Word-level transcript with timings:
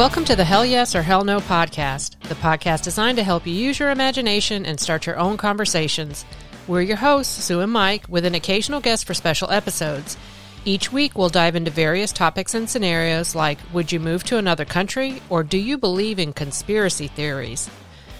Welcome 0.00 0.24
to 0.24 0.34
the 0.34 0.46
Hell 0.46 0.64
Yes 0.64 0.94
or 0.94 1.02
Hell 1.02 1.24
No 1.24 1.40
podcast, 1.40 2.18
the 2.22 2.34
podcast 2.36 2.84
designed 2.84 3.18
to 3.18 3.22
help 3.22 3.46
you 3.46 3.52
use 3.52 3.78
your 3.78 3.90
imagination 3.90 4.64
and 4.64 4.80
start 4.80 5.04
your 5.04 5.18
own 5.18 5.36
conversations. 5.36 6.24
We're 6.66 6.80
your 6.80 6.96
hosts, 6.96 7.44
Sue 7.44 7.60
and 7.60 7.70
Mike, 7.70 8.06
with 8.08 8.24
an 8.24 8.34
occasional 8.34 8.80
guest 8.80 9.06
for 9.06 9.12
special 9.12 9.50
episodes. 9.50 10.16
Each 10.64 10.90
week, 10.90 11.18
we'll 11.18 11.28
dive 11.28 11.54
into 11.54 11.70
various 11.70 12.12
topics 12.12 12.54
and 12.54 12.70
scenarios 12.70 13.34
like 13.34 13.58
Would 13.74 13.92
you 13.92 14.00
move 14.00 14.24
to 14.24 14.38
another 14.38 14.64
country? 14.64 15.20
or 15.28 15.42
Do 15.42 15.58
you 15.58 15.76
believe 15.76 16.18
in 16.18 16.32
conspiracy 16.32 17.08
theories? 17.08 17.68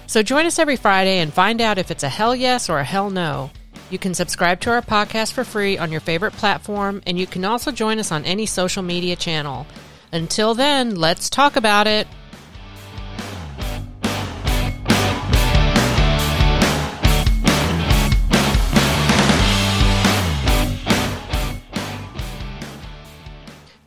So 0.06 0.23
join 0.23 0.45
us 0.45 0.59
every 0.59 0.77
Friday 0.77 1.20
and 1.20 1.33
find 1.33 1.62
out 1.62 1.78
if 1.78 1.91
it's 1.91 2.05
a 2.05 2.10
hell 2.10 2.37
yes 2.37 2.69
or 2.69 2.78
a 2.78 2.84
hell 2.84 3.09
no. 3.09 3.52
You 3.88 3.98
can 3.98 4.12
subscribe 4.12 4.60
to 4.60 4.70
our 4.70 4.83
podcast 4.83 5.33
for 5.33 5.45
free 5.45 5.78
on 5.78 5.91
your 5.91 6.02
favorite 6.02 6.34
platform, 6.34 7.01
and 7.06 7.19
you 7.19 7.27
can 7.27 7.47
also 7.47 7.73
join 7.73 7.98
us 7.98 8.12
on 8.12 8.27
any 8.27 8.45
social 8.45 8.83
media 8.83 9.16
channel. 9.16 9.66
Until 10.12 10.55
then, 10.55 10.96
let's 10.96 11.30
talk 11.30 11.55
about 11.56 11.87
it. 11.87 12.09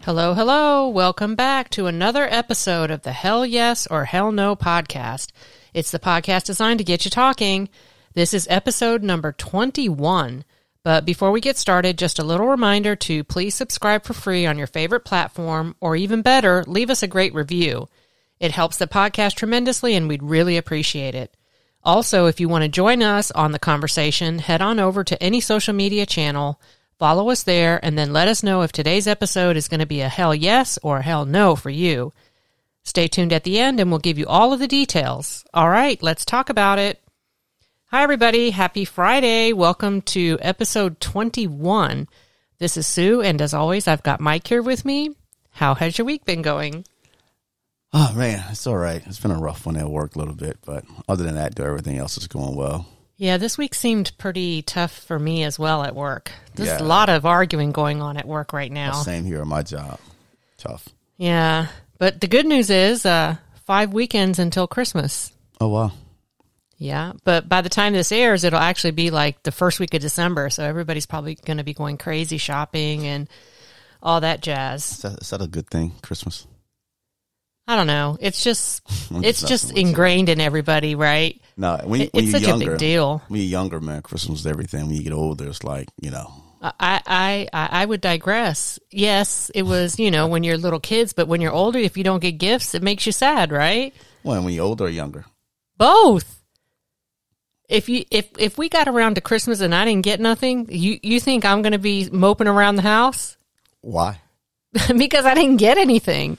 Hello, 0.05 0.33
hello. 0.33 0.89
Welcome 0.89 1.35
back 1.35 1.69
to 1.71 1.87
another 1.87 2.27
episode 2.29 2.91
of 2.91 3.03
the 3.03 3.13
Hell 3.13 3.45
Yes 3.45 3.87
or 3.87 4.05
Hell 4.05 4.33
No 4.33 4.53
podcast. 4.53 5.31
It's 5.73 5.91
the 5.91 5.99
podcast 5.99 6.43
designed 6.43 6.79
to 6.79 6.83
get 6.83 7.05
you 7.05 7.11
talking. 7.11 7.69
This 8.13 8.33
is 8.33 8.45
episode 8.49 9.01
number 9.01 9.31
21. 9.31 10.43
But 10.83 11.05
before 11.05 11.31
we 11.31 11.39
get 11.39 11.57
started, 11.57 11.97
just 11.97 12.19
a 12.19 12.23
little 12.23 12.47
reminder 12.47 12.95
to 12.97 13.23
please 13.23 13.55
subscribe 13.55 14.03
for 14.03 14.13
free 14.13 14.45
on 14.45 14.57
your 14.57 14.67
favorite 14.67 15.05
platform, 15.05 15.75
or 15.79 15.95
even 15.95 16.21
better, 16.21 16.63
leave 16.67 16.89
us 16.89 17.01
a 17.01 17.07
great 17.07 17.33
review. 17.33 17.87
It 18.39 18.51
helps 18.51 18.75
the 18.75 18.87
podcast 18.87 19.35
tremendously, 19.35 19.95
and 19.95 20.09
we'd 20.09 20.21
really 20.21 20.57
appreciate 20.57 21.15
it. 21.15 21.37
Also, 21.85 22.25
if 22.25 22.39
you 22.39 22.49
want 22.49 22.63
to 22.63 22.69
join 22.69 23.01
us 23.01 23.31
on 23.31 23.53
the 23.53 23.59
conversation, 23.59 24.39
head 24.39 24.61
on 24.61 24.79
over 24.79 25.03
to 25.05 25.21
any 25.23 25.39
social 25.39 25.73
media 25.73 26.05
channel, 26.05 26.59
follow 26.99 27.29
us 27.29 27.43
there, 27.43 27.79
and 27.83 27.97
then 27.97 28.11
let 28.11 28.27
us 28.27 28.43
know 28.43 28.61
if 28.61 28.73
today's 28.73 29.07
episode 29.07 29.55
is 29.55 29.69
going 29.69 29.79
to 29.79 29.85
be 29.85 30.01
a 30.01 30.09
hell 30.09 30.35
yes 30.35 30.77
or 30.83 30.97
a 30.97 31.03
hell 31.03 31.25
no 31.25 31.55
for 31.55 31.69
you. 31.69 32.11
Stay 32.83 33.07
tuned 33.07 33.31
at 33.31 33.45
the 33.45 33.57
end, 33.57 33.79
and 33.79 33.89
we'll 33.89 33.99
give 33.99 34.17
you 34.17 34.25
all 34.27 34.51
of 34.51 34.59
the 34.59 34.67
details. 34.67 35.45
All 35.53 35.69
right, 35.69 36.01
let's 36.03 36.25
talk 36.25 36.49
about 36.49 36.79
it. 36.79 37.01
Hi, 37.93 38.01
everybody. 38.01 38.49
Happy 38.49 38.85
Friday. 38.85 39.53
Welcome 39.53 40.01
to 40.01 40.39
episode 40.41 40.99
21. 40.99 42.07
This 42.57 42.75
is 42.75 42.87
Sue, 42.87 43.21
and 43.21 43.39
as 43.39 43.53
always, 43.53 43.87
I've 43.87 44.01
got 44.01 44.19
Mike 44.19 44.47
here 44.47 44.63
with 44.63 44.83
me. 44.83 45.11
How 45.51 45.75
has 45.75 45.99
your 45.99 46.05
week 46.05 46.25
been 46.25 46.41
going? 46.41 46.85
Oh 47.93 48.11
man, 48.15 48.43
it's 48.49 48.65
all 48.65 48.77
right. 48.77 49.03
It's 49.05 49.19
been 49.19 49.29
a 49.29 49.37
rough 49.39 49.67
one 49.67 49.77
at 49.77 49.87
work 49.87 50.15
a 50.15 50.17
little 50.17 50.33
bit, 50.33 50.57
but 50.65 50.85
other 51.07 51.23
than 51.23 51.35
that, 51.35 51.59
everything 51.59 51.99
else 51.99 52.17
is 52.17 52.25
going 52.25 52.55
well. 52.55 52.87
Yeah, 53.17 53.37
this 53.37 53.59
week 53.59 53.75
seemed 53.75 54.11
pretty 54.17 54.63
tough 54.63 54.97
for 54.97 55.19
me 55.19 55.43
as 55.43 55.59
well 55.59 55.83
at 55.83 55.93
work. 55.93 56.31
There's 56.55 56.69
Yeah. 56.69 56.81
a 56.81 56.83
lot 56.83 57.09
of 57.09 57.27
arguing 57.27 57.73
going 57.73 58.01
on 58.01 58.17
at 58.17 58.27
work 58.27 58.53
right 58.53 58.71
now. 58.71 58.93
Same 59.03 59.23
here 59.23 59.41
at 59.41 59.45
my 59.45 59.61
job. 59.61 59.99
Tough. 60.57 60.89
Yeah, 61.17 61.67
but 61.99 62.21
the 62.21 62.27
good 62.27 62.47
news 62.47 62.71
is 62.71 63.05
uh, 63.05 63.35
five 63.67 63.93
weekends 63.93 64.39
until 64.39 64.65
Christmas. 64.65 65.31
Oh 65.61 65.67
wow. 65.67 65.91
Yeah, 66.83 67.13
but 67.23 67.47
by 67.47 67.61
the 67.61 67.69
time 67.69 67.93
this 67.93 68.11
airs, 68.11 68.43
it'll 68.43 68.59
actually 68.59 68.91
be 68.91 69.09
like 69.09 69.41
the 69.43 69.53
first 69.53 69.79
week 69.79 69.93
of 69.93 70.01
December, 70.01 70.49
so 70.49 70.65
everybody's 70.65 71.05
probably 71.05 71.35
going 71.35 71.57
to 71.59 71.63
be 71.63 71.73
going 71.73 71.97
crazy 71.97 72.37
shopping 72.37 73.07
and 73.07 73.29
all 74.01 74.19
that 74.19 74.41
jazz. 74.41 74.91
Is 74.91 74.97
that, 75.03 75.21
is 75.21 75.29
that 75.29 75.41
a 75.41 75.47
good 75.47 75.69
thing? 75.69 75.93
Christmas. 76.01 76.45
I 77.69 77.77
don't 77.77 77.87
know. 77.87 78.17
It's 78.19 78.43
just 78.43 78.81
it's 79.11 79.39
just 79.39 79.47
just 79.47 79.63
messing 79.67 79.75
with 79.75 79.77
you. 79.83 79.87
ingrained 79.87 80.27
in 80.27 80.41
everybody, 80.41 80.95
right? 80.95 81.39
No, 81.55 81.79
when, 81.85 82.01
It- 82.01 82.13
when 82.13 82.25
it's 82.25 82.33
you're 82.33 82.41
such 82.41 82.47
younger, 82.49 82.67
a 82.67 82.69
big 82.71 82.79
deal. 82.79 83.21
When 83.29 83.39
you're 83.39 83.49
younger, 83.49 83.79
man, 83.79 84.01
Christmas 84.01 84.41
is 84.41 84.47
everything. 84.47 84.87
When 84.87 84.95
you 84.97 85.03
get 85.03 85.13
older, 85.13 85.47
it's 85.47 85.63
like 85.63 85.87
you 86.01 86.11
know. 86.11 86.29
I, 86.61 87.01
I, 87.05 87.47
I, 87.53 87.81
I 87.81 87.85
would 87.85 87.99
digress. 88.01 88.77
Yes, 88.89 89.49
it 89.55 89.63
was, 89.63 89.99
you 89.99 90.11
know, 90.11 90.27
when 90.27 90.43
you're 90.43 90.57
little 90.57 90.79
kids, 90.79 91.11
but 91.13 91.27
when 91.27 91.39
you're 91.41 91.51
older, 91.51 91.77
if 91.79 91.97
you 91.97 92.03
don't 92.05 92.21
get 92.21 92.33
gifts, 92.37 92.73
it 92.73 92.81
makes 92.81 93.05
you 93.05 93.11
sad, 93.11 93.51
right? 93.51 93.93
Well, 94.23 94.41
when 94.43 94.53
you're 94.53 94.63
older 94.65 94.85
or 94.85 94.89
younger. 94.89 95.25
Both. 95.77 96.42
If 97.73 97.89
you 97.89 98.05
if 98.11 98.29
if 98.37 98.55
we 98.59 98.69
got 98.69 98.87
around 98.87 99.15
to 99.15 99.21
Christmas 99.21 99.59
and 99.59 99.73
I 99.73 99.83
didn't 99.83 100.03
get 100.03 100.19
nothing, 100.19 100.67
you 100.69 100.99
you 101.01 101.19
think 101.19 101.43
I'm 101.43 101.63
going 101.63 101.71
to 101.71 101.79
be 101.79 102.07
moping 102.11 102.47
around 102.47 102.75
the 102.75 102.83
house 102.83 103.35
Why? 103.81 104.21
because 104.95 105.25
I 105.25 105.33
didn't 105.33 105.57
get 105.57 105.79
anything? 105.79 106.37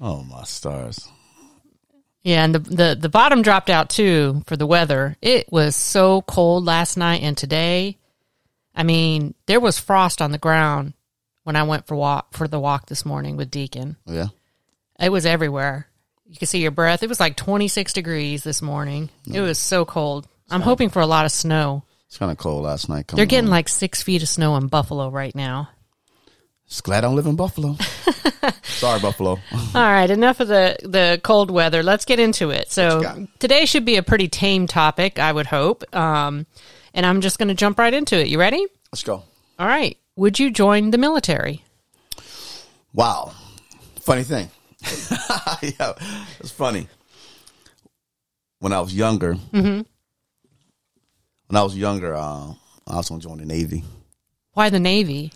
Oh 0.00 0.24
my 0.24 0.42
stars. 0.42 1.08
Yeah, 2.24 2.44
and 2.44 2.56
the, 2.56 2.58
the 2.58 2.98
the 3.02 3.08
bottom 3.08 3.42
dropped 3.42 3.70
out 3.70 3.88
too 3.88 4.42
for 4.46 4.56
the 4.56 4.66
weather. 4.66 5.16
It 5.22 5.52
was 5.52 5.76
so 5.76 6.22
cold 6.22 6.64
last 6.64 6.96
night 6.96 7.22
and 7.22 7.38
today. 7.38 7.96
I 8.74 8.82
mean, 8.82 9.34
there 9.46 9.60
was 9.60 9.78
frost 9.78 10.20
on 10.20 10.32
the 10.32 10.38
ground 10.38 10.94
when 11.44 11.54
I 11.54 11.62
went 11.62 11.86
for 11.86 11.94
walk 11.94 12.34
for 12.34 12.48
the 12.48 12.58
walk 12.58 12.86
this 12.86 13.04
morning 13.04 13.36
with 13.36 13.52
Deacon. 13.52 13.96
Yeah. 14.06 14.28
It 14.98 15.12
was 15.12 15.24
everywhere. 15.24 15.86
You 16.26 16.36
could 16.36 16.48
see 16.48 16.62
your 16.62 16.72
breath. 16.72 17.04
It 17.04 17.08
was 17.08 17.20
like 17.20 17.36
26 17.36 17.92
degrees 17.92 18.42
this 18.42 18.60
morning. 18.60 19.10
It 19.24 19.34
mm. 19.34 19.42
was 19.42 19.60
so 19.60 19.84
cold. 19.84 20.26
I'm 20.54 20.60
hoping 20.62 20.88
for 20.90 21.00
a 21.00 21.06
lot 21.06 21.24
of 21.24 21.32
snow. 21.32 21.82
It's 22.06 22.18
kind 22.18 22.30
of 22.30 22.38
cold 22.38 22.62
last 22.62 22.88
night. 22.88 23.08
They're 23.08 23.26
getting 23.26 23.50
like 23.50 23.68
six 23.68 24.02
feet 24.02 24.22
of 24.22 24.28
snow 24.28 24.56
in 24.56 24.68
Buffalo 24.68 25.08
right 25.10 25.34
now. 25.34 25.70
Just 26.68 26.84
glad 26.84 26.98
I 26.98 27.08
don't 27.08 27.16
live 27.16 27.26
in 27.26 27.36
Buffalo. 27.36 27.76
Sorry, 28.62 29.00
Buffalo. 29.00 29.30
All 29.52 29.82
right, 29.82 30.08
enough 30.08 30.40
of 30.40 30.48
the, 30.48 30.76
the 30.82 31.20
cold 31.22 31.50
weather. 31.50 31.82
Let's 31.82 32.04
get 32.04 32.18
into 32.20 32.50
it. 32.50 32.70
So 32.70 33.26
today 33.38 33.66
should 33.66 33.84
be 33.84 33.96
a 33.96 34.02
pretty 34.02 34.28
tame 34.28 34.66
topic, 34.66 35.18
I 35.18 35.32
would 35.32 35.46
hope. 35.46 35.82
Um, 35.94 36.46
and 36.94 37.04
I'm 37.04 37.20
just 37.20 37.38
going 37.38 37.48
to 37.48 37.54
jump 37.54 37.78
right 37.78 37.92
into 37.92 38.18
it. 38.18 38.28
You 38.28 38.38
ready? 38.38 38.64
Let's 38.92 39.02
go. 39.02 39.24
All 39.58 39.66
right. 39.66 39.98
Would 40.16 40.38
you 40.38 40.50
join 40.50 40.90
the 40.90 40.98
military? 40.98 41.64
Wow. 42.92 43.32
Funny 44.00 44.22
thing. 44.22 44.48
yeah, 45.62 45.92
it's 46.40 46.50
funny. 46.52 46.88
When 48.60 48.72
I 48.72 48.80
was 48.80 48.94
younger, 48.94 49.34
Mm-hmm. 49.52 49.82
When 51.48 51.56
I 51.56 51.62
was 51.62 51.76
younger, 51.76 52.14
uh, 52.14 52.52
I 52.86 52.96
was 52.96 53.08
going 53.08 53.20
to 53.20 53.26
join 53.26 53.38
the 53.38 53.46
Navy 53.46 53.84
Why 54.52 54.70
the 54.70 54.80
Navy? 54.80 55.32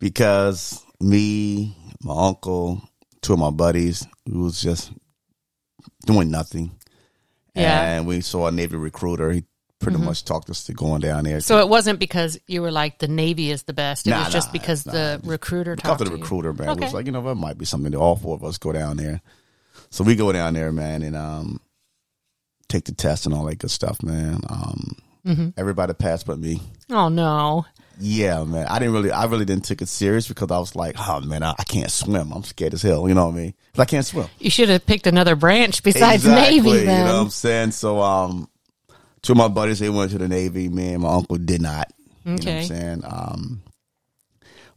because 0.00 0.84
me, 1.00 1.76
my 2.02 2.14
uncle, 2.28 2.82
two 3.22 3.32
of 3.34 3.38
my 3.38 3.50
buddies, 3.50 4.06
we 4.26 4.38
was 4.40 4.60
just 4.60 4.92
doing 6.06 6.30
nothing. 6.30 6.72
Yeah. 7.54 7.96
And 7.96 8.06
we 8.06 8.20
saw 8.20 8.48
a 8.48 8.52
Navy 8.52 8.76
recruiter. 8.76 9.30
He 9.30 9.44
pretty 9.78 9.98
much 9.98 10.24
talked 10.24 10.50
us 10.50 10.64
to 10.64 10.72
going 10.72 11.00
down 11.02 11.24
there. 11.24 11.34
Mm-hmm. 11.34 11.40
So 11.40 11.58
it 11.60 11.68
wasn't 11.68 11.98
because 11.98 12.38
you 12.46 12.62
were 12.62 12.70
like 12.70 12.98
the 12.98 13.08
Navy 13.08 13.50
is 13.50 13.64
the 13.64 13.72
best. 13.72 14.06
It 14.06 14.10
Nah, 14.10 14.24
was 14.24 14.32
just 14.32 14.48
nah, 14.48 14.52
because 14.52 14.86
nah. 14.86 14.92
the 14.92 15.20
recruiter 15.24 15.76
talked 15.76 15.86
talked 15.86 15.98
to 15.98 16.04
the 16.04 16.16
recruiter, 16.16 16.52
man. 16.52 16.70
Okay. 16.70 16.80
It 16.80 16.84
was 16.84 16.94
like, 16.94 17.06
you 17.06 17.12
know, 17.12 17.22
that 17.22 17.34
might 17.34 17.58
be 17.58 17.64
something 17.64 17.92
that 17.92 17.98
all 17.98 18.16
four 18.16 18.34
of 18.34 18.44
us 18.44 18.58
go 18.58 18.72
down 18.72 18.96
there. 18.96 19.20
So 19.90 20.02
we 20.04 20.16
go 20.16 20.32
down 20.32 20.54
there, 20.54 20.72
man, 20.72 21.02
and 21.02 21.14
um, 21.16 21.60
take 22.68 22.84
the 22.84 22.92
test 22.92 23.26
and 23.26 23.34
all 23.34 23.44
that 23.44 23.58
good 23.58 23.70
stuff, 23.70 24.02
man. 24.02 24.40
Um, 24.48 24.96
Mm-hmm. 25.26 25.48
Everybody 25.56 25.94
passed 25.94 26.26
but 26.26 26.38
me. 26.38 26.60
Oh 26.90 27.08
no. 27.08 27.66
Yeah, 28.00 28.42
man. 28.44 28.66
I 28.66 28.78
didn't 28.80 28.94
really, 28.94 29.12
I 29.12 29.24
really 29.26 29.44
didn't 29.44 29.64
take 29.64 29.80
it 29.80 29.88
serious 29.88 30.26
because 30.26 30.50
I 30.50 30.58
was 30.58 30.74
like, 30.74 30.96
oh 30.98 31.20
man, 31.20 31.42
I, 31.44 31.54
I 31.58 31.62
can't 31.62 31.90
swim. 31.90 32.32
I'm 32.32 32.42
scared 32.42 32.74
as 32.74 32.82
hell. 32.82 33.08
You 33.08 33.14
know 33.14 33.26
what 33.26 33.34
I 33.34 33.38
mean? 33.38 33.54
I 33.78 33.84
can't 33.84 34.04
swim. 34.04 34.26
You 34.40 34.50
should 34.50 34.68
have 34.68 34.84
picked 34.84 35.06
another 35.06 35.36
branch 35.36 35.82
besides 35.82 36.24
Exactly, 36.24 36.56
Navy 36.60 36.80
You 36.80 36.84
know 36.86 37.04
what 37.04 37.22
I'm 37.22 37.30
saying? 37.30 37.70
So, 37.70 38.00
um, 38.00 38.48
two 39.22 39.32
of 39.32 39.38
my 39.38 39.48
buddies 39.48 39.78
they 39.78 39.90
went 39.90 40.10
to 40.10 40.18
the 40.18 40.28
Navy. 40.28 40.68
Me 40.68 40.94
and 40.94 41.02
my 41.02 41.12
uncle 41.14 41.36
did 41.36 41.62
not. 41.62 41.92
You 42.24 42.32
know 42.32 42.34
what 42.34 42.40
Okay. 42.46 42.58
I'm 42.58 42.64
saying? 42.64 43.02
Um, 43.04 43.62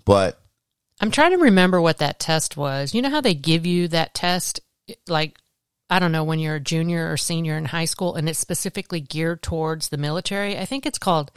but 0.05 0.39
I'm 1.01 1.11
trying 1.11 1.31
to 1.31 1.37
remember 1.37 1.81
what 1.81 1.97
that 1.97 2.19
test 2.19 2.55
was. 2.55 2.93
You 2.93 3.01
know 3.01 3.09
how 3.09 3.21
they 3.21 3.33
give 3.33 3.65
you 3.65 3.87
that 3.89 4.13
test, 4.13 4.59
like, 5.07 5.37
I 5.89 5.99
don't 5.99 6.11
know, 6.11 6.23
when 6.23 6.39
you're 6.39 6.55
a 6.55 6.59
junior 6.59 7.11
or 7.11 7.17
senior 7.17 7.57
in 7.57 7.65
high 7.65 7.85
school, 7.85 8.15
and 8.15 8.27
it's 8.27 8.39
specifically 8.39 8.99
geared 8.99 9.41
towards 9.41 9.89
the 9.89 9.97
military? 9.97 10.57
I 10.57 10.65
think 10.65 10.85
it's 10.85 10.97
called, 10.99 11.31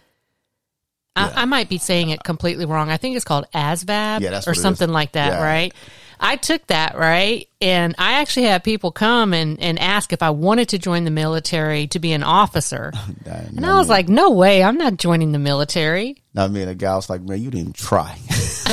I, 1.15 1.31
I 1.43 1.45
might 1.45 1.69
be 1.69 1.79
saying 1.79 2.11
it 2.11 2.23
completely 2.25 2.65
wrong. 2.67 2.91
I 2.91 2.97
think 2.97 3.15
it's 3.17 3.25
called 3.25 3.47
ASVAB 3.55 4.21
Yeah, 4.21 4.29
or 4.31 4.33
what 4.33 4.49
it 4.49 4.51
is. 4.57 4.63
something 4.63 4.89
like 4.91 5.13
that, 5.13 5.35
Yeah. 5.35 5.43
right? 5.45 5.75
I 6.23 6.37
took 6.37 6.67
that, 6.67 6.99
right? 6.99 7.49
And 7.63 7.95
I 7.97 8.21
actually 8.21 8.47
had 8.47 8.63
people 8.63 8.93
come 8.93 9.33
and, 9.33 9.59
and 9.61 9.79
ask 9.79 10.13
if 10.13 10.23
I 10.23 10.31
wanted 10.31 10.69
to 10.71 10.79
join 10.79 11.05
the 11.05 11.11
military 11.11 11.87
to 11.89 11.99
be 11.99 12.13
an 12.13 12.23
officer. 12.23 12.93
And 13.25 13.65
I 13.65 13.77
was 13.77 13.89
like, 13.89 14.09
no 14.09 14.31
way, 14.31 14.63
I'm 14.63 14.77
not 14.77 14.97
joining 14.97 15.33
the 15.33 15.39
military. 15.39 16.17
I 16.37 16.49
mean, 16.49 16.67
the 16.67 16.75
guy 16.75 16.95
was 16.97 17.09
like, 17.09 17.23
man, 17.23 17.41
you 17.41 17.51
didn't 17.51 17.75
try. 17.77 18.19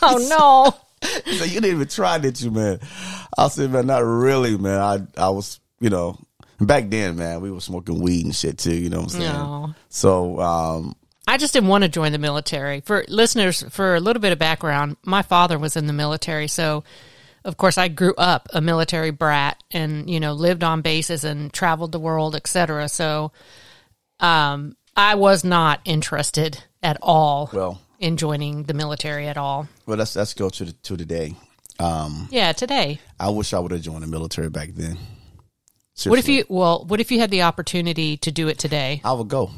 Oh, 0.00 0.26
no. 0.74 0.80
He 1.24 1.34
said, 1.34 1.48
you 1.48 1.60
didn't 1.60 1.76
even 1.76 1.88
try, 1.88 2.18
did 2.18 2.40
you, 2.40 2.50
man? 2.50 2.80
I 3.36 3.48
said, 3.48 3.70
man, 3.70 3.86
not 3.86 4.04
really, 4.04 4.56
man. 4.56 4.80
I, 4.80 4.98
I 5.16 5.28
was, 5.30 5.60
you 5.80 5.90
know, 5.90 6.18
back 6.60 6.88
then, 6.88 7.16
man, 7.16 7.40
we 7.40 7.50
were 7.50 7.60
smoking 7.60 8.00
weed 8.00 8.24
and 8.24 8.34
shit 8.34 8.58
too, 8.58 8.74
you 8.74 8.90
know 8.90 8.98
what 8.98 9.14
I'm 9.14 9.20
saying? 9.20 9.32
No. 9.32 9.74
So, 9.88 10.40
um, 10.40 10.96
I 11.26 11.36
just 11.36 11.52
didn't 11.52 11.68
want 11.68 11.84
to 11.84 11.88
join 11.88 12.12
the 12.12 12.18
military. 12.18 12.80
For 12.80 13.04
listeners, 13.08 13.62
for 13.70 13.94
a 13.94 14.00
little 14.00 14.20
bit 14.20 14.32
of 14.32 14.38
background, 14.38 14.96
my 15.04 15.22
father 15.22 15.58
was 15.58 15.76
in 15.76 15.86
the 15.86 15.92
military. 15.92 16.48
So 16.48 16.84
of 17.44 17.56
course, 17.56 17.78
I 17.78 17.88
grew 17.88 18.14
up 18.16 18.48
a 18.52 18.60
military 18.60 19.10
brat 19.10 19.62
and, 19.70 20.10
you 20.10 20.20
know, 20.20 20.32
lived 20.32 20.64
on 20.64 20.82
bases 20.82 21.24
and 21.24 21.52
traveled 21.52 21.92
the 21.92 21.98
world, 21.98 22.34
etc. 22.34 22.88
So, 22.88 23.32
um, 24.20 24.76
I 24.96 25.14
was 25.14 25.44
not 25.44 25.80
interested 25.84 26.62
at 26.82 26.98
all 27.00 27.50
Well, 27.52 27.80
in 27.98 28.16
joining 28.16 28.64
the 28.64 28.74
military 28.74 29.26
at 29.28 29.36
all. 29.36 29.68
well, 29.86 29.98
let's 29.98 30.16
let's 30.16 30.34
go 30.34 30.48
to 30.50 30.64
the, 30.66 30.72
to 30.72 30.96
today. 30.96 31.34
Um, 31.78 32.28
Yeah, 32.30 32.52
today. 32.52 32.98
I 33.20 33.28
wish 33.30 33.52
I 33.52 33.58
would 33.58 33.70
have 33.72 33.82
joined 33.82 34.02
the 34.02 34.08
military 34.08 34.50
back 34.50 34.70
then. 34.74 34.98
What 36.04 36.18
if 36.18 36.28
you, 36.28 36.44
well, 36.48 36.84
what 36.86 37.00
if 37.00 37.10
you 37.10 37.18
had 37.18 37.30
the 37.30 37.42
opportunity 37.42 38.16
to 38.18 38.30
do 38.30 38.46
it 38.46 38.58
today? 38.58 39.00
I 39.04 39.12
would 39.12 39.26
go. 39.28 39.50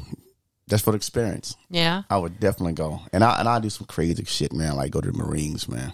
That's 0.67 0.81
for 0.81 0.91
the 0.91 0.95
experience. 0.97 1.55
Yeah. 1.69 2.03
I 2.09 2.17
would 2.17 2.39
definitely 2.39 2.73
go, 2.73 3.01
and 3.13 3.23
I 3.23 3.39
and 3.39 3.47
I 3.47 3.59
do 3.59 3.69
some 3.69 3.85
crazy 3.87 4.23
shit, 4.25 4.53
man. 4.53 4.75
Like 4.75 4.91
go 4.91 5.01
to 5.01 5.11
the 5.11 5.17
Marines, 5.17 5.67
man. 5.67 5.93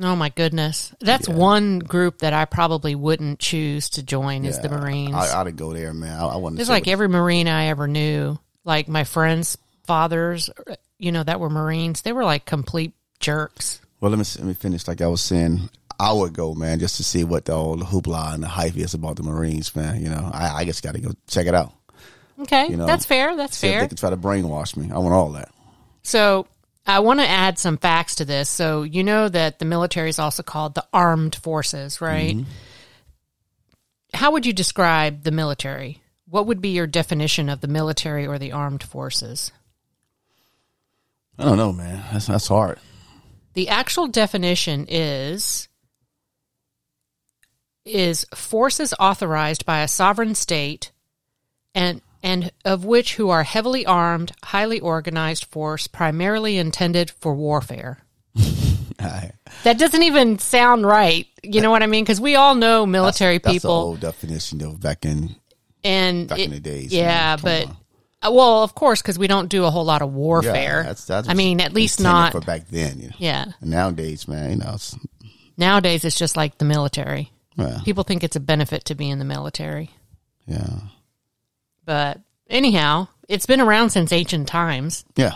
Oh 0.00 0.16
my 0.16 0.28
goodness. 0.28 0.92
That's 1.00 1.28
one 1.28 1.78
group 1.78 2.18
that 2.18 2.32
I 2.32 2.44
probably 2.46 2.94
wouldn't 2.96 3.38
choose 3.38 3.90
to 3.90 4.02
join 4.02 4.44
is 4.44 4.58
the 4.58 4.68
Marines. 4.68 5.14
I, 5.14 5.40
I'd 5.40 5.56
go 5.56 5.72
there, 5.72 5.94
man. 5.94 6.18
I, 6.18 6.26
I 6.26 6.36
want 6.36 6.56
to. 6.56 6.60
It's 6.60 6.68
like 6.70 6.88
every 6.88 7.08
Marine 7.08 7.46
I 7.46 7.66
ever 7.66 7.86
knew, 7.86 8.38
like 8.64 8.88
my 8.88 9.04
friends' 9.04 9.56
fathers, 9.84 10.50
you 10.98 11.12
know, 11.12 11.22
that 11.22 11.40
were 11.40 11.50
Marines, 11.50 12.02
they 12.02 12.12
were 12.12 12.24
like 12.24 12.44
complete 12.44 12.92
jerks. 13.20 13.80
Well, 14.00 14.10
let 14.10 14.18
me 14.18 14.24
let 14.38 14.46
me 14.46 14.54
finish. 14.54 14.86
Like 14.86 15.00
I 15.00 15.06
was 15.06 15.22
saying, 15.22 15.70
I 15.98 16.12
would 16.12 16.32
go, 16.32 16.54
man, 16.54 16.78
just 16.78 16.96
to 16.96 17.04
see 17.04 17.24
what 17.24 17.46
the 17.46 17.52
old 17.52 17.80
hoopla 17.82 18.34
and 18.34 18.42
the 18.42 18.48
hype 18.48 18.76
is 18.76 18.94
about 18.94 19.16
the 19.16 19.22
Marines, 19.22 19.74
man. 19.74 20.02
You 20.02 20.10
know, 20.10 20.30
I, 20.32 20.56
I 20.56 20.64
just 20.64 20.82
got 20.82 20.94
to 20.94 21.00
go 21.00 21.12
check 21.26 21.46
it 21.46 21.54
out. 21.54 21.72
Okay, 22.40 22.66
You 22.68 22.76
know, 22.76 22.86
that's 22.86 23.04
fair. 23.06 23.36
That's 23.36 23.60
fair. 23.60 23.80
they 23.80 23.88
can 23.88 23.96
try 23.96 24.10
to 24.10 24.16
brainwash 24.16 24.76
me. 24.76 24.90
I 24.92 24.98
want 24.98 25.14
all 25.14 25.30
that. 25.32 25.50
So 26.02 26.48
I 26.84 26.98
want 26.98 27.20
to 27.20 27.28
add 27.28 27.58
some 27.58 27.78
facts 27.78 28.16
to 28.16 28.24
this. 28.24 28.48
So 28.48 28.82
you 28.82 29.04
know 29.04 29.28
that 29.28 29.58
the 29.58 29.64
military 29.64 30.10
is 30.10 30.18
also 30.18 30.42
called 30.42 30.74
the 30.74 30.84
armed 30.92 31.36
forces, 31.36 32.00
right? 32.00 32.36
Mm-hmm. 32.36 32.50
How 34.14 34.32
would 34.32 34.46
you 34.46 34.52
describe 34.52 35.22
the 35.22 35.30
military? 35.30 36.00
What 36.28 36.46
would 36.46 36.60
be 36.60 36.70
your 36.70 36.86
definition 36.86 37.48
of 37.48 37.60
the 37.60 37.68
military 37.68 38.26
or 38.26 38.38
the 38.38 38.52
armed 38.52 38.82
forces? 38.82 39.52
I 41.38 41.44
don't 41.44 41.56
know, 41.58 41.72
man. 41.72 42.02
That's 42.12 42.26
that's 42.26 42.48
hard. 42.48 42.78
The 43.54 43.68
actual 43.68 44.06
definition 44.08 44.86
is 44.88 45.68
is 47.84 48.24
forces 48.34 48.94
authorized 48.98 49.66
by 49.66 49.80
a 49.82 49.88
sovereign 49.88 50.34
state 50.34 50.90
and 51.74 52.00
and 52.22 52.50
of 52.64 52.84
which 52.86 53.16
who 53.16 53.28
are 53.28 53.42
heavily 53.42 53.84
armed, 53.84 54.32
highly 54.44 54.80
organized 54.80 55.44
force 55.44 55.86
primarily 55.86 56.56
intended 56.56 57.10
for 57.10 57.34
warfare. 57.34 57.98
I- 58.98 59.32
That 59.64 59.78
doesn't 59.78 60.02
even 60.02 60.38
sound 60.38 60.86
right. 60.86 61.26
You 61.42 61.60
know 61.60 61.70
what 61.70 61.82
I 61.82 61.86
mean? 61.86 62.04
Because 62.04 62.20
we 62.22 62.36
all 62.36 62.54
know 62.54 62.86
military 62.86 63.36
that's 63.38 63.52
the 63.54 63.60
people, 63.60 63.70
old 63.72 64.00
definition 64.00 64.58
though. 64.58 64.72
Back 64.72 65.04
in 65.04 65.36
and 65.84 66.28
back 66.28 66.38
it- 66.38 66.44
in 66.44 66.50
the 66.52 66.60
days, 66.60 66.92
yeah, 66.94 67.36
man. 67.36 67.38
But 67.42 67.66
on. 67.68 67.76
Uh, 68.24 68.30
well, 68.32 68.62
of 68.62 68.74
course, 68.74 69.02
because 69.02 69.18
we 69.18 69.26
don't 69.26 69.48
do 69.48 69.64
a 69.64 69.70
whole 69.70 69.84
lot 69.84 70.02
of 70.02 70.12
warfare. 70.12 70.78
Yeah, 70.78 70.82
that's, 70.82 71.04
that's 71.04 71.28
I 71.28 71.34
mean, 71.34 71.60
at 71.60 71.72
least 71.72 72.00
not. 72.00 72.32
for 72.32 72.40
back 72.40 72.68
then. 72.68 73.00
You 73.00 73.08
know? 73.08 73.14
yeah, 73.18 73.44
And 73.60 73.70
nowadays, 73.70 74.26
man, 74.28 74.50
you 74.50 74.56
know, 74.56 74.72
it's, 74.74 74.96
nowadays 75.56 76.04
it's 76.04 76.18
just 76.18 76.36
like 76.36 76.58
the 76.58 76.64
military. 76.64 77.30
yeah, 77.56 77.78
People 77.84 78.04
think 78.04 78.24
it's 78.24 78.36
a 78.36 78.40
benefit 78.40 78.84
to 78.86 78.94
be 78.94 79.08
in 79.10 79.18
the 79.18 79.24
military, 79.24 79.90
yeah, 80.46 80.80
but 81.84 82.20
anyhow, 82.48 83.08
it's 83.28 83.46
been 83.46 83.60
around 83.60 83.90
since 83.90 84.12
ancient 84.12 84.48
times, 84.48 85.04
yeah. 85.16 85.34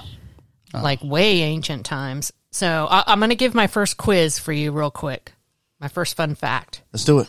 like 0.74 1.02
way 1.02 1.40
ancient 1.42 1.86
times. 1.86 2.32
So 2.50 2.86
I- 2.90 3.04
I'm 3.06 3.18
going 3.20 3.30
to 3.30 3.36
give 3.36 3.54
my 3.54 3.66
first 3.66 3.96
quiz 3.96 4.38
for 4.38 4.52
you 4.52 4.72
real 4.72 4.90
quick. 4.90 5.32
My 5.80 5.88
first 5.88 6.16
fun 6.16 6.34
fact. 6.34 6.82
Let's 6.92 7.04
do 7.04 7.20
it. 7.20 7.28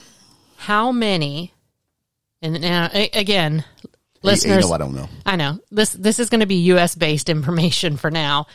how 0.58 0.92
many 0.92 1.54
and 2.42 2.60
now 2.62 2.90
again 2.94 3.64
You- 4.22 4.28
you 4.30 4.34
listeners 4.34 4.68
know, 4.68 4.74
I 4.74 4.78
don't 4.78 4.96
know. 4.96 5.10
I 5.26 5.36
know 5.36 5.60
this 5.72 5.92
this 5.94 6.20
is 6.20 6.30
going 6.30 6.42
to 6.42 6.46
be 6.46 6.56
US 6.74 6.96
based 6.96 7.30
information 7.38 7.98
for 7.98 8.12
now 8.12 8.48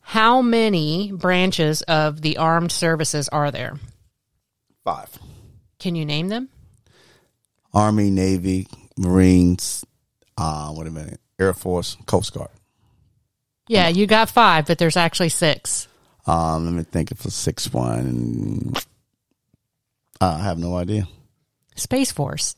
how 0.00 0.42
many 0.42 1.12
branches 1.12 1.82
of 1.82 2.20
the 2.20 2.36
armed 2.36 2.70
services 2.72 3.28
are 3.30 3.50
there 3.50 3.78
Five. 4.84 5.08
can 5.78 5.94
you 5.94 6.04
name 6.04 6.28
them 6.28 6.48
Army, 7.72 8.10
Navy, 8.10 8.68
Marines. 8.96 9.84
Uh, 10.38 10.72
wait 10.76 10.86
a 10.86 10.90
minute. 10.90 11.20
Air 11.40 11.52
Force, 11.54 11.96
Coast 12.06 12.32
Guard. 12.34 12.50
yeah 13.68 13.88
you 13.88 14.06
got 14.06 14.28
5 14.30 14.66
but 14.66 14.78
there's 14.78 14.96
actually 14.96 15.28
6 15.30 15.88
Um, 16.26 16.64
let 16.66 16.74
me 16.74 16.82
think 16.82 17.10
of 17.12 17.24
a 17.26 17.30
six 17.30 17.72
one. 17.72 18.72
Uh, 20.20 20.36
I 20.40 20.44
have 20.44 20.58
no 20.58 20.76
idea. 20.76 21.06
Space 21.76 22.12
Force 22.12 22.56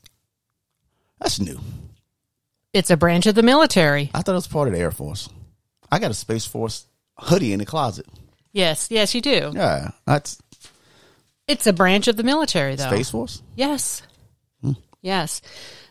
That's 1.19 1.39
new. 1.39 1.59
It's 2.77 2.89
a 2.91 2.97
branch 2.97 3.25
of 3.25 3.35
the 3.35 3.43
military 3.43 4.09
I 4.13 4.21
thought 4.21 4.31
it 4.33 4.35
was 4.35 4.47
part 4.47 4.67
of 4.67 4.73
the 4.73 4.79
Air 4.79 4.91
Force. 4.91 5.29
I 5.91 5.99
got 5.99 6.11
a 6.11 6.13
Space 6.15 6.45
Force 6.45 6.85
hoodie 7.17 7.53
in 7.53 7.59
the 7.59 7.65
closet. 7.65 8.05
yes 8.53 8.87
yes 8.91 9.13
you 9.15 9.21
do 9.21 9.51
Yeah, 9.55 9.91
that's 10.05 10.37
it's 11.47 11.65
a 11.67 11.73
branch 11.73 12.07
of 12.07 12.17
the 12.17 12.23
military 12.23 12.75
though 12.75 12.87
Space 12.87 13.09
Force. 13.09 13.41
Yes. 13.55 14.01
Yes. 15.01 15.41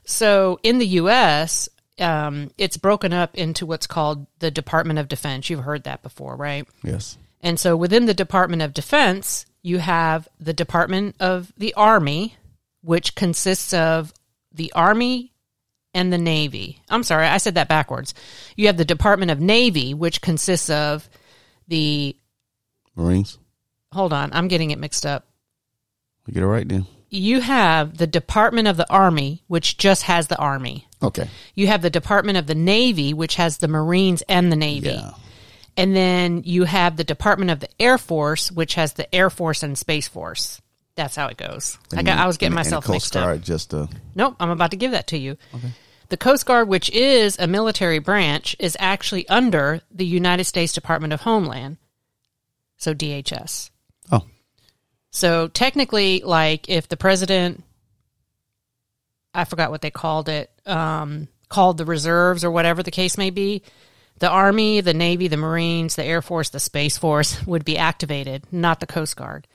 So 0.04 0.58
in 0.62 0.78
the 0.78 0.86
U.S., 1.00 1.68
um, 1.98 2.50
it's 2.58 2.76
broken 2.76 3.12
up 3.14 3.34
into 3.36 3.64
what's 3.64 3.86
called 3.86 4.26
the 4.40 4.50
Department 4.50 4.98
of 4.98 5.08
Defense. 5.08 5.48
You've 5.48 5.64
heard 5.64 5.84
that 5.84 6.02
before, 6.02 6.36
right? 6.36 6.66
Yes. 6.82 7.16
And 7.40 7.58
so 7.58 7.76
within 7.76 8.04
the 8.06 8.12
Department 8.14 8.60
of 8.62 8.74
Defense, 8.74 9.46
you 9.62 9.78
have 9.78 10.28
the 10.38 10.52
Department 10.52 11.16
of 11.20 11.52
the 11.56 11.72
Army, 11.74 12.36
which 12.82 13.14
consists 13.14 13.72
of 13.72 14.12
the 14.52 14.70
Army 14.74 15.32
and 15.96 16.12
the 16.12 16.18
Navy. 16.18 16.80
I'm 16.88 17.02
sorry, 17.02 17.26
I 17.26 17.38
said 17.38 17.54
that 17.56 17.68
backwards. 17.68 18.14
You 18.54 18.68
have 18.68 18.76
the 18.76 18.84
Department 18.84 19.30
of 19.32 19.40
Navy, 19.40 19.94
which 19.94 20.20
consists 20.20 20.70
of 20.70 21.08
the. 21.66 22.14
Marines. 22.94 23.38
Hold 23.92 24.12
on, 24.12 24.30
I'm 24.32 24.46
getting 24.48 24.70
it 24.70 24.78
mixed 24.78 25.04
up. 25.04 25.26
We 26.26 26.32
get 26.34 26.42
it 26.42 26.46
right 26.46 26.68
then. 26.68 26.86
You 27.08 27.40
have 27.40 27.96
the 27.98 28.06
Department 28.06 28.68
of 28.68 28.76
the 28.76 28.90
Army, 28.90 29.42
which 29.46 29.78
just 29.78 30.02
has 30.04 30.26
the 30.26 30.36
Army. 30.38 30.86
Okay. 31.02 31.28
You 31.54 31.68
have 31.68 31.80
the 31.82 31.90
Department 31.90 32.36
of 32.36 32.46
the 32.46 32.54
Navy, 32.54 33.14
which 33.14 33.36
has 33.36 33.58
the 33.58 33.68
Marines 33.68 34.22
and 34.28 34.50
the 34.50 34.56
Navy. 34.56 34.88
Yeah. 34.90 35.12
And 35.76 35.94
then 35.94 36.42
you 36.44 36.64
have 36.64 36.96
the 36.96 37.04
Department 37.04 37.50
of 37.52 37.60
the 37.60 37.68
Air 37.78 37.96
Force, 37.98 38.50
which 38.50 38.74
has 38.74 38.94
the 38.94 39.14
Air 39.14 39.30
Force 39.30 39.62
and 39.62 39.78
Space 39.78 40.08
Force. 40.08 40.60
That's 40.96 41.14
how 41.14 41.26
it 41.28 41.36
goes. 41.36 41.76
I 41.94 42.02
got. 42.02 42.18
I 42.18 42.26
was 42.26 42.38
getting 42.38 42.54
And- 42.56 42.60
and 42.60 42.66
myself 42.66 42.84
Coast 42.84 42.94
mixed 42.94 43.16
up. 43.16 43.22
Guard 43.24 43.42
just 43.42 43.72
uh, 43.74 43.86
Nope, 44.14 44.36
I'm 44.40 44.50
about 44.50 44.70
to 44.72 44.76
give 44.78 44.92
that 44.92 45.08
to 45.08 45.18
you. 45.18 45.36
The 46.08 46.16
Coast 46.16 46.46
Guard, 46.46 46.68
which 46.68 46.90
is 46.90 47.38
a 47.38 47.46
military 47.46 47.98
branch, 47.98 48.54
is 48.58 48.76
actually 48.78 49.28
under 49.28 49.80
the 49.90 50.06
United 50.06 50.44
States 50.44 50.72
Department 50.72 51.12
of 51.12 51.22
Homeland. 51.22 51.78
So 52.76 52.94
DHS. 52.94 53.70
oh 54.12 54.26
So 55.10 55.48
technically, 55.48 56.22
like 56.24 56.68
if 56.68 56.88
the 56.88 56.96
president, 56.96 57.64
I 59.34 59.44
forgot 59.44 59.70
what 59.70 59.80
they 59.80 59.90
called 59.90 60.28
it, 60.28 60.50
um, 60.66 61.28
called 61.48 61.78
the 61.78 61.84
reserves 61.84 62.44
or 62.44 62.50
whatever 62.50 62.82
the 62.82 62.90
case 62.90 63.18
may 63.18 63.30
be, 63.30 63.62
the 64.18 64.28
Army, 64.28 64.80
the 64.80 64.94
Navy, 64.94 65.28
the 65.28 65.36
Marines, 65.36 65.96
the 65.96 66.04
Air 66.04 66.22
Force, 66.22 66.50
the 66.50 66.60
Space 66.60 66.98
Force 66.98 67.42
would 67.46 67.64
be 67.64 67.78
activated, 67.78 68.44
not 68.52 68.80
the 68.80 68.86
Coast 68.86 69.16
Guard. 69.16 69.46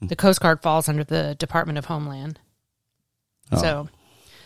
The 0.00 0.16
Coast 0.16 0.40
Guard 0.40 0.62
falls 0.62 0.88
under 0.88 1.04
the 1.04 1.36
Department 1.36 1.78
of 1.78 1.84
Homeland. 1.84 2.40
So 3.56 3.88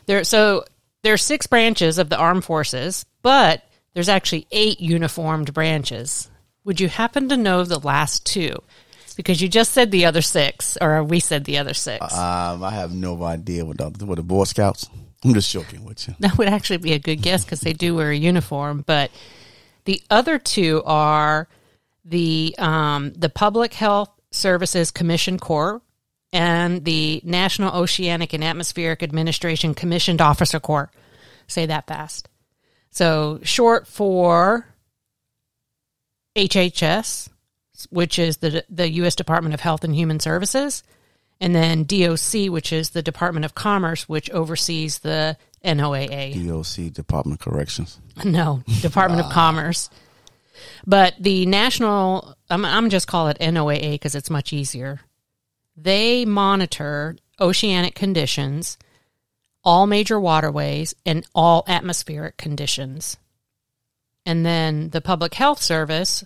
there, 0.04 0.22
so 0.24 0.64
there 1.06 1.14
are 1.14 1.16
six 1.16 1.46
branches 1.46 1.98
of 1.98 2.08
the 2.08 2.16
armed 2.16 2.44
forces, 2.44 3.06
but 3.22 3.62
there's 3.94 4.08
actually 4.08 4.48
eight 4.50 4.80
uniformed 4.80 5.54
branches. 5.54 6.28
Would 6.64 6.80
you 6.80 6.88
happen 6.88 7.28
to 7.28 7.36
know 7.36 7.62
the 7.62 7.78
last 7.78 8.26
two? 8.26 8.60
Because 9.16 9.40
you 9.40 9.48
just 9.48 9.70
said 9.70 9.92
the 9.92 10.04
other 10.04 10.20
six, 10.20 10.76
or 10.80 11.04
we 11.04 11.20
said 11.20 11.44
the 11.44 11.58
other 11.58 11.74
six. 11.74 12.12
um, 12.12 12.64
I 12.64 12.70
have 12.70 12.92
no 12.92 13.22
idea 13.22 13.64
what 13.64 13.78
the, 13.78 14.04
what 14.04 14.16
the 14.16 14.24
Boy 14.24 14.42
Scouts. 14.44 14.90
I'm 15.24 15.32
just 15.32 15.52
joking 15.52 15.84
with 15.84 16.08
you. 16.08 16.16
That 16.18 16.36
would 16.38 16.48
actually 16.48 16.78
be 16.78 16.92
a 16.92 16.98
good 16.98 17.22
guess 17.22 17.44
because 17.44 17.60
they 17.60 17.72
do 17.72 17.94
wear 17.94 18.10
a 18.10 18.16
uniform. 18.16 18.82
But 18.84 19.12
the 19.84 20.02
other 20.10 20.40
two 20.40 20.82
are 20.86 21.46
the 22.04 22.52
um, 22.58 23.12
the 23.12 23.28
Public 23.28 23.74
Health 23.74 24.10
Services 24.32 24.90
Commission 24.90 25.38
Corps 25.38 25.80
and 26.32 26.84
the 26.84 27.20
National 27.24 27.74
Oceanic 27.74 28.32
and 28.32 28.44
Atmospheric 28.44 29.02
Administration 29.02 29.74
Commissioned 29.74 30.20
Officer 30.20 30.60
Corps. 30.60 30.90
Say 31.46 31.66
that 31.66 31.86
fast. 31.86 32.28
So 32.90 33.40
short 33.42 33.86
for 33.86 34.66
HHS, 36.36 37.28
which 37.90 38.18
is 38.18 38.38
the 38.38 38.64
the 38.68 38.90
U.S. 38.92 39.14
Department 39.14 39.54
of 39.54 39.60
Health 39.60 39.84
and 39.84 39.94
Human 39.94 40.20
Services, 40.20 40.82
and 41.40 41.54
then 41.54 41.84
DOC, 41.84 42.48
which 42.48 42.72
is 42.72 42.90
the 42.90 43.02
Department 43.02 43.44
of 43.44 43.54
Commerce, 43.54 44.08
which 44.08 44.30
oversees 44.30 45.00
the 45.00 45.36
NOAA. 45.64 46.46
DOC 46.46 46.92
Department 46.92 47.40
of 47.40 47.44
Corrections. 47.44 47.98
No, 48.24 48.62
Department 48.80 49.20
of 49.20 49.26
ah. 49.26 49.32
Commerce. 49.32 49.90
But 50.86 51.14
the 51.20 51.44
national, 51.46 52.36
I'm, 52.48 52.64
I'm 52.64 52.88
just 52.88 53.06
call 53.06 53.28
it 53.28 53.38
NOAA 53.40 53.92
because 53.92 54.14
it's 54.14 54.30
much 54.30 54.52
easier. 54.52 55.00
They 55.76 56.24
monitor 56.24 57.16
oceanic 57.40 57.94
conditions, 57.94 58.78
all 59.64 59.86
major 59.86 60.18
waterways, 60.18 60.94
and 61.04 61.26
all 61.34 61.64
atmospheric 61.66 62.36
conditions. 62.36 63.16
And 64.24 64.44
then 64.44 64.90
the 64.90 65.00
Public 65.00 65.34
Health 65.34 65.60
Service 65.60 66.24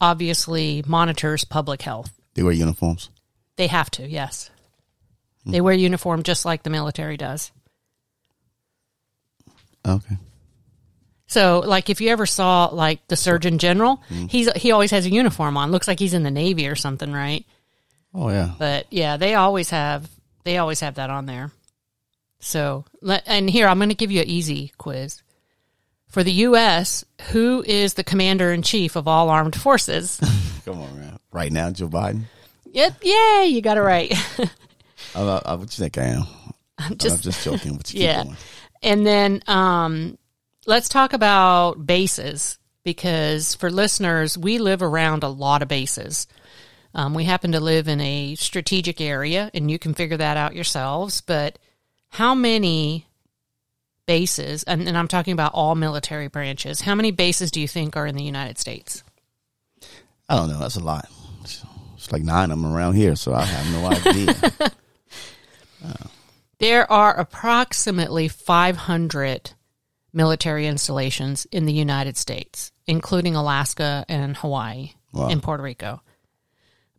obviously 0.00 0.82
monitors 0.86 1.44
public 1.44 1.82
health. 1.82 2.12
They 2.34 2.42
wear 2.42 2.52
uniforms. 2.52 3.10
They 3.56 3.68
have 3.68 3.90
to, 3.92 4.08
yes. 4.08 4.50
They 5.46 5.60
wear 5.60 5.74
uniform 5.74 6.22
just 6.22 6.44
like 6.44 6.62
the 6.62 6.70
military 6.70 7.16
does. 7.16 7.52
Okay. 9.86 10.16
So, 11.26 11.60
like, 11.60 11.90
if 11.90 12.00
you 12.00 12.08
ever 12.10 12.26
saw 12.26 12.66
like 12.66 13.06
the 13.08 13.16
Surgeon 13.16 13.58
General, 13.58 14.02
mm-hmm. 14.08 14.26
he's 14.26 14.50
he 14.52 14.72
always 14.72 14.90
has 14.90 15.04
a 15.04 15.10
uniform 15.10 15.56
on. 15.56 15.70
Looks 15.70 15.88
like 15.88 15.98
he's 15.98 16.14
in 16.14 16.22
the 16.22 16.30
Navy 16.30 16.66
or 16.66 16.76
something, 16.76 17.12
right? 17.12 17.44
Oh 18.14 18.30
yeah. 18.30 18.52
But 18.58 18.86
yeah, 18.90 19.16
they 19.16 19.34
always 19.34 19.70
have 19.70 20.08
they 20.44 20.58
always 20.58 20.80
have 20.80 20.96
that 20.96 21.10
on 21.10 21.26
there. 21.26 21.50
So, 22.38 22.84
and 23.26 23.48
here 23.48 23.66
I'm 23.66 23.78
going 23.78 23.88
to 23.88 23.94
give 23.94 24.10
you 24.10 24.20
an 24.20 24.28
easy 24.28 24.72
quiz. 24.76 25.22
For 26.08 26.22
the 26.22 26.32
U.S., 26.32 27.04
who 27.32 27.64
is 27.66 27.94
the 27.94 28.04
commander 28.04 28.52
in 28.52 28.62
chief 28.62 28.94
of 28.96 29.08
all 29.08 29.30
armed 29.30 29.56
forces? 29.56 30.20
Come 30.64 30.80
on, 30.80 31.00
man. 31.00 31.18
Right 31.32 31.50
now, 31.50 31.70
Joe 31.70 31.88
Biden. 31.88 32.24
yep, 32.70 33.02
yay, 33.02 33.46
you 33.48 33.60
got 33.62 33.78
it 33.78 33.80
right. 33.80 34.12
I, 35.14 35.22
I, 35.22 35.42
I, 35.44 35.54
what 35.54 35.76
you 35.76 35.82
think 35.82 35.98
I 35.98 36.04
am? 36.04 36.24
I'm 36.78 36.96
just 36.98 37.24
just 37.24 37.42
joking. 37.44 37.76
But 37.76 37.92
yeah. 37.94 38.24
And 38.82 39.06
then 39.06 39.42
um, 39.46 40.18
let's 40.66 40.88
talk 40.88 41.14
about 41.14 41.84
bases 41.84 42.58
because 42.84 43.54
for 43.54 43.70
listeners, 43.70 44.36
we 44.36 44.58
live 44.58 44.82
around 44.82 45.24
a 45.24 45.28
lot 45.28 45.62
of 45.62 45.68
bases. 45.68 46.26
Um, 46.94 47.12
we 47.14 47.24
happen 47.24 47.52
to 47.52 47.60
live 47.60 47.88
in 47.88 48.00
a 48.00 48.34
strategic 48.36 49.00
area, 49.00 49.50
and 49.52 49.70
you 49.70 49.78
can 49.78 49.94
figure 49.94 50.16
that 50.16 50.36
out 50.36 50.54
yourselves. 50.54 51.20
But 51.20 51.58
how 52.10 52.34
many 52.34 53.06
bases, 54.06 54.62
and, 54.62 54.86
and 54.86 54.96
I'm 54.96 55.08
talking 55.08 55.32
about 55.32 55.52
all 55.54 55.74
military 55.74 56.28
branches, 56.28 56.80
how 56.82 56.94
many 56.94 57.10
bases 57.10 57.50
do 57.50 57.60
you 57.60 57.66
think 57.66 57.96
are 57.96 58.06
in 58.06 58.14
the 58.16 58.22
United 58.22 58.58
States? 58.58 59.02
I 60.28 60.36
don't 60.36 60.48
know. 60.48 60.58
That's 60.60 60.76
a 60.76 60.80
lot. 60.84 61.08
It's, 61.42 61.64
like 62.12 62.22
nine 62.22 62.50
of 62.50 62.60
them 62.60 62.70
around 62.72 62.94
here, 62.94 63.16
so 63.16 63.32
I 63.34 63.44
have 63.44 63.72
no 63.72 63.86
idea. 63.86 64.70
There 66.58 66.90
are 66.90 67.14
approximately 67.14 68.28
500 68.28 69.50
military 70.12 70.66
installations 70.66 71.46
in 71.46 71.66
the 71.66 71.72
United 71.72 72.16
States, 72.16 72.72
including 72.86 73.34
Alaska 73.34 74.04
and 74.08 74.36
Hawaii 74.36 74.92
Wow. 75.12 75.28
and 75.28 75.42
Puerto 75.42 75.62
Rico. 75.62 76.00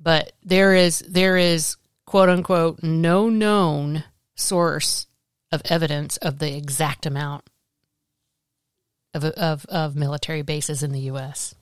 But 0.06 0.34
there 0.44 0.76
is 0.76 1.00
there 1.00 1.36
is 1.36 1.78
quote 2.06 2.30
unquote 2.30 2.84
no 2.84 3.28
known 3.28 4.04
source 4.36 5.08
of 5.52 5.64
evidence 5.66 6.18
of 6.18 6.38
the 6.38 6.56
exact 6.56 7.08
amount 7.08 7.44
of 9.16 9.26
of 9.26 9.66
of 9.66 9.96
military 9.96 10.44
bases 10.44 10.84
in 10.84 10.92
the 10.92 11.00
U.S. 11.02 11.56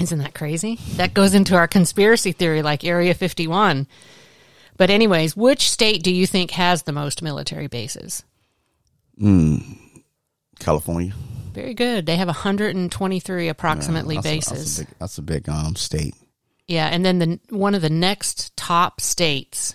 Isn't 0.00 0.20
that 0.20 0.32
crazy? 0.32 0.76
That 0.96 1.12
goes 1.12 1.34
into 1.34 1.54
our 1.54 1.68
conspiracy 1.68 2.32
theory, 2.32 2.62
like 2.62 2.84
Area 2.84 3.12
51. 3.12 3.86
But 4.78 4.88
anyways, 4.88 5.36
which 5.36 5.70
state 5.70 6.02
do 6.02 6.10
you 6.10 6.26
think 6.26 6.52
has 6.52 6.84
the 6.84 6.92
most 6.92 7.20
military 7.20 7.66
bases? 7.66 8.24
California. 10.58 11.12
Very 11.52 11.74
good. 11.74 12.06
They 12.06 12.16
have 12.16 12.28
123 12.28 13.48
approximately 13.48 14.14
That's 14.16 14.26
a- 14.26 14.30
bases. 14.30 14.76
That's 14.76 14.78
a 14.78 14.84
big, 14.86 14.98
that's 14.98 15.18
a 15.18 15.22
big 15.22 15.48
um 15.50 15.76
state. 15.76 16.14
Yeah, 16.72 16.86
and 16.86 17.04
then 17.04 17.18
the 17.18 17.40
one 17.50 17.74
of 17.74 17.82
the 17.82 17.90
next 17.90 18.56
top 18.56 18.98
states. 18.98 19.74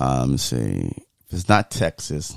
Um, 0.00 0.32
let's 0.32 0.42
see. 0.42 0.90
If 1.28 1.32
it's 1.32 1.48
not 1.48 1.70
Texas, 1.70 2.34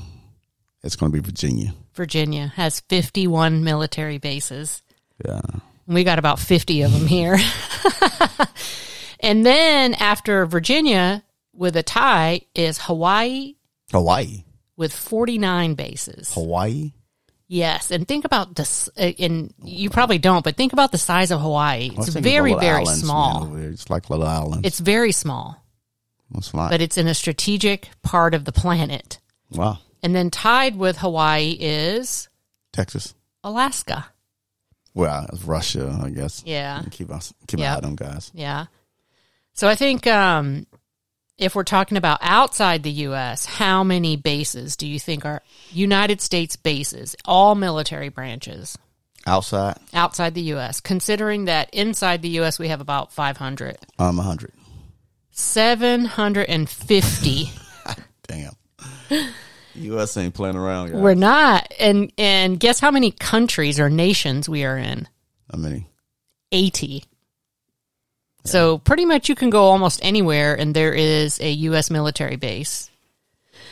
it's 0.84 0.96
going 0.96 1.12
to 1.12 1.20
be 1.20 1.26
Virginia. 1.26 1.74
Virginia 1.96 2.54
has 2.56 2.82
51 2.82 3.64
military 3.64 4.20
bases. 4.20 4.84
Yeah. 5.26 5.42
We 5.88 6.04
got 6.04 6.20
about 6.20 6.38
50 6.38 6.84
of 6.84 6.92
them 6.92 7.08
here. 7.08 7.40
and 9.20 9.44
then 9.44 9.96
after 9.96 10.46
Virginia 10.46 11.24
with 11.54 11.76
a 11.76 11.84
tie 11.84 12.42
is 12.54 12.78
Hawaii 12.82 13.56
Hawaii. 13.92 14.44
with 14.78 14.94
49 14.94 15.74
bases. 15.74 16.32
Hawaii. 16.36 16.94
Yes, 17.48 17.92
and 17.92 18.08
think 18.08 18.26
about 18.26 18.56
this 18.56 18.90
uh, 18.98 19.12
and 19.20 19.54
you 19.64 19.90
probably 19.90 20.18
don't, 20.18 20.44
but 20.44 20.56
think 20.56 20.74
about 20.74 20.92
the 20.92 20.98
size 20.98 21.30
of 21.32 21.40
Hawaii. 21.42 21.92
It's 21.98 22.10
very 22.10 22.54
very 22.56 22.82
islands, 22.84 23.02
small. 23.02 23.46
man. 23.48 23.74
It's 23.74 23.90
like 23.90 24.10
little 24.10 24.26
islands. 24.26 24.66
It's 24.66 24.80
very 24.80 25.12
small, 25.12 25.64
That's 26.32 26.50
a 26.52 26.54
but 26.54 26.82
it's 26.82 26.98
in 26.98 27.08
a 27.08 27.14
strategic 27.14 27.90
part 28.02 28.34
of 28.34 28.46
the 28.46 28.52
planet. 28.52 29.20
wow. 29.52 29.78
And 30.02 30.14
then 30.16 30.30
tied 30.32 30.76
with 30.76 30.98
Hawaii 30.98 31.56
is 31.60 32.28
Texas. 32.74 33.14
Alaska. 33.44 34.08
Well, 34.96 35.28
Russia, 35.46 36.00
I 36.04 36.10
guess. 36.10 36.44
Yeah. 36.46 36.84
Keep 36.92 37.12
us 37.12 37.34
keep 37.48 37.60
Yeah. 37.60 37.66
an 37.66 37.84
eye 37.84 37.88
on 37.88 37.96
them 37.96 37.96
guys. 37.96 38.32
Yeah. 38.34 38.66
So 39.54 39.68
I 39.68 39.76
think 39.76 40.06
um, 40.08 40.66
if 41.44 41.56
we're 41.56 41.64
talking 41.64 41.98
about 41.98 42.20
outside 42.22 42.84
the 42.84 42.92
U.S., 42.92 43.46
how 43.46 43.84
many 43.84 44.16
bases 44.16 44.76
do 44.76 44.86
you 44.88 45.00
think 45.00 45.26
are 45.26 45.42
United 45.72 46.22
States 46.22 46.56
bases, 46.56 47.16
all 47.26 47.56
military 47.56 48.10
branches 48.10 48.78
Outside, 49.26 49.78
outside 49.94 50.34
the 50.34 50.42
U.S., 50.42 50.82
considering 50.82 51.46
that 51.46 51.74
inside 51.74 52.22
the 52.22 52.28
U.S. 52.30 52.60
we 52.60 52.68
have 52.68 52.82
about 52.82 53.14
500? 53.14 53.78
um, 54.00 54.18
hundred. 54.18 54.52
750. 55.32 57.50
Damn. 58.28 58.52
U.S. 59.76 60.18
ain't 60.18 60.34
playing 60.34 60.58
around, 60.58 60.92
guys. 60.92 61.02
we're 61.02 61.14
not. 61.14 61.74
And, 61.80 62.12
and 62.18 62.60
guess 62.60 62.82
how 62.82 62.92
many 62.92 63.12
countries 63.12 63.80
or 63.80 63.90
nations 63.90 64.50
we 64.50 64.66
are 64.66 64.78
in? 64.78 65.08
How 65.52 65.58
many? 65.58 65.88
80. 66.52 67.06
So 68.46 68.78
pretty 68.80 69.06
much 69.06 69.30
you 69.30 69.36
can 69.36 69.50
go 69.50 69.64
almost 69.64 70.00
anywhere 70.04 70.54
and 70.56 70.76
there 70.76 70.94
is 70.94 71.40
a 71.40 71.52
U.S. 71.52 71.90
military 71.90 72.36
base, 72.36 72.90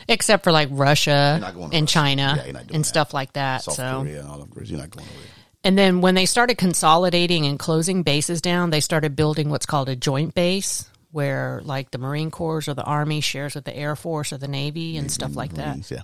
except 0.07 0.43
for 0.43 0.51
like 0.51 0.69
Russia 0.71 1.37
not 1.41 1.53
going 1.55 1.71
to 1.71 1.77
and 1.77 1.83
Russia. 1.83 1.93
China 1.93 2.33
Yeah, 2.37 2.43
you're 2.45 2.53
not 2.53 2.67
doing 2.67 2.75
and 2.75 2.83
that. 2.83 2.87
stuff 2.87 3.13
like 3.13 3.33
that. 3.33 3.63
South 3.63 3.75
so, 3.75 4.01
Korea 4.01 4.21
and 4.21 4.29
all 4.29 4.41
of. 4.41 4.49
You're 4.69 4.79
not 4.79 4.89
going 4.89 5.05
away. 5.07 5.25
and 5.63 5.77
then 5.77 6.01
when 6.01 6.15
they 6.15 6.25
started 6.25 6.57
consolidating 6.57 7.45
and 7.45 7.59
closing 7.59 8.03
bases 8.03 8.41
down, 8.41 8.69
they 8.69 8.79
started 8.79 9.15
building 9.15 9.49
what's 9.49 9.65
called 9.65 9.89
a 9.89 9.95
joint 9.95 10.33
base, 10.35 10.89
where 11.11 11.61
like 11.65 11.91
the 11.91 11.97
Marine 11.97 12.31
Corps 12.31 12.67
or 12.67 12.73
the 12.73 12.83
Army 12.83 13.19
shares 13.19 13.55
with 13.55 13.65
the 13.65 13.75
Air 13.75 13.95
Force 13.97 14.31
or 14.31 14.37
the 14.37 14.47
Navy 14.47 14.95
and 14.97 15.11
stuff 15.11 15.35
like 15.35 15.53
that. 15.55 15.91
Yeah. 15.91 16.01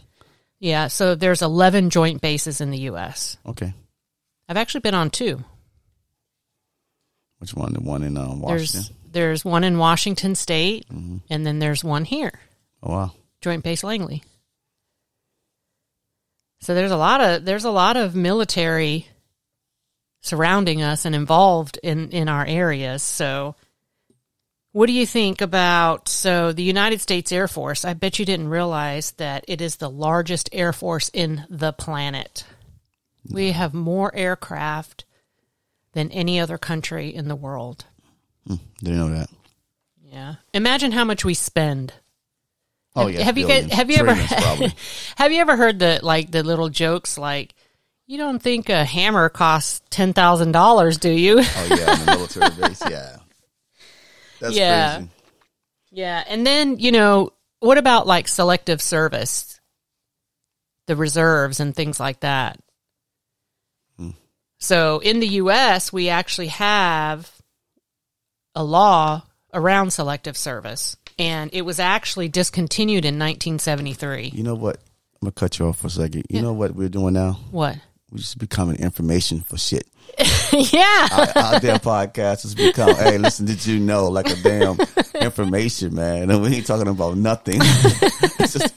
Yeah, 0.59 0.87
so 0.87 1.13
there's 1.15 1.43
11 1.43 1.91
joint 1.91 2.19
bases 2.19 2.61
in 2.61 2.71
the 2.71 2.79
U.S. 2.79 3.37
Okay. 3.45 3.73
I've 4.49 4.57
actually 4.57 4.81
been 4.81 4.95
on 4.95 5.11
two. 5.11 5.43
Which 7.39 7.53
one? 7.53 7.73
The 7.73 7.81
one 7.81 8.03
in 8.03 8.17
um, 8.17 8.41
Washington. 8.41 8.81
There's 8.81 8.91
there's 9.11 9.45
one 9.45 9.63
in 9.63 9.77
Washington 9.77 10.35
State, 10.35 10.85
and 10.89 11.45
then 11.45 11.59
there's 11.59 11.83
one 11.83 12.05
here, 12.05 12.33
Oh 12.83 12.91
wow. 12.91 13.11
Joint 13.41 13.63
Base 13.63 13.83
Langley. 13.83 14.23
So 16.61 16.73
there's 16.73 16.91
a 16.91 16.97
lot 16.97 17.21
of 17.21 17.45
there's 17.45 17.65
a 17.65 17.71
lot 17.71 17.97
of 17.97 18.15
military 18.15 19.07
surrounding 20.21 20.81
us 20.81 21.05
and 21.05 21.15
involved 21.15 21.79
in 21.83 22.09
in 22.09 22.27
our 22.27 22.45
areas. 22.45 23.03
So 23.03 23.55
what 24.71 24.87
do 24.87 24.93
you 24.93 25.05
think 25.05 25.41
about 25.41 26.07
so 26.07 26.51
the 26.51 26.63
United 26.63 27.01
States 27.01 27.31
Air 27.31 27.47
Force? 27.47 27.85
I 27.85 27.93
bet 27.93 28.19
you 28.19 28.25
didn't 28.25 28.49
realize 28.49 29.11
that 29.13 29.45
it 29.47 29.61
is 29.61 29.77
the 29.77 29.89
largest 29.89 30.49
air 30.51 30.73
force 30.73 31.09
in 31.13 31.45
the 31.49 31.73
planet. 31.73 32.43
We 33.29 33.51
have 33.51 33.73
more 33.73 34.13
aircraft 34.13 35.05
than 35.97 36.11
any 36.11 36.39
other 36.39 36.57
country 36.59 37.13
in 37.13 37.27
the 37.27 37.35
world. 37.35 37.85
Hmm, 38.45 38.55
Didn't 38.83 38.99
know 38.99 39.09
that. 39.09 39.29
Yeah. 40.03 40.35
Imagine 40.53 40.91
how 40.91 41.03
much 41.03 41.25
we 41.25 41.33
spend. 41.33 41.91
Oh 42.95 43.07
Have- 43.07 43.13
yeah. 43.15 43.23
have 43.23 43.37
you 43.37 43.47
guys- 43.47 43.71
have 43.71 43.89
you 43.89 43.97
ever- 43.97 44.13
Have 45.17 45.31
you 45.31 45.41
ever 45.41 45.55
heard 45.55 45.79
the 45.79 45.99
like 46.03 46.29
the 46.31 46.43
little 46.43 46.69
jokes 46.69 47.17
like 47.17 47.55
you 48.05 48.17
don't 48.17 48.39
think 48.41 48.69
a 48.69 48.85
hammer 48.85 49.27
costs 49.29 49.81
ten 49.89 50.13
thousand 50.13 50.51
dollars, 50.53 50.97
do 50.99 51.09
you? 51.11 51.39
Oh 51.39 51.67
yeah, 51.69 51.91
on 51.91 51.99
the 51.99 52.05
military 52.15 52.55
base. 52.61 52.81
Yeah. 52.89 53.17
That's 54.39 54.55
Yeah. 54.55 54.95
crazy. 54.97 55.09
yeah. 55.91 56.23
And 56.27 56.45
then, 56.45 56.77
you 56.79 56.91
know, 56.91 57.33
what 57.59 57.77
about 57.79 58.05
like 58.07 58.27
selective 58.27 58.81
service? 58.83 59.59
The 60.85 60.95
reserves 60.95 61.59
and 61.59 61.75
things 61.75 61.99
like 61.99 62.19
that. 62.21 62.59
So 64.59 64.99
in 64.99 65.19
the 65.19 65.27
US 65.27 65.91
we 65.93 66.09
actually 66.09 66.47
have 66.47 67.31
a 68.55 68.63
law 68.63 69.23
around 69.53 69.91
selective 69.91 70.37
service. 70.37 70.97
And 71.19 71.49
it 71.53 71.63
was 71.63 71.79
actually 71.79 72.29
discontinued 72.29 73.03
in 73.03 73.15
1973. 73.15 74.31
You 74.33 74.43
know 74.43 74.55
what? 74.55 74.75
I'm 74.75 75.25
gonna 75.27 75.31
cut 75.31 75.57
you 75.57 75.67
off 75.67 75.79
for 75.79 75.87
a 75.87 75.89
second. 75.89 76.25
You 76.29 76.43
know 76.43 76.53
what 76.53 76.75
we're 76.75 76.89
doing 76.89 77.13
now? 77.13 77.39
What? 77.49 77.77
we 78.11 78.19
just 78.19 78.37
becoming 78.37 78.77
information 78.77 79.41
for 79.41 79.57
shit. 79.57 79.85
yeah. 80.53 81.07
our, 81.11 81.43
our 81.43 81.59
damn 81.59 81.79
podcast 81.79 82.43
has 82.43 82.55
become, 82.55 82.95
hey, 82.95 83.17
listen, 83.17 83.45
did 83.45 83.65
you 83.65 83.79
know? 83.79 84.07
Like 84.07 84.29
a 84.29 84.35
damn 84.41 84.77
information, 85.21 85.95
man. 85.95 86.29
And 86.29 86.41
we 86.41 86.55
ain't 86.55 86.65
talking 86.65 86.87
about 86.87 87.17
nothing. 87.17 87.55
it's 87.61 88.53
just 88.53 88.73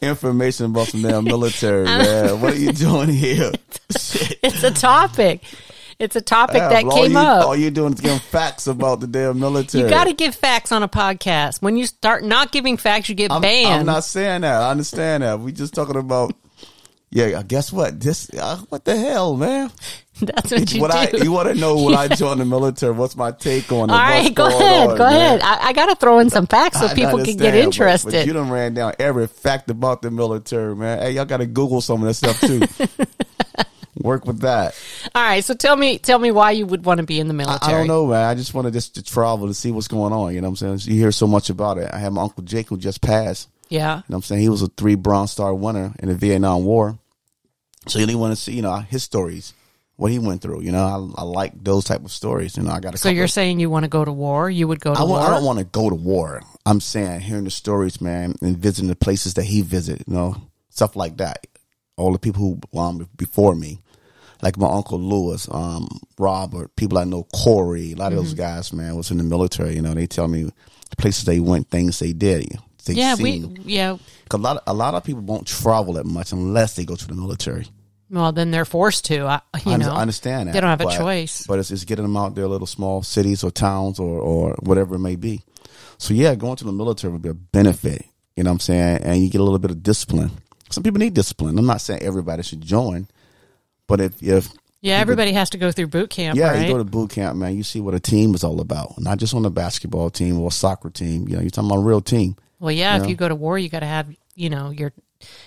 information 0.00 0.66
about 0.66 0.88
some 0.88 1.02
damn 1.02 1.24
military, 1.24 1.84
man. 1.84 2.40
What 2.40 2.54
are 2.54 2.58
you 2.58 2.72
doing 2.72 3.08
here? 3.08 3.52
It's 4.42 4.62
a 4.62 4.70
topic. 4.70 5.42
It's 5.98 6.14
a 6.14 6.20
topic 6.20 6.56
Yeah, 6.56 6.68
that 6.68 6.90
came 6.90 7.12
you, 7.12 7.18
up. 7.18 7.46
All 7.46 7.56
you're 7.56 7.70
doing 7.70 7.94
is 7.94 8.00
giving 8.00 8.18
facts 8.18 8.66
about 8.66 9.00
the 9.00 9.06
damn 9.06 9.40
military. 9.40 9.84
You 9.84 9.90
got 9.90 10.04
to 10.04 10.12
give 10.12 10.34
facts 10.34 10.72
on 10.72 10.82
a 10.82 10.88
podcast. 10.88 11.62
When 11.62 11.76
you 11.76 11.86
start 11.86 12.22
not 12.22 12.52
giving 12.52 12.76
facts, 12.76 13.08
you 13.08 13.14
get 13.14 13.32
I'm, 13.32 13.40
banned. 13.40 13.80
I'm 13.80 13.86
not 13.86 14.04
saying 14.04 14.42
that. 14.42 14.60
I 14.60 14.70
understand 14.70 15.22
that. 15.22 15.40
We 15.40 15.52
just 15.52 15.74
talking 15.74 15.96
about. 15.96 16.34
Yeah, 17.10 17.42
guess 17.42 17.72
what? 17.72 17.98
This 18.00 18.28
uh, 18.34 18.58
what 18.68 18.84
the 18.84 18.96
hell, 18.96 19.36
man? 19.36 19.70
That's 20.20 20.50
what 20.50 20.72
you 20.72 20.80
what 20.80 20.90
I 20.94 21.06
do. 21.06 21.22
you 21.22 21.30
want 21.32 21.48
to 21.48 21.54
know 21.54 21.82
when 21.82 21.94
I 21.94 22.08
joined 22.08 22.40
the 22.40 22.44
military? 22.46 22.92
What's 22.92 23.16
my 23.16 23.32
take 23.32 23.70
on 23.70 23.90
it? 23.90 23.92
All 23.92 23.98
right, 23.98 24.34
go 24.34 24.46
ahead. 24.46 24.90
on, 24.90 24.96
go 24.96 25.04
man? 25.04 25.38
ahead. 25.38 25.42
I, 25.42 25.68
I 25.68 25.72
got 25.74 25.86
to 25.86 25.96
throw 25.96 26.20
in 26.20 26.30
some 26.30 26.46
facts 26.46 26.80
so 26.80 26.86
I 26.86 26.94
people 26.94 27.18
can 27.18 27.24
get 27.24 27.32
understand, 27.32 27.52
but- 27.52 27.62
interested. 27.64 28.12
But, 28.12 28.26
you 28.26 28.32
done 28.32 28.50
ran 28.50 28.74
down 28.74 28.94
every 28.98 29.26
fact 29.26 29.70
about 29.70 30.00
the 30.02 30.10
military, 30.10 30.74
man. 30.74 31.00
Hey, 31.00 31.10
y'all 31.12 31.24
got 31.26 31.38
to 31.38 31.46
Google 31.46 31.80
some 31.80 32.02
of 32.02 32.08
that 32.08 32.14
stuff 32.14 32.40
too. 32.40 32.62
Work 34.02 34.26
with 34.26 34.40
that. 34.40 34.74
All 35.14 35.22
right, 35.22 35.42
so 35.44 35.54
tell 35.54 35.74
me, 35.76 35.98
tell 35.98 36.18
me 36.18 36.30
why 36.30 36.50
you 36.52 36.66
would 36.66 36.84
want 36.84 36.98
to 36.98 37.06
be 37.06 37.18
in 37.18 37.28
the 37.28 37.34
military. 37.34 37.74
I 37.74 37.78
don't 37.78 37.86
know, 37.86 38.06
man. 38.06 38.24
I 38.24 38.34
just 38.34 38.52
want 38.54 38.66
to 38.66 38.70
just 38.70 38.94
to 38.96 39.02
travel 39.02 39.48
to 39.48 39.54
see 39.54 39.72
what's 39.72 39.88
going 39.88 40.12
on. 40.12 40.34
You 40.34 40.40
know 40.42 40.50
what 40.50 40.60
I'm 40.62 40.78
saying? 40.78 40.94
You 40.94 41.00
hear 41.00 41.12
so 41.12 41.26
much 41.26 41.50
about 41.50 41.78
it. 41.78 41.90
I 41.92 41.98
had 41.98 42.12
my 42.12 42.22
uncle 42.22 42.42
Jake 42.42 42.68
who 42.68 42.76
just 42.76 43.00
passed. 43.00 43.48
Yeah, 43.68 43.78
You 43.78 43.84
know 43.96 44.02
what 44.08 44.16
I'm 44.16 44.22
saying? 44.22 44.42
He 44.42 44.48
was 44.48 44.62
a 44.62 44.68
three 44.68 44.94
Bronze 44.94 45.32
Star 45.32 45.52
winner 45.54 45.92
in 45.98 46.08
the 46.08 46.14
Vietnam 46.14 46.64
War. 46.64 46.98
So 47.88 47.98
you 47.98 48.18
want 48.18 48.32
to 48.36 48.40
see, 48.40 48.52
you 48.52 48.62
know, 48.62 48.76
his 48.76 49.02
stories, 49.02 49.54
what 49.96 50.10
he 50.12 50.18
went 50.18 50.42
through. 50.42 50.62
You 50.62 50.72
know, 50.72 51.12
I, 51.16 51.20
I 51.22 51.24
like 51.24 51.52
those 51.62 51.84
type 51.84 52.04
of 52.04 52.12
stories. 52.12 52.56
You 52.56 52.62
know, 52.62 52.70
I 52.70 52.80
got 52.80 52.98
so 52.98 53.08
you're 53.08 53.28
saying 53.28 53.60
you 53.60 53.70
want 53.70 53.84
to 53.84 53.88
go 53.88 54.04
to 54.04 54.12
war? 54.12 54.48
You 54.50 54.68
would 54.68 54.80
go 54.80 54.94
to 54.94 55.00
I, 55.00 55.04
war? 55.04 55.20
I 55.20 55.30
don't 55.30 55.44
want 55.44 55.58
to 55.58 55.64
go 55.64 55.88
to 55.90 55.96
war. 55.96 56.42
I'm 56.64 56.80
saying 56.80 57.20
hearing 57.20 57.44
the 57.44 57.50
stories, 57.50 58.00
man, 58.00 58.34
and 58.42 58.56
visiting 58.58 58.88
the 58.88 58.96
places 58.96 59.34
that 59.34 59.44
he 59.44 59.62
visited, 59.62 60.04
you 60.06 60.14
know, 60.14 60.36
stuff 60.70 60.96
like 60.96 61.16
that. 61.18 61.46
All 61.96 62.12
the 62.12 62.18
people 62.18 62.40
who 62.72 62.78
um 62.78 63.08
before 63.16 63.54
me, 63.54 63.80
like 64.42 64.58
my 64.58 64.68
uncle 64.68 65.00
Lewis, 65.00 65.48
um, 65.50 65.88
Robert, 66.18 66.74
people 66.76 66.98
I 66.98 67.04
know, 67.04 67.26
Corey, 67.34 67.92
a 67.92 67.96
lot 67.96 68.12
of 68.12 68.18
those 68.18 68.34
Mm-hmm. 68.34 68.42
guys, 68.42 68.72
man, 68.72 68.96
was 68.96 69.10
in 69.10 69.16
the 69.16 69.24
military. 69.24 69.74
You 69.76 69.82
know, 69.82 69.94
they 69.94 70.06
tell 70.06 70.28
me 70.28 70.42
the 70.42 70.96
places 70.98 71.24
they 71.24 71.40
went, 71.40 71.70
things 71.70 71.98
they 71.98 72.12
did. 72.12 72.48
They 72.84 72.92
yeah, 72.94 73.14
seen. 73.14 73.54
we, 73.64 73.72
yeah. 73.74 73.96
'Cause 74.28 74.38
a 74.38 74.42
lot, 74.42 74.62
a 74.66 74.74
lot 74.74 74.94
of 74.94 75.02
people 75.04 75.22
won't 75.22 75.46
travel 75.46 75.94
that 75.94 76.04
much 76.06 76.32
unless 76.32 76.76
they 76.76 76.84
go 76.84 76.94
to 76.96 77.06
the 77.06 77.14
military. 77.14 77.66
Well, 78.08 78.32
then 78.32 78.50
they're 78.50 78.64
forced 78.64 79.04
to. 79.06 79.26
I, 79.26 79.40
you 79.64 79.72
I, 79.72 79.76
know, 79.76 79.92
I 79.92 80.00
understand 80.00 80.48
that. 80.48 80.52
they 80.52 80.60
don't 80.60 80.70
have 80.70 80.80
a 80.80 80.96
choice. 80.96 81.46
But 81.46 81.58
it's, 81.58 81.70
it's 81.70 81.84
getting 81.84 82.04
them 82.04 82.16
out 82.16 82.34
there, 82.34 82.46
little 82.46 82.66
small 82.66 83.02
cities 83.02 83.42
or 83.42 83.50
towns 83.50 83.98
or, 83.98 84.20
or 84.20 84.56
whatever 84.60 84.94
it 84.94 85.00
may 85.00 85.16
be. 85.16 85.42
So 85.98 86.14
yeah, 86.14 86.34
going 86.34 86.56
to 86.56 86.64
the 86.64 86.72
military 86.72 87.12
would 87.12 87.22
be 87.22 87.30
a 87.30 87.34
benefit. 87.34 88.06
You 88.36 88.44
know 88.44 88.50
what 88.50 88.54
I'm 88.54 88.60
saying? 88.60 89.02
And 89.02 89.22
you 89.22 89.30
get 89.30 89.40
a 89.40 89.44
little 89.44 89.58
bit 89.58 89.70
of 89.70 89.82
discipline. 89.82 90.30
Some 90.70 90.82
people 90.82 90.98
need 90.98 91.14
discipline. 91.14 91.58
I'm 91.58 91.66
not 91.66 91.80
saying 91.80 92.02
everybody 92.02 92.42
should 92.42 92.60
join, 92.60 93.08
but 93.86 94.00
if 94.00 94.22
if 94.22 94.50
Yeah, 94.82 94.98
everybody 94.98 95.32
has 95.32 95.50
to 95.50 95.58
go 95.58 95.72
through 95.72 95.86
boot 95.88 96.10
camp, 96.10 96.36
yeah, 96.38 96.50
right? 96.50 96.66
you 96.66 96.72
go 96.72 96.78
to 96.78 96.84
boot 96.84 97.10
camp, 97.10 97.36
man, 97.36 97.56
you 97.56 97.62
see 97.62 97.80
what 97.80 97.94
a 97.94 98.00
team 98.00 98.34
is 98.34 98.44
all 98.44 98.60
about. 98.60 99.00
Not 99.00 99.18
just 99.18 99.32
on 99.32 99.44
a 99.46 99.50
basketball 99.50 100.10
team 100.10 100.38
or 100.38 100.48
a 100.48 100.52
soccer 100.52 100.90
team. 100.90 101.28
You 101.28 101.36
know, 101.36 101.40
you're 101.40 101.50
talking 101.50 101.70
about 101.70 101.80
a 101.80 101.84
real 101.84 102.00
team. 102.00 102.36
well, 102.60 102.72
yeah, 102.72 102.96
if 102.96 103.02
know? 103.02 103.08
you 103.08 103.16
go 103.16 103.28
to 103.28 103.34
war, 103.34 103.58
you 103.58 103.68
got 103.68 103.80
to 103.80 103.86
have, 103.86 104.14
you 104.34 104.50
know, 104.50 104.70
your 104.70 104.92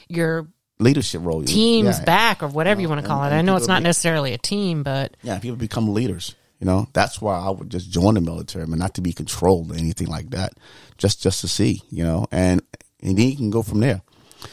your 0.07 0.47
Leadership 0.79 1.21
role. 1.23 1.43
team's 1.43 1.99
yeah. 1.99 2.05
back 2.05 2.41
or 2.41 2.47
whatever 2.47 2.79
you 2.81 2.87
want 2.89 3.01
to 3.01 3.07
call 3.07 3.23
and- 3.23 3.33
it. 3.33 3.37
I 3.37 3.41
know 3.41 3.55
it's 3.57 3.67
not 3.67 3.79
be- 3.81 3.85
necessarily 3.85 4.33
a 4.33 4.37
team, 4.37 4.83
but 4.83 5.15
Yeah, 5.23 5.39
people 5.39 5.57
become 5.57 5.93
leaders. 5.93 6.35
You 6.59 6.65
know, 6.65 6.87
that's 6.93 7.21
why 7.21 7.37
I 7.39 7.49
would 7.49 7.69
just 7.69 7.89
join 7.89 8.15
the 8.15 8.21
military, 8.21 8.65
but 8.65 8.77
not 8.79 8.93
to 8.95 9.01
be 9.01 9.13
controlled 9.13 9.71
or 9.71 9.75
anything 9.75 10.07
like 10.07 10.31
that. 10.31 10.53
Just 10.97 11.21
just 11.23 11.41
to 11.41 11.47
see, 11.47 11.81
you 11.89 12.03
know, 12.03 12.27
and 12.31 12.61
and 13.01 13.17
then 13.17 13.29
you 13.29 13.35
can 13.37 13.49
go 13.49 13.61
from 13.61 13.79
there. 13.79 14.01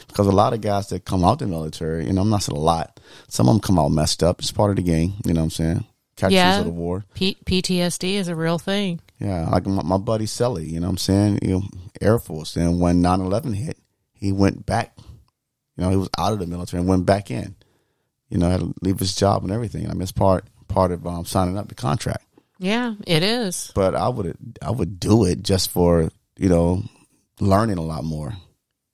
Because 0.09 0.27
a 0.27 0.33
lot 0.33 0.53
of 0.53 0.61
guys 0.61 0.88
that 0.88 1.05
come 1.05 1.24
out 1.24 1.38
the 1.40 1.46
military, 1.46 2.07
you 2.07 2.12
know, 2.12 2.22
I'm 2.22 2.31
not 2.31 2.42
saying 2.42 2.57
a 2.57 2.61
lot. 2.61 2.98
Some 3.29 3.48
of 3.48 3.55
them 3.55 3.61
come 3.61 3.79
out 3.79 3.90
messed 3.90 4.22
up. 4.22 4.40
It's 4.40 4.51
part 4.53 4.70
of 4.70 4.77
the 4.77 4.83
game. 4.83 5.14
You 5.24 5.33
know 5.35 5.40
what 5.40 5.44
I'm 5.46 5.51
saying? 5.51 5.85
Casualties 6.16 6.37
Yeah. 6.37 6.59
of 6.61 6.64
the 6.64 6.70
war. 6.72 7.05
P- 7.14 7.37
PTSD 7.44 8.14
is 8.14 8.27
a 8.29 8.35
real 8.35 8.59
thing. 8.59 9.01
Yeah, 9.20 9.48
like 9.48 9.66
my, 9.66 9.83
my 9.83 9.98
buddy 9.98 10.27
Sully, 10.27 10.68
you 10.68 10.81
know 10.81 10.87
what 10.87 10.92
I'm 10.92 10.96
saying? 10.98 11.38
You 11.42 11.48
know, 11.51 11.62
Air 12.01 12.18
Force. 12.18 12.57
And 12.57 12.81
when 12.81 13.01
9 13.03 13.20
11 13.20 13.53
hit, 13.53 13.79
he 14.14 14.33
went 14.33 14.64
back. 14.66 14.96
You 15.77 15.85
know, 15.85 15.91
he 15.91 15.97
was 15.97 16.09
out 16.19 16.33
of 16.33 16.39
the 16.39 16.47
military 16.47 16.81
and 16.81 16.89
went 16.89 17.07
back 17.07 17.31
in. 17.31 17.55
You 18.29 18.39
know, 18.39 18.51
had 18.51 18.61
to 18.61 18.75
leave 18.83 18.99
his 18.99 19.15
job 19.15 19.45
and 19.45 19.53
everything. 19.53 19.89
I 19.89 19.93
mean, 19.93 20.03
it's 20.03 20.12
part 20.12 20.45
part 20.69 20.91
of 20.91 21.07
um, 21.07 21.25
signing 21.25 21.57
up 21.57 21.69
the 21.69 21.75
contract. 21.75 22.25
Yeah, 22.59 22.95
it 23.07 23.23
is. 23.23 23.71
But 23.75 23.95
I 23.95 24.09
would 24.09 24.37
I 24.62 24.71
would 24.71 24.99
do 24.99 25.25
it 25.25 25.43
just 25.43 25.71
for 25.71 26.11
you 26.37 26.49
know 26.49 26.83
learning 27.41 27.79
a 27.79 27.83
lot 27.83 28.05
more. 28.05 28.35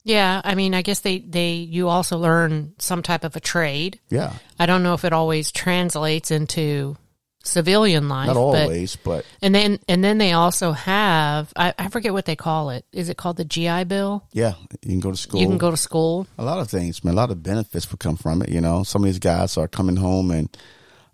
Yeah, 0.05 0.41
I 0.45 0.57
mean, 0.57 0.75
I 0.75 0.83
guess 0.83 1.01
they 1.01 1.19
they 1.21 1.55
you 1.55 1.89
also 1.89 2.19
learn 2.19 2.75
some 2.79 3.03
type 3.03 3.25
of 3.25 3.37
a 3.37 3.41
trade. 3.41 4.01
Yeah, 4.11 4.33
I 4.59 4.67
don't 4.67 4.83
know 4.83 4.95
if 4.95 5.05
it 5.05 5.13
always 5.13 5.53
translates 5.53 6.31
into 6.31 6.97
civilian 7.45 8.09
life, 8.09 8.29
not 8.29 8.35
but 8.35 8.41
always, 8.41 8.97
but 8.97 9.25
and 9.41 9.55
then 9.55 9.79
and 9.89 10.03
then 10.03 10.19
they 10.19 10.33
also 10.33 10.73
have 10.73 11.53
I, 11.57 11.75
I 11.79 11.89
forget 11.89 12.13
what 12.13 12.25
they 12.25 12.37
call 12.37 12.71
it. 12.71 12.85
Is 12.93 13.09
it 13.09 13.17
called 13.17 13.37
the 13.37 13.45
GI 13.45 13.85
Bill? 13.85 14.25
yeah, 14.33 14.55
you 14.83 14.91
can 14.91 15.01
go 15.01 15.11
to 15.11 15.17
school. 15.17 15.41
You 15.41 15.49
can 15.49 15.59
go 15.59 15.71
to 15.71 15.77
school. 15.77 16.27
a 16.39 16.45
lot 16.45 16.59
of 16.59 16.71
things, 16.71 17.05
man. 17.05 17.15
A 17.15 17.17
lot 17.17 17.31
of 17.31 17.43
benefits 17.43 17.91
would 17.91 18.01
come 18.01 18.17
from 18.17 18.43
it. 18.43 18.49
You 18.49 18.61
know, 18.61 18.83
some 18.85 19.03
of 19.03 19.07
these 19.07 19.19
guys 19.19 19.57
are 19.57 19.69
coming 19.69 19.97
home 19.97 20.31
and 20.31 20.57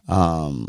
um, 0.08 0.68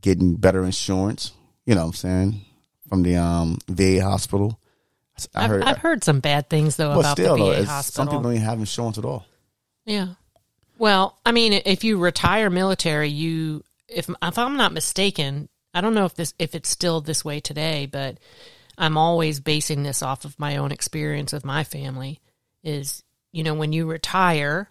getting 0.00 0.34
better 0.36 0.64
insurance. 0.64 1.32
You 1.66 1.74
know 1.74 1.82
what 1.82 1.88
I'm 1.88 1.94
saying 1.94 2.40
from 2.88 3.02
the 3.02 3.16
um, 3.16 3.58
VA 3.68 4.02
hospital. 4.02 4.58
I 5.34 5.44
I've, 5.44 5.50
heard, 5.50 5.62
I've 5.64 5.78
heard 5.78 6.04
some 6.04 6.20
bad 6.20 6.48
things 6.48 6.76
though 6.76 6.94
but 6.94 7.00
about 7.00 7.16
still, 7.16 7.36
the 7.36 7.44
VA 7.44 7.50
it's- 7.50 7.68
hospital. 7.68 7.96
some 8.04 8.08
people 8.08 8.22
don't 8.22 8.32
even 8.34 8.44
have 8.44 8.58
insurance 8.60 8.98
at 8.98 9.04
all. 9.04 9.26
Yeah. 9.84 10.08
Well, 10.78 11.18
I 11.26 11.32
mean, 11.32 11.54
if 11.64 11.82
you 11.82 11.98
retire 11.98 12.50
military, 12.50 13.08
you 13.08 13.64
if 13.88 14.08
if 14.22 14.38
I'm 14.38 14.56
not 14.56 14.72
mistaken, 14.72 15.48
I 15.74 15.80
don't 15.80 15.94
know 15.94 16.04
if 16.04 16.14
this 16.14 16.34
if 16.38 16.54
it's 16.54 16.68
still 16.68 17.00
this 17.00 17.24
way 17.24 17.40
today, 17.40 17.86
but 17.86 18.18
I'm 18.76 18.96
always 18.96 19.40
basing 19.40 19.82
this 19.82 20.02
off 20.02 20.24
of 20.24 20.38
my 20.38 20.56
own 20.56 20.72
experience 20.72 21.32
with 21.32 21.44
my 21.44 21.64
family. 21.64 22.20
Is 22.62 23.02
you 23.32 23.42
know 23.42 23.54
when 23.54 23.72
you 23.72 23.86
retire, 23.86 24.70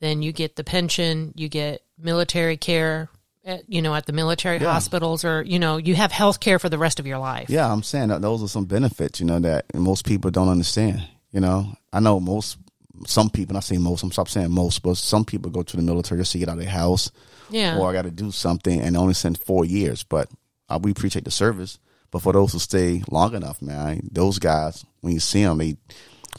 then 0.00 0.22
you 0.22 0.32
get 0.32 0.56
the 0.56 0.64
pension, 0.64 1.32
you 1.36 1.48
get 1.48 1.82
military 1.98 2.56
care. 2.56 3.08
At, 3.44 3.64
you 3.66 3.80
know, 3.80 3.94
at 3.94 4.04
the 4.04 4.12
military 4.12 4.58
Yeah. 4.58 4.72
hospitals, 4.72 5.24
or 5.24 5.42
you 5.42 5.58
know, 5.58 5.78
you 5.78 5.94
have 5.94 6.12
health 6.12 6.38
care 6.38 6.58
for 6.58 6.68
the 6.68 6.76
rest 6.76 7.00
of 7.00 7.06
your 7.06 7.16
life. 7.18 7.48
Yeah, 7.48 7.72
I'm 7.72 7.82
saying 7.82 8.08
that 8.08 8.20
those 8.20 8.42
are 8.42 8.48
some 8.48 8.66
benefits, 8.66 9.20
you 9.20 9.26
know, 9.26 9.38
that 9.38 9.64
most 9.74 10.04
people 10.04 10.30
don't 10.30 10.50
understand. 10.50 11.02
You 11.30 11.40
know, 11.40 11.74
I 11.90 12.00
know 12.00 12.20
most, 12.20 12.58
some 13.06 13.30
people, 13.30 13.54
not 13.54 13.64
saying 13.64 13.80
most, 13.80 14.02
I'm 14.02 14.12
stop 14.12 14.28
saying 14.28 14.50
most, 14.50 14.82
but 14.82 14.98
some 14.98 15.24
people 15.24 15.50
go 15.50 15.62
to 15.62 15.76
the 15.76 15.82
military 15.82 16.20
just 16.20 16.32
to 16.32 16.38
get 16.38 16.50
out 16.50 16.58
of 16.58 16.60
their 16.64 16.68
house, 16.70 17.10
Yeah. 17.50 17.78
or 17.78 17.88
I 17.88 17.92
got 17.92 18.02
to 18.02 18.10
do 18.10 18.30
something, 18.30 18.80
and 18.80 18.96
only 18.96 19.14
send 19.14 19.38
four 19.38 19.64
years. 19.64 20.02
But 20.02 20.28
uh, 20.68 20.78
we 20.82 20.90
appreciate 20.90 21.24
the 21.24 21.30
service. 21.30 21.78
But 22.10 22.22
for 22.22 22.32
those 22.32 22.52
who 22.52 22.58
stay 22.58 23.02
long 23.10 23.34
enough, 23.34 23.60
man, 23.60 24.08
those 24.10 24.38
guys, 24.38 24.84
when 25.00 25.12
you 25.12 25.20
see 25.20 25.42
them, 25.42 25.58
they 25.58 25.76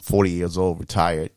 40 0.02 0.32
years 0.32 0.58
old, 0.58 0.80
retired, 0.80 1.32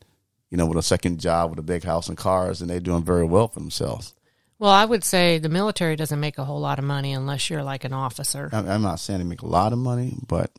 you 0.49 0.57
know, 0.57 0.65
with 0.65 0.77
a 0.77 0.83
second 0.83 1.19
job, 1.19 1.51
with 1.51 1.59
a 1.59 1.63
big 1.63 1.83
house 1.83 2.09
and 2.09 2.17
cars, 2.17 2.61
and 2.61 2.69
they're 2.69 2.79
doing 2.79 3.03
very 3.03 3.25
well 3.25 3.47
for 3.47 3.59
themselves. 3.59 4.13
Well, 4.59 4.71
I 4.71 4.85
would 4.85 5.03
say 5.03 5.39
the 5.39 5.49
military 5.49 5.95
doesn't 5.95 6.19
make 6.19 6.37
a 6.37 6.45
whole 6.45 6.59
lot 6.59 6.79
of 6.79 6.85
money 6.85 7.11
unless 7.13 7.49
you're 7.49 7.63
like 7.63 7.83
an 7.83 7.93
officer. 7.93 8.49
I'm 8.53 8.81
not 8.81 8.99
saying 8.99 9.19
they 9.19 9.25
make 9.25 9.41
a 9.41 9.47
lot 9.47 9.73
of 9.73 9.79
money, 9.79 10.15
but 10.27 10.51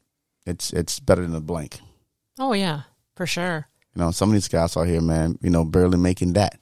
it's 0.45 0.73
it's 0.73 1.01
better 1.01 1.23
than 1.23 1.35
a 1.35 1.41
blank. 1.41 1.81
Oh 2.39 2.53
yeah, 2.53 2.83
for 3.17 3.27
sure. 3.27 3.67
You 3.95 4.03
know, 4.03 4.11
some 4.11 4.29
of 4.29 4.35
these 4.35 4.49
guys 4.49 4.77
out 4.77 4.89
here, 4.89 5.01
man, 5.01 5.39
you 5.41 5.51
know, 5.51 5.65
barely 5.65 5.97
making 5.97 6.35
that, 6.35 6.59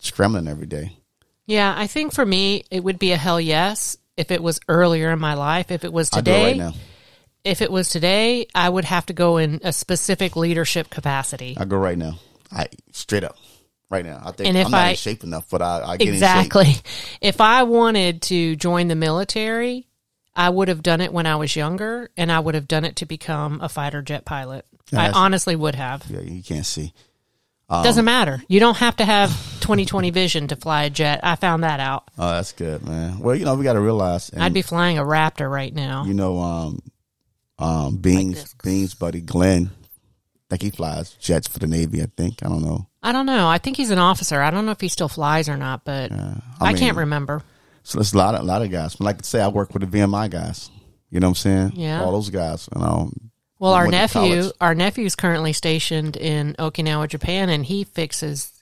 scrambling 0.00 0.48
every 0.48 0.66
day. 0.66 0.98
Yeah, 1.48 1.74
I 1.76 1.86
think 1.88 2.12
for 2.12 2.24
me 2.24 2.62
it 2.70 2.84
would 2.84 2.98
be 3.00 3.10
a 3.12 3.16
hell 3.16 3.40
yes 3.40 3.96
if 4.16 4.30
it 4.30 4.42
was 4.42 4.60
earlier 4.68 5.10
in 5.10 5.18
my 5.18 5.34
life. 5.34 5.70
If 5.72 5.82
it 5.82 5.92
was 5.92 6.10
I 6.12 6.20
do 6.20 6.30
it 6.30 6.34
today, 6.34 6.44
right 6.48 6.56
now. 6.58 6.72
if 7.42 7.62
it 7.62 7.72
was 7.72 7.88
today, 7.88 8.46
I 8.54 8.68
would 8.68 8.84
have 8.84 9.06
to 9.06 9.12
go 9.14 9.38
in 9.38 9.60
a 9.64 9.72
specific 9.72 10.36
leadership 10.36 10.90
capacity. 10.90 11.56
I 11.58 11.64
go 11.64 11.78
right 11.78 11.96
now. 11.98 12.18
I 12.52 12.66
straight 12.92 13.24
up, 13.24 13.36
right 13.90 14.04
now. 14.04 14.20
I 14.22 14.32
think 14.32 14.48
And 14.48 14.58
if 14.58 14.66
I'm 14.66 14.72
not 14.72 14.80
I- 14.86 14.90
in 14.90 14.96
shape 14.96 15.24
enough, 15.24 15.46
but 15.50 15.62
I, 15.62 15.82
I 15.92 15.96
get. 15.96 16.08
Exactly. 16.08 16.74
If 17.22 17.40
I 17.40 17.62
wanted 17.64 18.22
to 18.22 18.54
join 18.56 18.88
the 18.88 18.94
military, 18.94 19.86
I 20.36 20.50
would 20.50 20.68
have 20.68 20.82
done 20.82 21.00
it 21.00 21.12
when 21.12 21.26
I 21.26 21.36
was 21.36 21.56
younger, 21.56 22.10
and 22.16 22.30
I 22.30 22.38
would 22.40 22.54
have 22.54 22.68
done 22.68 22.84
it 22.84 22.96
to 22.96 23.06
become 23.06 23.60
a 23.62 23.68
fighter 23.68 24.02
jet 24.02 24.24
pilot. 24.24 24.66
Yeah, 24.92 25.00
I 25.02 25.10
honestly 25.12 25.56
would 25.56 25.74
have. 25.74 26.04
Yeah, 26.10 26.20
you 26.20 26.42
can't 26.42 26.64
see. 26.66 26.92
Doesn't 27.68 28.04
matter. 28.04 28.42
You 28.48 28.60
don't 28.60 28.78
have 28.78 28.96
to 28.96 29.04
have 29.04 29.30
2020 29.60 30.10
vision 30.10 30.48
to 30.48 30.56
fly 30.56 30.84
a 30.84 30.90
jet. 30.90 31.20
I 31.22 31.36
found 31.36 31.64
that 31.64 31.80
out. 31.80 32.08
Oh, 32.18 32.30
that's 32.30 32.52
good, 32.52 32.86
man. 32.86 33.18
Well, 33.18 33.36
you 33.36 33.44
know, 33.44 33.54
we 33.56 33.64
got 33.64 33.74
to 33.74 33.80
realize, 33.80 34.30
and, 34.30 34.42
I'd 34.42 34.54
be 34.54 34.62
flying 34.62 34.98
a 34.98 35.02
Raptor 35.02 35.50
right 35.50 35.74
now. 35.74 36.04
you 36.04 36.14
know, 36.14 36.38
um, 36.38 36.80
um, 37.58 37.96
Beans, 37.98 38.42
this. 38.42 38.54
Beans, 38.62 38.94
buddy 38.94 39.20
Glenn, 39.20 39.70
I 39.74 40.56
think 40.56 40.62
he 40.62 40.70
flies 40.70 41.12
jets 41.14 41.46
for 41.48 41.58
the 41.58 41.66
Navy. 41.66 42.02
I 42.02 42.06
think 42.16 42.42
I 42.42 42.48
don't 42.48 42.62
know. 42.62 42.88
I 43.02 43.12
don't 43.12 43.26
know. 43.26 43.46
I 43.46 43.58
think 43.58 43.76
he's 43.76 43.90
an 43.90 43.98
officer. 43.98 44.40
I 44.40 44.50
don't 44.50 44.64
know 44.64 44.72
if 44.72 44.80
he 44.80 44.88
still 44.88 45.08
flies 45.08 45.48
or 45.48 45.56
not, 45.56 45.84
but 45.84 46.10
I 46.10 46.40
I, 46.60 46.68
mean- 46.68 46.78
can't 46.78 46.96
remember. 46.96 47.42
So 47.82 47.98
there's 47.98 48.12
a 48.12 48.18
lot 48.18 48.34
of 48.34 48.40
a 48.40 48.44
lot 48.44 48.62
of 48.62 48.70
guys. 48.70 48.96
But 48.96 49.04
like 49.04 49.16
I 49.16 49.22
say, 49.22 49.40
I 49.40 49.48
work 49.48 49.72
with 49.72 49.88
the 49.90 49.98
VMI 49.98 50.30
guys. 50.30 50.70
You 51.10 51.20
know 51.20 51.28
what 51.28 51.30
I'm 51.30 51.34
saying? 51.36 51.72
Yeah. 51.74 52.02
All 52.02 52.12
those 52.12 52.28
guys. 52.30 52.68
You 52.74 52.80
know. 52.80 53.10
Well, 53.58 53.72
our 53.72 53.88
nephew, 53.88 54.50
our 54.60 54.74
nephew's 54.74 55.16
currently 55.16 55.52
stationed 55.52 56.16
in 56.16 56.54
Okinawa, 56.58 57.08
Japan, 57.08 57.48
and 57.48 57.64
he 57.64 57.84
fixes. 57.84 58.52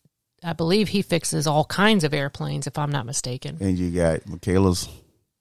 I 0.42 0.52
believe 0.52 0.88
he 0.88 1.02
fixes 1.02 1.46
all 1.46 1.64
kinds 1.64 2.04
of 2.04 2.14
airplanes, 2.14 2.66
if 2.66 2.78
I'm 2.78 2.90
not 2.90 3.04
mistaken. 3.06 3.56
And 3.60 3.78
you 3.78 3.90
got 3.90 4.26
Michaela's. 4.28 4.88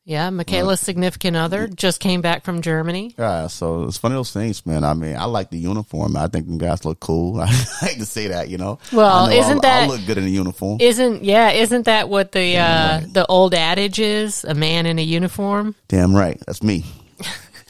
Yeah, 0.07 0.29
Michaela's 0.29 0.79
significant 0.81 1.35
other 1.35 1.67
just 1.67 1.99
came 1.99 2.21
back 2.21 2.43
from 2.43 2.61
Germany. 2.61 3.15
Yeah, 3.17 3.47
so 3.47 3.85
it's 3.85 4.03
one 4.03 4.11
of 4.11 4.17
those 4.17 4.31
things, 4.31 4.63
man. 4.63 4.83
I 4.83 4.93
mean, 4.93 5.15
I 5.15 5.25
like 5.25 5.49
the 5.49 5.57
uniform. 5.57 6.15
I 6.15 6.27
think 6.27 6.45
them 6.45 6.59
guys 6.59 6.85
look 6.85 6.99
cool. 6.99 7.41
I 7.41 7.47
hate 7.47 7.97
to 7.97 8.05
say 8.05 8.27
that, 8.27 8.49
you 8.49 8.59
know. 8.59 8.77
Well, 8.93 9.27
know 9.27 9.33
isn't 9.33 9.51
I'll, 9.55 9.61
that- 9.61 9.83
I'll 9.89 9.95
look 9.97 10.05
good 10.05 10.19
in 10.19 10.25
a 10.25 10.27
uniform? 10.27 10.77
Isn't 10.79 11.23
yeah? 11.23 11.51
Isn't 11.51 11.85
that 11.85 12.07
what 12.07 12.33
the 12.33 12.57
uh, 12.57 13.01
the 13.07 13.25
old 13.25 13.55
adage 13.55 13.99
is? 13.99 14.43
A 14.43 14.53
man 14.53 14.85
in 14.85 14.99
a 14.99 15.03
uniform. 15.03 15.73
Damn 15.87 16.15
right, 16.15 16.39
that's 16.45 16.61
me. 16.61 16.85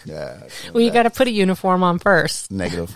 Yeah, 0.06 0.40
Well, 0.74 0.82
you 0.84 0.92
got 0.92 1.04
to 1.04 1.10
put 1.10 1.28
a 1.28 1.32
uniform 1.32 1.84
on 1.84 2.00
first. 2.00 2.52
negative. 2.52 2.96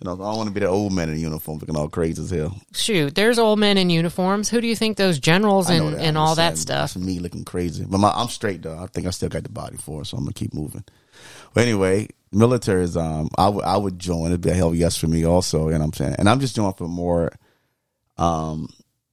You 0.00 0.06
know, 0.06 0.14
I 0.14 0.16
don't 0.30 0.36
want 0.36 0.48
to 0.48 0.52
be 0.52 0.58
the 0.60 0.66
old 0.66 0.92
man 0.92 1.10
in 1.10 1.18
uniform 1.20 1.58
looking 1.58 1.76
all 1.76 1.88
crazy 1.88 2.20
as 2.22 2.30
hell. 2.30 2.56
Shoot, 2.74 3.14
there's 3.14 3.38
old 3.38 3.60
men 3.60 3.78
in 3.78 3.88
uniforms. 3.88 4.48
Who 4.48 4.60
do 4.60 4.66
you 4.66 4.74
think 4.74 4.96
those 4.96 5.20
generals 5.20 5.70
I 5.70 5.78
know 5.78 5.86
and, 5.88 5.96
that. 5.96 6.02
and 6.02 6.18
all 6.18 6.34
that 6.34 6.56
saying, 6.56 6.56
stuff? 6.56 6.94
That's 6.94 7.04
me 7.06 7.20
looking 7.20 7.44
crazy, 7.44 7.84
but 7.88 7.98
my, 7.98 8.10
I'm 8.10 8.26
straight 8.26 8.62
though. 8.62 8.76
I 8.76 8.86
think 8.88 9.06
I 9.06 9.10
still 9.10 9.28
got 9.28 9.44
the 9.44 9.48
body 9.50 9.76
for 9.76 10.02
it, 10.02 10.06
so 10.06 10.16
I'm 10.16 10.24
gonna 10.24 10.32
keep 10.32 10.54
moving. 10.54 10.82
But 11.54 11.62
anyway, 11.62 12.08
military 12.32 12.82
is 12.82 12.96
um, 12.96 13.28
I 13.38 13.48
would 13.48 13.64
I 13.64 13.76
would 13.76 14.00
join. 14.00 14.26
It'd 14.32 14.40
be 14.40 14.50
a 14.50 14.54
hell 14.54 14.74
yes 14.74 14.96
for 14.96 15.06
me 15.06 15.24
also. 15.24 15.66
You 15.68 15.74
know 15.74 15.78
what 15.78 15.84
I'm 15.84 15.92
saying? 15.92 16.16
And 16.18 16.28
I'm 16.28 16.40
just 16.40 16.56
joining 16.56 16.72
for 16.74 16.88
more, 16.88 17.30
um, 18.16 18.70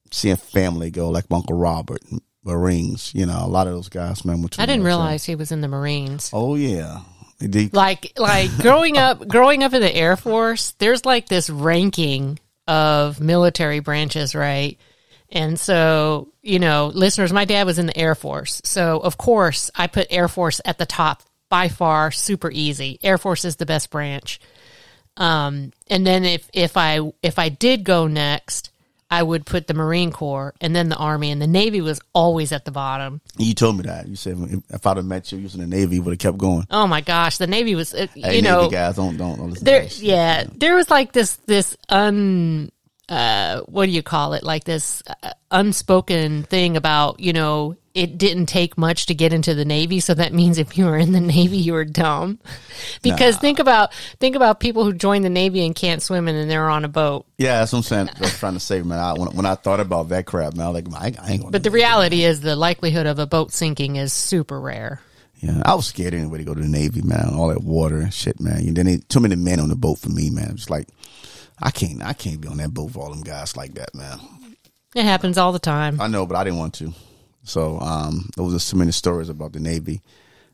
seeing 0.09 0.37
family 0.37 0.89
go 0.89 1.09
like 1.09 1.29
my 1.29 1.37
Uncle 1.37 1.55
Robert, 1.55 2.01
Marines. 2.43 3.11
You 3.13 3.25
know, 3.25 3.39
a 3.41 3.47
lot 3.47 3.67
of 3.67 3.73
those 3.73 3.89
guys, 3.89 4.25
man. 4.25 4.45
I 4.57 4.65
didn't 4.65 4.83
realize 4.83 5.25
he 5.25 5.35
was 5.35 5.51
in 5.51 5.61
the 5.61 5.67
Marines. 5.67 6.31
Oh 6.33 6.55
yeah, 6.55 7.01
Like 7.73 8.13
like 8.17 8.55
growing 8.61 8.97
up 8.97 9.27
growing 9.27 9.63
up 9.63 9.73
in 9.73 9.81
the 9.81 9.95
Air 9.95 10.15
Force, 10.17 10.71
there's 10.79 11.05
like 11.05 11.27
this 11.27 11.49
ranking 11.49 12.39
of 12.67 13.19
military 13.19 13.79
branches, 13.79 14.35
right? 14.35 14.77
And 15.31 15.59
so, 15.59 16.29
you 16.41 16.59
know, 16.59 16.91
listeners, 16.93 17.31
my 17.31 17.45
dad 17.45 17.65
was 17.65 17.77
in 17.77 17.85
the 17.85 17.97
Air 17.97 18.15
Force. 18.15 18.61
So, 18.63 18.99
of 18.99 19.17
course, 19.17 19.69
I 19.75 19.87
put 19.87 20.07
Air 20.09 20.27
Force 20.27 20.59
at 20.65 20.79
the 20.79 20.85
top 20.87 21.21
by 21.49 21.67
far, 21.67 22.11
super 22.11 22.49
easy. 22.51 22.99
Air 23.03 23.17
Force 23.17 23.45
is 23.45 23.55
the 23.57 23.65
best 23.65 23.89
branch. 23.91 24.39
Um, 25.17 25.71
and 25.87 26.05
then 26.05 26.23
if 26.25 26.49
if 26.53 26.77
I 26.77 26.99
if 27.21 27.37
I 27.37 27.49
did 27.49 27.83
go 27.83 28.07
next, 28.07 28.71
I 29.11 29.23
would 29.23 29.45
put 29.45 29.67
the 29.67 29.73
Marine 29.73 30.11
Corps 30.11 30.53
and 30.61 30.75
then 30.75 30.89
the 30.89 30.95
Army 30.95 31.31
and 31.31 31.41
the 31.41 31.47
Navy 31.47 31.81
was 31.81 31.99
always 32.13 32.51
at 32.51 32.65
the 32.65 32.71
bottom. 32.71 33.21
you 33.37 33.53
told 33.53 33.77
me 33.77 33.83
that. 33.83 34.07
You 34.07 34.15
said 34.15 34.37
if- 34.69 34.85
I'd 34.85 34.97
have 34.97 35.05
met 35.05 35.31
you, 35.31 35.37
you 35.39 35.43
was 35.45 35.55
in 35.55 35.61
the 35.61 35.67
Navy, 35.67 35.95
you 35.95 36.01
would 36.03 36.11
have 36.11 36.19
kept 36.19 36.37
going. 36.37 36.65
Oh 36.69 36.87
my 36.87 37.01
gosh, 37.01 37.37
the 37.37 37.47
Navy 37.47 37.75
was 37.75 37.93
uh, 37.93 38.07
Hey, 38.15 38.37
you 38.37 38.41
know 38.41 38.61
Navy 38.63 38.73
guys, 38.75 38.95
don't 38.95 39.17
don't, 39.17 39.37
don't 39.37 39.59
there 39.59 39.83
that 39.83 39.99
yeah 39.99 40.43
there 40.55 40.75
was 40.75 40.89
like 40.89 41.11
this 41.11 41.35
this 41.47 41.75
un 41.89 42.71
uh 43.09 43.61
what 43.61 43.85
do 43.85 43.91
you 43.91 44.03
call 44.03 44.33
it 44.33 44.43
like 44.43 44.63
this 44.63 45.03
uh, 45.23 45.31
unspoken 45.51 46.43
thing 46.43 46.77
about 46.77 47.19
you 47.19 47.33
know 47.33 47.75
it 47.95 48.17
didn't 48.17 48.45
take 48.45 48.77
much 48.77 49.07
to 49.07 49.15
get 49.15 49.33
into 49.33 49.55
the 49.55 49.65
navy 49.65 49.99
so 49.99 50.13
that 50.13 50.31
means 50.31 50.57
if 50.57 50.77
you 50.77 50.85
were 50.85 50.97
in 50.97 51.11
the 51.11 51.19
navy 51.19 51.57
you 51.57 51.73
were 51.73 51.85
dumb 51.85 52.39
because 53.01 53.35
think 53.37 53.59
about 53.59 53.93
think 54.19 54.35
about 54.35 54.59
people 54.59 54.83
who 54.83 54.93
join 54.93 55.21
the 55.23 55.29
navy 55.29 55.65
and 55.65 55.75
can't 55.75 56.01
swim 56.01 56.27
and 56.27 56.37
then 56.37 56.47
they're 56.47 56.69
on 56.69 56.85
a 56.85 56.89
boat 56.89 57.25
Yeah, 57.37 57.59
that's 57.59 57.73
what 57.73 57.79
I'm 57.79 57.83
saying. 57.83 58.09
I 58.15 58.19
was 58.19 58.37
trying 58.37 58.53
to 58.53 58.59
say, 58.59 58.81
man. 58.81 58.99
I, 58.99 59.13
when, 59.13 59.35
when 59.35 59.45
I 59.45 59.55
thought 59.55 59.79
about 59.79 60.09
that 60.09 60.25
crap, 60.25 60.55
man, 60.55 60.67
I 60.67 60.69
was 60.69 60.83
like, 60.83 60.93
I, 60.93 61.21
I 61.21 61.31
ain't 61.31 61.41
going. 61.41 61.51
but 61.51 61.63
the 61.63 61.71
reality 61.71 62.23
is 62.23 62.41
the 62.41 62.55
likelihood 62.55 63.07
of 63.07 63.17
a 63.17 63.25
boat 63.25 63.51
sinking 63.51 63.95
is 63.95 64.13
super 64.13 64.59
rare 64.59 65.01
yeah, 65.41 65.61
I 65.65 65.75
was 65.75 65.87
scared 65.87 66.13
anyway 66.13 66.39
to 66.39 66.43
go 66.43 66.53
to 66.53 66.61
the 66.61 66.67
Navy, 66.67 67.01
man. 67.01 67.29
All 67.33 67.47
that 67.47 67.63
water 67.63 67.99
and 67.99 68.13
shit, 68.13 68.39
man. 68.41 68.57
And 68.67 68.75
then 68.75 69.01
too 69.07 69.21
many 69.21 69.35
men 69.35 69.59
on 69.59 69.69
the 69.69 69.75
boat 69.75 69.99
for 69.99 70.09
me, 70.09 70.29
man. 70.29 70.51
It's 70.51 70.69
like 70.69 70.89
I 71.61 71.71
can't, 71.71 72.01
I 72.03 72.13
can't 72.13 72.39
be 72.41 72.47
on 72.47 72.57
that 72.57 72.73
boat 72.73 72.85
with 72.85 72.97
all 72.97 73.09
them 73.11 73.21
guys 73.21 73.55
like 73.57 73.73
that, 73.75 73.93
man. 73.93 74.19
it 74.95 75.03
happens 75.03 75.37
all 75.37 75.51
the 75.51 75.59
time 75.59 75.99
I 75.99 76.07
know, 76.07 76.25
but 76.25 76.35
I 76.35 76.43
didn't 76.43 76.59
want 76.59 76.73
to. 76.75 76.93
So, 77.43 77.79
um, 77.79 78.29
those 78.35 78.53
are 78.53 78.59
so 78.59 78.77
many 78.77 78.91
stories 78.91 79.29
about 79.29 79.53
the 79.53 79.59
Navy. 79.59 80.01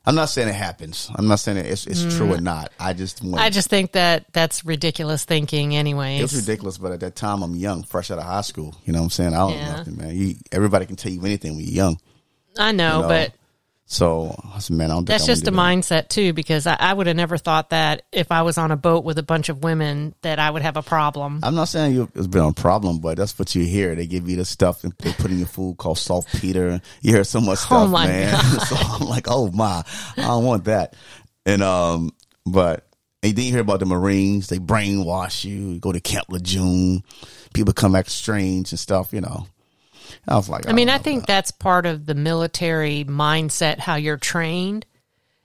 I'm 0.07 0.13
not 0.15 0.25
saying 0.29 0.47
it 0.49 0.55
happens. 0.55 1.09
I'm 1.15 1.27
not 1.27 1.39
saying 1.39 1.57
it's, 1.57 1.87
it's 1.87 2.15
true 2.15 2.31
or 2.31 2.39
not. 2.39 2.71
I 2.79 2.93
just 2.93 3.23
want. 3.23 3.35
Mm. 3.37 3.39
i 3.39 3.49
just 3.49 3.69
think 3.69 3.93
that 3.93 4.25
that's 4.33 4.63
ridiculous 4.63 5.25
thinking 5.25 5.75
anyways 5.75 6.21
It's 6.21 6.33
ridiculous, 6.35 6.77
but 6.77 6.91
at 6.91 6.99
that 6.99 7.15
time 7.15 7.41
I'm 7.41 7.55
young, 7.55 7.81
fresh 7.83 8.11
out 8.11 8.19
of 8.19 8.23
high 8.23 8.41
school. 8.41 8.75
You 8.85 8.93
know 8.93 8.99
what 8.99 9.05
I'm 9.05 9.09
saying? 9.09 9.33
I 9.33 9.37
don't 9.37 9.53
Yeah. 9.53 9.71
know 9.71 9.77
nothing, 9.77 9.97
man. 9.97 10.15
You, 10.15 10.35
everybody 10.51 10.85
can 10.85 10.95
tell 10.95 11.11
you 11.11 11.25
anything 11.25 11.55
when 11.55 11.65
you're 11.65 11.73
young. 11.73 11.99
i 12.59 12.71
know 12.71 12.97
you 12.97 13.01
know, 13.01 13.07
but 13.07 13.31
So 13.87 14.35
I 14.53 14.57
said, 14.59 14.75
man, 14.77 14.89
I 14.89 14.95
don't 14.95 15.05
think 15.05 15.09
That's 15.09 15.27
just 15.27 15.43
a 15.43 15.51
that. 15.51 15.57
mindset 15.57 16.07
too, 16.09 16.33
because 16.33 16.65
I, 16.65 16.75
I 16.79 16.91
would 16.91 17.05
have 17.05 17.15
never 17.15 17.37
thought 17.37 17.69
that 17.69 18.01
if 18.11 18.31
I 18.31 18.41
was 18.41 18.57
on 18.57 18.71
a 18.71 18.75
boat 18.77 19.03
with 19.05 19.19
a 19.19 19.23
bunch 19.23 19.49
of 19.49 19.63
women 19.63 20.15
that 20.23 20.39
I 20.39 20.49
would 20.49 20.63
have 20.63 20.75
a 20.75 20.81
problem. 20.81 21.39
I'm 21.43 21.53
not 21.53 21.65
saying 21.67 21.93
you, 21.93 22.09
it's 22.15 22.25
been 22.25 22.43
a 22.43 22.51
problem, 22.51 22.97
but 22.99 23.17
that's 23.17 23.37
what 23.37 23.53
you 23.53 23.63
hear. 23.63 23.93
They 23.93 24.07
give 24.07 24.27
you 24.27 24.37
the 24.37 24.45
stuff 24.45 24.83
and 24.83 24.93
they 24.97 25.11
put 25.13 25.29
in 25.29 25.37
your 25.37 25.47
food 25.47 25.77
called 25.77 25.99
saltpeter. 25.99 26.81
You 27.01 27.13
hear 27.13 27.23
so 27.23 27.39
much 27.39 27.59
stuff, 27.59 27.71
Oh, 27.71 27.87
man. 27.87 28.35
so 28.61 28.75
I'm 28.75 29.07
like, 29.07 29.27
oh 29.29 29.51
my, 29.51 29.83
I 30.17 30.21
don't 30.21 30.45
want 30.45 30.63
that. 30.65 30.95
And 31.45 31.61
um, 31.61 32.09
but 32.45 32.87
and 33.21 33.35
then 33.35 33.45
you 33.45 33.51
hear 33.51 33.61
about 33.61 33.79
the 33.81 33.85
Marines. 33.85 34.47
They 34.47 34.57
brainwash 34.57 35.45
you. 35.45 35.55
you 35.73 35.79
go 35.79 35.91
to 35.91 35.99
Camp 35.99 36.25
Lejeune. 36.29 37.03
People 37.53 37.73
come 37.73 37.91
back 37.91 38.09
strange 38.09 38.71
and 38.71 38.79
stuff. 38.79 39.13
You 39.13 39.21
know. 39.21 39.45
I 40.27 40.35
was 40.35 40.49
like, 40.49 40.67
I 40.67 40.73
mean, 40.73 40.89
oh 40.89 40.93
I 40.93 40.97
think 40.97 41.19
about- 41.19 41.27
that's 41.27 41.51
part 41.51 41.85
of 41.85 42.05
the 42.05 42.15
military 42.15 43.05
mindset, 43.05 43.79
how 43.79 43.95
you're 43.95 44.17
trained. 44.17 44.85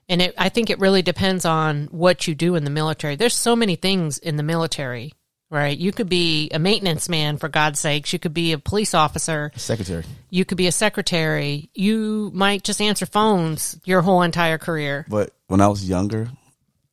And 0.09 0.21
it, 0.23 0.35
I 0.37 0.49
think 0.49 0.71
it 0.71 0.81
really 0.81 1.03
depends 1.03 1.45
on 1.45 1.87
what 1.93 2.27
you 2.27 2.35
do 2.35 2.57
in 2.57 2.65
the 2.65 2.71
military. 2.71 3.15
There's 3.15 3.35
so 3.35 3.55
many 3.55 3.77
things 3.77 4.19
in 4.19 4.35
the 4.37 4.43
military, 4.43 5.13
right? 5.51 5.79
You 5.79 5.93
could 5.93 6.09
be 6.09 6.51
a 6.51 6.59
maintenance 6.59 7.09
man, 7.09 7.37
for 7.37 7.49
God's 7.49 7.79
sakes. 7.79 8.13
You 8.13 8.19
could 8.19 8.35
be 8.35 8.51
a 8.51 8.59
police 8.59 8.93
officer. 8.93 9.53
secretary. 9.55 10.05
You 10.29 10.45
could 10.45 10.59
be 10.59 10.67
a 10.67 10.73
secretary. 10.73 11.71
You 11.75 12.33
might 12.35 12.65
just 12.65 12.81
answer 12.81 13.07
phones 13.07 13.79
your 13.85 14.03
whole 14.03 14.23
entire 14.23 14.59
career. 14.59 15.07
But 15.09 15.31
when 15.47 15.61
I 15.61 15.69
was 15.69 15.89
younger, 15.89 16.29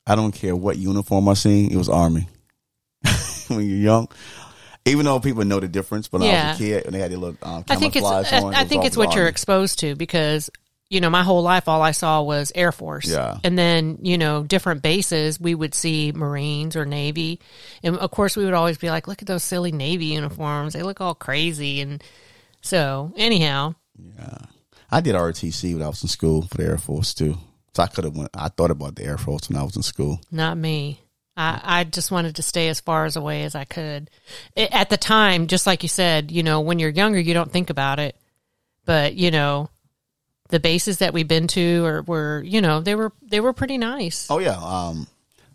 I 0.06 0.14
don't 0.14 0.32
care 0.32 0.54
what 0.54 0.78
uniform 0.78 1.28
I 1.28 1.34
seen, 1.34 1.72
it 1.72 1.76
was 1.76 1.88
army. 1.88 2.28
when 3.48 3.66
you're 3.68 3.78
young, 3.78 4.08
even 4.84 5.04
though 5.04 5.20
people 5.20 5.44
know 5.44 5.60
the 5.60 5.68
difference, 5.68 6.08
but 6.08 6.20
when 6.20 6.34
I 6.34 6.50
was 6.50 6.60
a 6.60 6.62
kid 6.64 6.86
and 6.86 6.94
they 6.94 6.98
had 7.00 7.10
their 7.10 7.18
little 7.18 7.36
um, 7.42 7.64
I 7.68 7.76
think 7.76 7.96
it's 7.96 8.06
camouflage 8.06 8.32
I, 8.32 8.38
on, 8.42 8.54
I 8.54 8.60
it 8.60 8.62
was 8.62 8.68
think 8.68 8.84
it's 8.84 8.96
what 8.96 9.14
you're 9.14 9.26
exposed 9.26 9.80
to 9.80 9.94
because 9.94 10.50
you 10.90 11.00
know 11.02 11.10
my 11.10 11.22
whole 11.22 11.42
life 11.42 11.68
all 11.68 11.82
I 11.82 11.90
saw 11.90 12.22
was 12.22 12.50
Air 12.54 12.72
Force. 12.72 13.06
Yeah. 13.08 13.38
And 13.44 13.58
then, 13.58 13.98
you 14.02 14.16
know, 14.16 14.42
different 14.44 14.82
bases 14.82 15.38
we 15.38 15.54
would 15.54 15.74
see 15.74 16.12
Marines 16.12 16.76
or 16.76 16.86
Navy. 16.86 17.40
And 17.82 17.96
of 17.98 18.10
course 18.10 18.36
we 18.36 18.44
would 18.44 18.54
always 18.54 18.78
be 18.78 18.88
like, 18.88 19.06
look 19.06 19.20
at 19.20 19.28
those 19.28 19.42
silly 19.42 19.72
Navy 19.72 20.06
uniforms. 20.06 20.72
They 20.72 20.82
look 20.82 21.00
all 21.00 21.14
crazy 21.14 21.80
and 21.82 22.02
so 22.62 23.12
anyhow, 23.16 23.74
Yeah. 24.18 24.38
I 24.90 25.00
did 25.02 25.14
ROTC 25.14 25.74
when 25.74 25.82
I 25.82 25.88
was 25.88 26.02
in 26.02 26.08
school 26.08 26.42
for 26.42 26.56
the 26.56 26.64
Air 26.64 26.78
Force 26.78 27.12
too. 27.12 27.36
So 27.74 27.82
I 27.82 27.86
could 27.88 28.04
have 28.04 28.16
went. 28.16 28.30
I 28.34 28.48
thought 28.48 28.70
about 28.70 28.96
the 28.96 29.04
Air 29.04 29.18
Force 29.18 29.50
when 29.50 29.58
I 29.58 29.62
was 29.62 29.76
in 29.76 29.82
school. 29.82 30.18
not 30.32 30.56
me. 30.56 31.00
I, 31.38 31.60
I 31.80 31.84
just 31.84 32.10
wanted 32.10 32.36
to 32.36 32.42
stay 32.42 32.68
as 32.68 32.80
far 32.80 33.04
as 33.04 33.14
away 33.16 33.44
as 33.44 33.54
I 33.54 33.64
could. 33.64 34.10
I- 34.56 34.68
At 34.72 34.90
the 34.90 34.96
time, 34.96 35.46
just 35.46 35.66
like 35.66 35.82
you 35.84 35.88
said, 35.88 36.30
you 36.32 36.42
know, 36.42 36.60
when 36.60 36.78
you're 36.80 36.90
younger, 36.90 37.20
you 37.20 37.32
don't 37.32 37.52
think 37.52 37.70
about 37.70 37.98
it. 38.00 38.16
But, 38.84 39.14
you 39.14 39.30
know, 39.30 39.70
the 40.48 40.58
bases 40.58 40.98
that 40.98 41.12
we've 41.12 41.28
been 41.28 41.46
to 41.48 41.84
or 41.84 42.02
were, 42.02 42.42
you 42.44 42.60
know, 42.60 42.80
they 42.80 42.94
were 42.94 43.12
they 43.22 43.38
were 43.40 43.52
pretty 43.52 43.78
nice. 43.78 44.26
Oh 44.30 44.38
yeah, 44.38 44.56
um, 44.58 45.06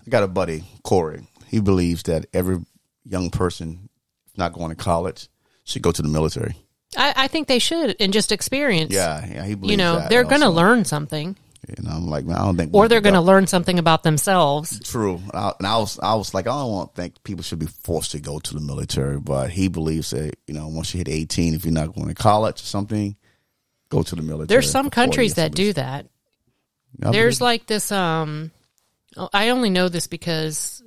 I 0.06 0.10
got 0.10 0.24
a 0.24 0.28
buddy 0.28 0.64
Corey. 0.84 1.28
He 1.48 1.60
believes 1.60 2.04
that 2.04 2.28
every 2.34 2.60
young 3.04 3.30
person 3.32 3.90
not 4.38 4.54
going 4.54 4.70
to 4.70 4.76
college 4.76 5.28
should 5.64 5.82
go 5.82 5.92
to 5.92 6.02
the 6.02 6.08
military. 6.08 6.56
I, 6.96 7.14
I 7.16 7.28
think 7.28 7.48
they 7.48 7.58
should 7.60 7.96
and 8.00 8.14
just 8.14 8.32
experience. 8.32 8.94
Yeah, 8.94 9.26
yeah, 9.26 9.46
he 9.46 9.56
believes 9.56 9.72
You 9.72 9.78
know, 9.78 9.96
that 10.00 10.10
they're 10.10 10.24
going 10.24 10.42
to 10.42 10.50
learn 10.50 10.86
something, 10.86 11.36
Know, 11.82 11.92
I'm 11.92 12.08
like, 12.08 12.28
I 12.28 12.40
don't 12.40 12.58
think, 12.58 12.74
or 12.74 12.88
they're 12.88 13.02
going 13.02 13.14
to 13.16 13.22
learn 13.22 13.48
something 13.48 13.80
about 13.80 14.04
themselves. 14.04 14.80
True, 14.80 15.16
and 15.16 15.32
I, 15.34 15.54
and 15.60 15.68
I 15.68 15.78
was, 15.78 16.00
I 16.00 16.16
was 16.16 16.34
like, 16.34 16.46
I 16.48 16.52
don't 16.52 16.72
want 16.72 16.96
to 16.96 17.02
think 17.02 17.24
people 17.24 17.44
should 17.44 17.60
be 17.60 17.68
forced 17.68 18.12
to 18.12 18.20
go 18.20 18.40
to 18.40 18.54
the 18.54 18.60
military, 18.60 19.20
but 19.20 19.50
he 19.50 19.70
believes 19.70 20.12
that 20.12 20.36
you 20.48 20.54
know, 20.54 20.68
once 20.68 20.94
you 20.94 20.98
hit 21.00 21.10
18, 21.10 21.54
if 21.54 21.66
you're 21.66 21.74
not 21.74 21.96
going 21.96 22.10
to 22.10 22.16
college 22.16 22.62
or 22.62 22.66
something, 22.66 23.16
go 23.90 24.04
to 24.04 24.16
the 24.16 24.22
military. 24.22 24.48
There's 24.48 24.70
some 24.72 24.90
countries 24.90 25.36
that 25.36 25.54
do 25.54 25.74
that. 25.74 26.08
I 27.02 27.12
There's 27.12 27.40
believe- 27.40 27.48
like 27.48 27.66
this. 27.68 27.92
Um, 27.92 28.52
oh, 29.18 29.30
I 29.34 29.50
only 29.50 29.70
know 29.70 29.90
this 29.90 30.08
because 30.08 30.84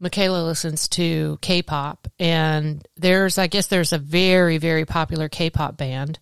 Michaela 0.00 0.44
listens 0.44 0.88
to 0.88 1.38
K-pop, 1.40 2.08
and 2.18 2.86
there's, 2.96 3.38
I 3.38 3.46
guess, 3.46 3.68
there's 3.68 3.92
a 3.92 3.98
very, 3.98 4.58
very 4.58 4.84
popular 4.84 5.28
K-pop 5.28 5.76
band, 5.76 6.18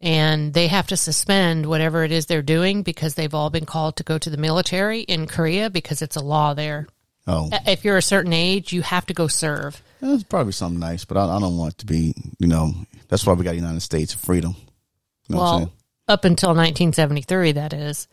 and 0.00 0.52
they 0.54 0.66
have 0.68 0.86
to 0.88 0.96
suspend 0.96 1.66
whatever 1.66 2.04
it 2.04 2.12
is 2.12 2.26
they're 2.26 2.42
doing 2.42 2.82
because 2.82 3.14
they've 3.14 3.34
all 3.34 3.50
been 3.50 3.64
called 3.66 3.96
to 3.96 4.02
go 4.02 4.18
to 4.18 4.30
the 4.30 4.36
military 4.36 5.00
in 5.00 5.26
Korea 5.26 5.70
because 5.70 6.02
it's 6.02 6.16
a 6.16 6.22
law 6.24 6.54
there. 6.54 6.86
oh, 7.26 7.48
If 7.66 7.84
you're 7.84 7.96
a 7.96 8.02
certain 8.02 8.32
age, 8.32 8.72
you 8.72 8.82
have 8.82 9.06
to 9.06 9.14
go 9.14 9.26
serve. 9.26 9.82
It's 10.02 10.22
probably 10.24 10.52
something 10.52 10.78
nice, 10.78 11.04
but 11.04 11.16
I, 11.16 11.24
I 11.36 11.40
don't 11.40 11.56
want 11.56 11.74
it 11.74 11.78
to 11.78 11.86
be. 11.86 12.14
You 12.38 12.46
know, 12.48 12.72
that's 13.08 13.26
why 13.26 13.32
we 13.32 13.44
got 13.44 13.50
the 13.52 13.56
United 13.56 13.80
States 13.80 14.12
of 14.14 14.20
freedom. 14.20 14.54
You 15.28 15.34
know 15.36 15.40
what 15.40 15.46
I'm 15.54 15.60
well, 15.60 15.72
up 16.08 16.24
until 16.24 16.50
1973, 16.50 17.52
that 17.52 17.72
is. 17.72 18.06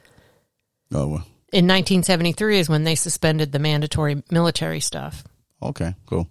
Oh, 0.93 1.07
well, 1.07 1.25
In 1.51 1.67
1973 1.67 2.59
is 2.59 2.69
when 2.69 2.83
they 2.85 2.95
suspended 2.95 3.51
the 3.51 3.59
mandatory 3.59 4.23
military 4.31 4.79
stuff. 4.79 5.23
okay, 5.61 5.93
cool. 6.05 6.27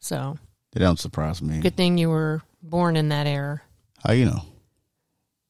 So 0.00 0.38
That 0.72 0.80
don't 0.80 0.98
surprise 0.98 1.42
me. 1.42 1.58
good 1.60 1.76
thing 1.76 1.98
you 1.98 2.08
were 2.10 2.42
born 2.62 2.96
in 2.96 3.08
that 3.08 3.26
era 3.26 3.60
How 4.04 4.12
you 4.12 4.26
know? 4.26 4.42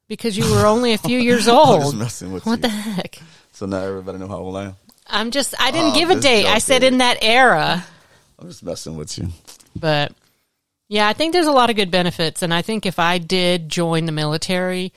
Because 0.09 0.37
you 0.37 0.51
were 0.51 0.66
only 0.66 0.92
a 0.94 0.99
few 1.09 1.18
years 1.18 1.47
I'm 1.49 1.55
just 1.55 1.85
old. 1.87 1.97
messing 1.99 2.33
with 2.33 2.47
What 2.47 2.57
you. 2.59 2.62
the 2.62 2.68
heck? 2.68 3.18
so 3.53 3.66
now 3.66 3.79
everybody 3.79 4.18
know 4.18 4.29
how 4.29 4.38
old 4.38 4.57
I 4.57 4.64
am. 4.66 4.77
I'm 5.07 5.31
just, 5.31 5.55
I 5.61 5.71
didn't 5.71 5.92
Oh, 5.92 5.94
give 5.94 6.11
a 6.11 6.14
this 6.16 6.25
date. 6.25 6.47
I 6.47 6.55
joke 6.55 6.62
said 6.62 6.83
is- 6.83 6.92
in 6.92 6.99
that 6.99 7.18
era. 7.23 7.85
I'm 8.38 8.49
just 8.49 8.62
messing 8.62 8.97
with 8.97 9.16
you. 9.18 9.29
But 9.75 10.12
yeah, 10.88 11.09
I 11.09 11.12
think 11.12 11.33
there's 11.33 11.47
a 11.47 11.53
lot 11.53 11.71
of 11.71 11.77
good 11.77 11.90
benefits. 11.90 12.42
And 12.42 12.53
I 12.55 12.62
think 12.62 12.87
if 12.87 12.99
I 12.99 13.18
did 13.18 13.68
join 13.68 14.07
the 14.07 14.12
military, 14.12 14.92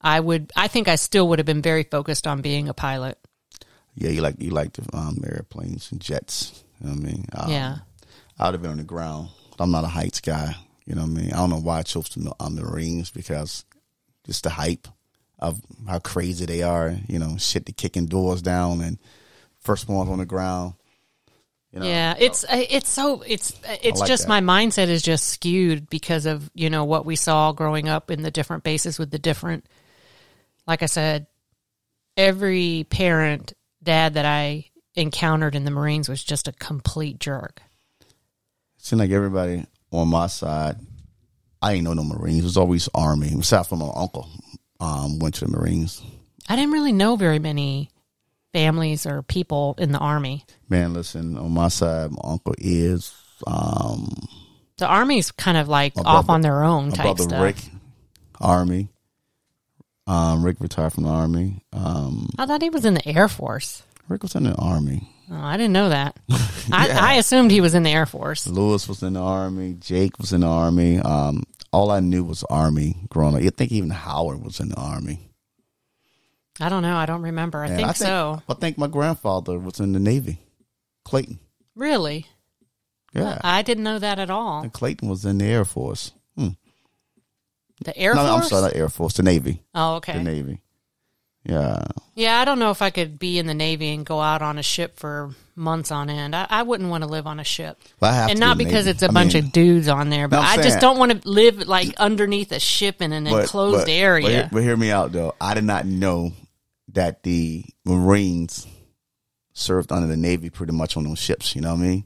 I 0.00 0.18
would, 0.20 0.50
I 0.56 0.68
think 0.68 0.88
I 0.88 0.96
still 0.96 1.28
would 1.28 1.38
have 1.38 1.46
been 1.46 1.60
very 1.62 1.82
focused 1.84 2.26
on 2.26 2.40
being 2.40 2.68
a 2.68 2.74
pilot. 2.74 3.18
Yeah, 3.94 4.08
you 4.10 4.22
like 4.22 4.36
you 4.40 4.50
like 4.50 4.72
the 4.72 4.84
um, 4.96 5.18
airplanes 5.22 5.92
and 5.92 6.00
jets. 6.00 6.64
You 6.80 6.86
know 6.88 6.94
what 6.94 7.02
I 7.02 7.06
mean? 7.12 7.26
Um, 7.34 7.50
Yeah. 7.50 7.76
I 8.38 8.46
would 8.46 8.54
have 8.54 8.62
been 8.62 8.70
on 8.70 8.78
the 8.78 8.84
ground. 8.84 9.28
I'm 9.58 9.70
not 9.70 9.84
a 9.84 9.88
heights 9.88 10.20
guy. 10.20 10.56
You 10.86 10.94
know 10.94 11.02
what 11.02 11.10
I 11.10 11.22
mean? 11.22 11.32
I 11.32 11.36
don't 11.36 11.50
know 11.50 11.60
why 11.60 11.80
I 11.80 11.82
chose 11.82 12.08
the 12.08 12.32
um, 12.40 12.54
Marines 12.56 13.10
because 13.10 13.64
just 14.26 14.44
the 14.44 14.50
hype 14.50 14.88
of 15.38 15.60
how 15.88 15.98
crazy 15.98 16.46
they 16.46 16.62
are. 16.62 16.94
You 17.08 17.18
know, 17.18 17.36
shit, 17.38 17.66
the 17.66 17.72
kicking 17.72 18.06
doors 18.06 18.42
down 18.42 18.80
and 18.80 18.98
first 19.60 19.88
ones 19.88 20.10
on 20.10 20.18
the 20.18 20.26
ground. 20.26 20.74
You 21.72 21.80
know, 21.80 21.86
Yeah, 21.86 22.14
it's 22.18 22.44
uh, 22.44 22.64
it's 22.68 22.88
so 22.88 23.22
it's 23.22 23.58
it's 23.82 24.00
like 24.00 24.08
just 24.08 24.28
that. 24.28 24.28
my 24.28 24.40
mindset 24.40 24.88
is 24.88 25.02
just 25.02 25.26
skewed 25.26 25.88
because 25.88 26.26
of 26.26 26.50
you 26.54 26.68
know 26.70 26.84
what 26.84 27.06
we 27.06 27.16
saw 27.16 27.52
growing 27.52 27.88
up 27.88 28.10
in 28.10 28.22
the 28.22 28.30
different 28.30 28.62
bases 28.62 28.98
with 28.98 29.10
the 29.10 29.18
different. 29.18 29.66
Like 30.66 30.82
I 30.82 30.86
said, 30.86 31.26
every 32.16 32.86
parent 32.88 33.54
dad 33.82 34.14
that 34.14 34.26
I 34.26 34.66
encountered 34.94 35.54
in 35.54 35.64
the 35.64 35.70
Marines 35.70 36.08
was 36.08 36.22
just 36.22 36.46
a 36.46 36.52
complete 36.52 37.18
jerk. 37.18 37.62
It 38.00 38.84
seemed 38.84 39.00
like 39.00 39.10
everybody 39.10 39.64
on 39.90 40.08
my 40.08 40.26
side, 40.26 40.76
I 41.62 41.74
ain't 41.74 41.84
know 41.84 41.94
no 41.94 42.04
Marines. 42.04 42.40
It 42.40 42.44
was 42.44 42.56
always 42.56 42.88
Army. 42.94 43.32
Aside 43.38 43.66
from 43.66 43.78
my 43.78 43.90
uncle, 43.94 44.28
um, 44.80 45.18
went 45.20 45.36
to 45.36 45.44
the 45.46 45.50
Marines. 45.56 46.02
I 46.48 46.56
didn't 46.56 46.72
really 46.72 46.92
know 46.92 47.14
very 47.16 47.38
many 47.38 47.88
families 48.52 49.06
or 49.06 49.22
people 49.22 49.74
in 49.78 49.92
the 49.92 49.98
army. 49.98 50.44
Man, 50.68 50.92
listen, 50.92 51.38
on 51.38 51.52
my 51.52 51.68
side, 51.68 52.10
my 52.10 52.18
uncle 52.24 52.54
is 52.58 53.14
um, 53.46 54.12
The 54.76 54.86
army's 54.86 55.30
kind 55.30 55.56
of 55.56 55.68
like 55.68 55.94
My 55.96 56.02
off 56.02 56.26
brother- 56.26 56.34
on 56.34 56.40
their 56.42 56.62
own 56.64 56.88
my 56.90 56.94
type 56.96 57.04
brother 57.16 57.22
stuff. 57.22 57.42
Rick, 57.42 57.56
Army. 58.40 58.88
Um, 60.06 60.44
Rick 60.44 60.56
retired 60.60 60.92
from 60.92 61.04
the 61.04 61.10
Army. 61.10 61.64
Um, 61.72 62.28
I 62.36 62.46
thought 62.46 62.60
he 62.60 62.70
was 62.70 62.84
in 62.84 62.94
the 62.94 63.08
Air 63.08 63.28
Force. 63.28 63.84
Rick 64.08 64.24
was 64.24 64.34
in 64.34 64.42
the 64.42 64.54
Army. 64.56 65.08
Oh, 65.30 65.36
I 65.40 65.56
didn't 65.56 65.72
know 65.72 65.88
that. 65.90 66.18
I, 66.72 66.90
I 66.90 67.14
assumed 67.14 67.52
he 67.52 67.60
was 67.60 67.74
in 67.74 67.84
the 67.84 67.90
Air 67.90 68.04
Force. 68.06 68.46
Lewis 68.48 68.88
was 68.88 69.02
in 69.04 69.12
the 69.12 69.22
Army. 69.22 69.76
Jake 69.80 70.18
was 70.18 70.32
in 70.32 70.40
the 70.40 70.48
Army. 70.48 70.98
Um, 70.98 71.44
all 71.72 71.90
I 71.90 72.00
knew 72.00 72.22
was 72.24 72.44
Army 72.44 72.96
growing 73.08 73.34
up. 73.34 73.42
I 73.42 73.48
think 73.50 73.72
even 73.72 73.90
Howard 73.90 74.42
was 74.44 74.60
in 74.60 74.68
the 74.68 74.76
Army. 74.76 75.30
I 76.60 76.68
don't 76.68 76.82
know. 76.82 76.96
I 76.96 77.06
don't 77.06 77.22
remember. 77.22 77.62
I 77.62 77.68
And 77.68 77.76
think, 77.76 77.96
so. 77.96 78.42
I 78.48 78.54
think 78.54 78.76
my 78.78 78.86
grandfather 78.86 79.58
was 79.58 79.80
in 79.80 79.92
the 79.92 79.98
Navy. 79.98 80.38
Clayton. 81.04 81.38
Really? 81.74 82.26
Yeah. 83.14 83.40
I 83.42 83.62
didn't 83.62 83.84
know 83.84 83.98
that 83.98 84.18
at 84.18 84.30
all. 84.30 84.62
And 84.62 84.72
Clayton 84.72 85.08
was 85.08 85.24
in 85.24 85.38
the 85.38 85.46
Air 85.46 85.64
Force. 85.64 86.12
Hmm. 86.36 86.48
The 87.84 87.96
Air 87.96 88.14
no, 88.14 88.26
Force? 88.26 88.42
I'm 88.44 88.48
sorry, 88.48 88.62
not 88.62 88.76
Air 88.76 88.88
Force. 88.88 89.14
The 89.14 89.22
Navy. 89.22 89.62
Oh, 89.74 89.96
okay. 89.96 90.14
The. 90.18 90.22
Navy. 90.22 90.60
Yeah. 91.44 91.82
Yeah, 92.14 92.38
I 92.38 92.44
don't 92.44 92.58
know 92.58 92.70
if 92.70 92.82
I 92.82 92.90
could 92.90 93.18
be 93.18 93.38
in 93.38 93.46
the 93.46 93.54
Navy 93.54 93.88
and 93.94 94.06
go 94.06 94.20
out 94.20 94.42
on 94.42 94.58
a 94.58 94.62
ship 94.62 94.96
for 94.98 95.30
months 95.56 95.90
on 95.90 96.08
end. 96.08 96.36
I, 96.36 96.46
I 96.48 96.62
wouldn't 96.62 96.88
want 96.88 97.02
to 97.04 97.08
live 97.10 97.26
on 97.26 97.40
a 97.40 97.44
ship. 97.44 97.78
I 98.00 98.12
have 98.12 98.30
And 98.30 98.38
not 98.40 98.58
be 98.58 98.64
because 98.64 98.86
Navy. 98.86 98.90
it's 98.94 99.02
a 99.02 99.08
I 99.08 99.12
bunch 99.12 99.34
mean, 99.34 99.44
of 99.46 99.52
dudes 99.52 99.88
on 99.88 100.08
there, 100.10 100.28
but 100.28 100.36
No, 100.36 100.42
I'm 100.42 100.54
saying- 100.56 100.62
just 100.68 100.80
don't 100.80 100.98
want 100.98 101.20
to 101.22 101.28
live 101.28 101.66
like 101.66 101.94
underneath 101.98 102.52
a 102.52 102.60
ship 102.60 103.02
in 103.02 103.12
an 103.12 103.24
but- 103.24 103.42
enclosed 103.42 103.86
but- 103.86 103.88
area. 103.88 104.24
But 104.26 104.32
hear, 104.32 104.48
but 104.52 104.62
hear 104.62 104.76
me 104.76 104.90
out 104.90 105.12
though. 105.12 105.34
I 105.40 105.54
did 105.54 105.64
not 105.64 105.84
know 105.86 106.32
that 106.92 107.22
the 107.22 107.64
Marines 107.84 108.66
served 109.52 109.90
under 109.92 110.06
the 110.06 110.16
Navy 110.16 110.48
pretty 110.50 110.72
much 110.72 110.96
on 110.96 111.04
those 111.04 111.18
ships. 111.18 111.54
You 111.56 111.62
know 111.62 111.74
what 111.74 111.80
I 111.80 111.86
mean? 111.86 112.04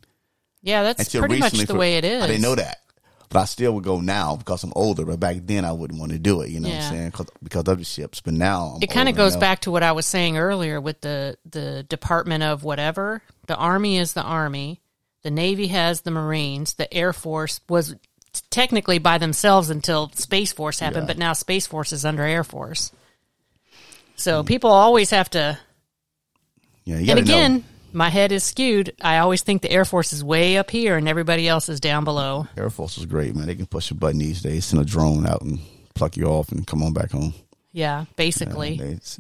yeah, 0.62 0.83
that's 0.83 1.01
Until 1.01 1.20
pretty 1.22 1.38
much 1.38 1.53
the 1.53 1.66
for- 1.66 1.75
way 1.77 1.96
it 1.96 2.05
is. 2.05 2.22
I 2.22 2.27
didn't 2.27 2.42
know 2.42 2.55
that. 2.55 2.79
But 3.28 3.40
I 3.40 3.44
still 3.44 3.72
would 3.74 3.84
go 3.84 4.00
now 4.00 4.36
because 4.36 4.62
I'm 4.62 4.72
older. 4.76 5.04
But 5.04 5.18
back 5.20 5.36
then 5.42 5.64
I 5.64 5.72
wouldn't 5.72 5.98
want 5.98 6.12
to 6.12 6.18
do 6.18 6.42
it. 6.42 6.50
You 6.50 6.60
know 6.60 6.68
what 6.68 6.76
I'm 6.82 6.90
saying? 6.92 7.10
Cause, 7.10 7.26
because 7.42 7.64
of 7.66 7.78
the 7.78 7.84
ships. 7.84 8.20
But 8.20 8.34
now 8.34 8.74
I'm 8.76 8.82
It 8.82 8.90
kind 8.90 9.08
of 9.08 9.16
goes 9.16 9.34
now. 9.34 9.40
back 9.40 9.60
to 9.62 9.70
what 9.70 9.82
I 9.82 9.92
was 9.92 10.06
saying 10.06 10.38
earlier 10.38 10.80
with 10.80 11.00
the 11.00 11.36
the 11.50 11.82
Department 11.82 12.44
of 12.44 12.62
whatever. 12.64 13.22
The 13.46 13.56
Army 13.56 13.98
is 13.98 14.12
the 14.12 14.22
Army. 14.22 14.80
The 15.22 15.30
Navy 15.30 15.66
has 15.68 16.02
the 16.02 16.10
Marines. 16.12 16.74
The 16.74 16.92
Air 16.94 17.12
Force 17.12 17.60
was 17.68 17.96
technically 18.50 18.98
by 18.98 19.18
themselves 19.18 19.70
until 19.70 20.10
Space 20.14 20.52
Force 20.52 20.78
happened, 20.78 21.04
Yeah. 21.04 21.14
but 21.14 21.18
now 21.18 21.32
Space 21.32 21.66
Force 21.66 21.92
is 21.92 22.04
under 22.04 22.22
Air 22.22 22.44
Force. 22.44 22.92
So 24.16 24.42
mm. 24.42 24.46
people 24.46 24.70
always 24.70 25.10
have 25.10 25.28
to. 25.30 25.58
Yeah, 26.84 26.98
you 26.98 27.12
And 27.12 27.26
gotta 27.26 27.48
know. 27.58 27.62
My 27.96 28.11
head 28.11 28.30
is 28.30 28.44
skewed. 28.44 28.94
I 29.00 29.18
always 29.18 29.42
think 29.42 29.62
the 29.62 29.70
Air 29.70 29.85
Force 29.85 30.12
is 30.12 30.22
way 30.22 30.59
up 30.59 30.70
here 30.70 30.96
and 30.96 31.09
everybody 31.09 31.48
else 31.48 31.68
is 31.68 31.80
down 31.80 32.04
below. 32.04 32.46
Air 32.56 32.70
Force 32.70 32.98
is 32.98 33.06
great, 33.06 33.35
man. 33.35 33.46
They 33.46 33.54
can 33.54 33.66
push 33.66 33.90
a 33.90 33.94
button 33.94 34.18
these 34.18 34.42
days, 34.42 34.66
send 34.66 34.82
a 34.82 34.85
drone 34.85 35.26
out 35.26 35.40
and 35.42 35.59
pluck 35.94 36.16
you 36.16 36.26
off 36.26 36.52
and 36.52 36.66
come 36.66 36.82
on 36.82 36.92
back 36.92 37.11
home. 37.12 37.32
Yeah, 37.72 38.04
basically. 38.16 38.76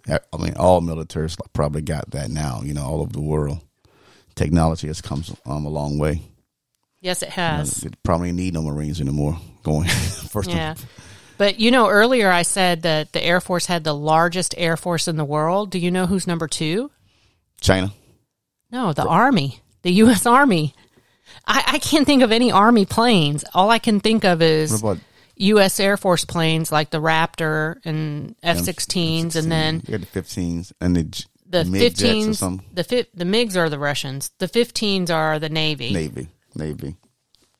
They- 0.06 0.18
I 0.32 0.36
mean, 0.38 0.54
all 0.56 0.80
militaries 0.82 1.36
probably 1.52 1.82
got 1.82 2.10
that 2.12 2.30
now. 2.30 2.60
You 2.62 2.74
know, 2.74 2.84
all 2.84 3.00
over 3.00 3.12
the 3.12 3.20
world, 3.20 3.60
technology 4.34 4.86
has 4.88 5.00
come 5.00 5.24
um, 5.46 5.64
a 5.64 5.70
long 5.70 5.98
way. 5.98 6.22
yes, 7.00 7.22
it 7.22 7.26
You 7.30 7.30
know, 7.36 7.58
has. 7.58 7.86
probably 8.02 8.32
need 8.32 8.54
no 8.54 8.62
Marines 8.62 9.00
anymore. 9.00 9.38
Going 9.62 9.88
first, 10.30 10.50
Yeah. 10.50 10.72
of 10.72 10.86
But 11.38 11.58
you 11.60 11.70
know, 11.70 11.88
earlier 11.88 12.30
I 12.30 12.42
said 12.42 12.82
that 12.82 13.12
the 13.12 13.22
Air 13.22 13.40
Force 13.40 13.66
had 13.66 13.84
the 13.84 13.94
largest 13.94 14.54
Air 14.56 14.76
Force 14.76 15.08
in 15.08 15.16
the 15.16 15.24
world. 15.24 15.70
Do 15.70 15.78
you 15.78 15.90
know 15.90 16.06
who's 16.06 16.26
number 16.26 16.46
two? 16.48 16.90
China. 17.60 17.92
No, 18.76 18.92
the 18.92 19.06
Army, 19.06 19.60
the 19.82 19.92
U.S. 20.04 20.26
Army. 20.38 20.74
I, 21.46 21.64
I 21.66 21.78
can't 21.78 22.04
think 22.06 22.22
of 22.22 22.30
any 22.30 22.52
Army 22.52 22.84
planes. 22.84 23.42
All 23.54 23.70
I 23.70 23.78
can 23.78 24.00
think 24.00 24.24
of 24.24 24.42
is 24.42 24.84
U.S. 25.36 25.80
Air 25.80 25.96
Force 25.96 26.26
planes 26.26 26.70
like 26.70 26.90
the 26.90 27.00
Raptor 27.00 27.80
and 27.86 28.36
F-16s, 28.42 29.34
and 29.34 29.50
then 29.50 29.82
you 29.86 29.96
got 29.96 30.12
the 30.12 30.20
15s 30.20 30.72
and 30.80 30.94
the 30.94 31.26
the 31.48 31.64
15s. 31.64 32.60
The 32.74 32.84
fi- 32.84 33.06
the 33.14 33.24
MiGs 33.24 33.56
are 33.56 33.70
the 33.70 33.78
Russians. 33.78 34.30
The 34.38 34.48
15s 34.48 35.08
are 35.10 35.38
the 35.38 35.48
Navy. 35.48 35.92
Navy, 35.92 36.28
Navy. 36.54 36.96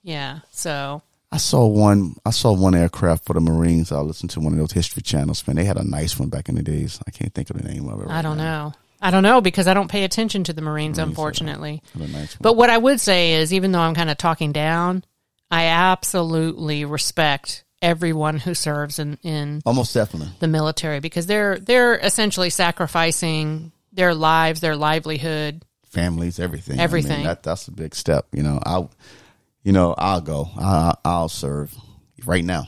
Yeah. 0.02 0.40
So 0.50 1.00
I 1.32 1.38
saw 1.38 1.66
one. 1.66 2.16
I 2.26 2.30
saw 2.30 2.52
one 2.52 2.74
aircraft 2.74 3.24
for 3.24 3.32
the 3.32 3.40
Marines. 3.40 3.90
I 3.90 4.00
listened 4.00 4.30
to 4.32 4.40
one 4.40 4.52
of 4.52 4.58
those 4.58 4.72
history 4.72 5.02
channels. 5.02 5.46
Man, 5.46 5.56
they 5.56 5.64
had 5.64 5.78
a 5.78 5.84
nice 5.84 6.18
one 6.18 6.28
back 6.28 6.50
in 6.50 6.56
the 6.56 6.62
days. 6.62 7.00
I 7.06 7.10
can't 7.10 7.32
think 7.32 7.48
of 7.48 7.56
the 7.56 7.66
name 7.66 7.88
of 7.88 8.02
it. 8.02 8.08
I 8.08 8.20
don't 8.20 8.36
now. 8.36 8.68
know. 8.68 8.74
I 9.06 9.10
don't 9.12 9.22
know 9.22 9.40
because 9.40 9.68
I 9.68 9.74
don't 9.74 9.90
pay 9.90 10.02
attention 10.02 10.42
to 10.44 10.52
the 10.52 10.62
Marines, 10.62 10.98
unfortunately. 10.98 11.80
Nice. 11.94 12.36
But 12.40 12.54
what 12.56 12.70
I 12.70 12.76
would 12.76 13.00
say 13.00 13.34
is, 13.34 13.52
even 13.52 13.70
though 13.70 13.78
I'm 13.80 13.94
kind 13.94 14.10
of 14.10 14.18
talking 14.18 14.50
down, 14.50 15.04
I 15.48 15.66
absolutely 15.66 16.84
respect 16.84 17.64
everyone 17.80 18.38
who 18.38 18.52
serves 18.54 18.98
in, 18.98 19.16
in 19.22 19.60
almost 19.64 19.94
definitely. 19.94 20.32
the 20.40 20.48
military 20.48 20.98
because 20.98 21.26
they're 21.26 21.58
they're 21.58 21.96
essentially 21.98 22.50
sacrificing 22.50 23.70
their 23.92 24.12
lives, 24.12 24.60
their 24.60 24.74
livelihood. 24.76 25.64
families, 25.84 26.40
everything. 26.40 26.74
I 26.74 26.76
mean, 26.78 26.82
Everything. 26.84 27.24
that 27.24 27.42
that's 27.44 27.68
a 27.68 27.72
big 27.72 27.94
step. 27.94 28.26
You 28.32 28.42
know, 28.42 28.58
I, 28.64 28.88
you 29.62 29.72
know, 29.72 29.94
I'll 29.96 30.20
go. 30.20 30.48
I, 30.58 30.94
I'll 31.04 31.28
serve 31.28 31.72
right 32.24 32.44
now. 32.44 32.66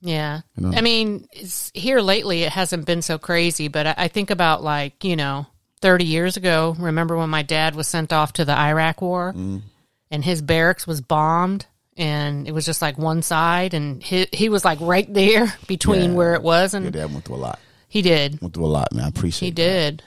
Yeah, 0.00 0.40
You 0.56 0.68
know? 0.68 0.76
I 0.76 0.80
mean, 0.82 1.26
it's, 1.32 1.70
here 1.74 2.00
lately 2.00 2.44
it 2.44 2.52
hasn't 2.52 2.86
been 2.86 3.02
so 3.02 3.18
crazy, 3.18 3.68
but 3.68 3.86
I, 3.86 3.94
I 3.98 4.08
think 4.08 4.30
about 4.30 4.62
like 4.62 5.02
you 5.04 5.16
know, 5.16 5.46
thirty 5.80 6.04
years 6.04 6.36
ago. 6.36 6.74
Remember 6.78 7.16
when 7.16 7.30
my 7.30 7.42
dad 7.42 7.74
was 7.74 7.88
sent 7.88 8.12
off 8.12 8.32
to 8.34 8.44
the 8.44 8.56
Iraq 8.56 9.00
War, 9.02 9.32
Mm. 9.34 9.62
and 10.10 10.24
his 10.24 10.42
barracks 10.42 10.86
was 10.86 11.00
bombed, 11.00 11.66
and 11.96 12.46
it 12.48 12.52
was 12.52 12.64
just 12.66 12.82
like 12.82 12.98
one 12.98 13.22
side, 13.22 13.74
and 13.74 14.02
he 14.02 14.26
he 14.32 14.48
was 14.48 14.64
like 14.64 14.78
right 14.80 15.12
there 15.12 15.52
between 15.66 16.10
Yeah. 16.10 16.16
where 16.16 16.34
it 16.34 16.42
was, 16.42 16.74
and 16.74 16.84
Your 16.84 16.92
dad 16.92 17.12
went 17.12 17.24
through 17.24 17.36
a 17.36 17.44
lot. 17.48 17.58
he 17.88 18.02
did, 18.02 18.40
Went 18.40 18.54
through 18.54 18.66
a 18.66 18.68
lot, 18.68 18.92
man. 18.92 19.04
I 19.04 19.08
appreciate. 19.08 19.48
It. 19.48 19.58
He 19.58 19.64
that. 19.64 19.80
did, 19.80 20.02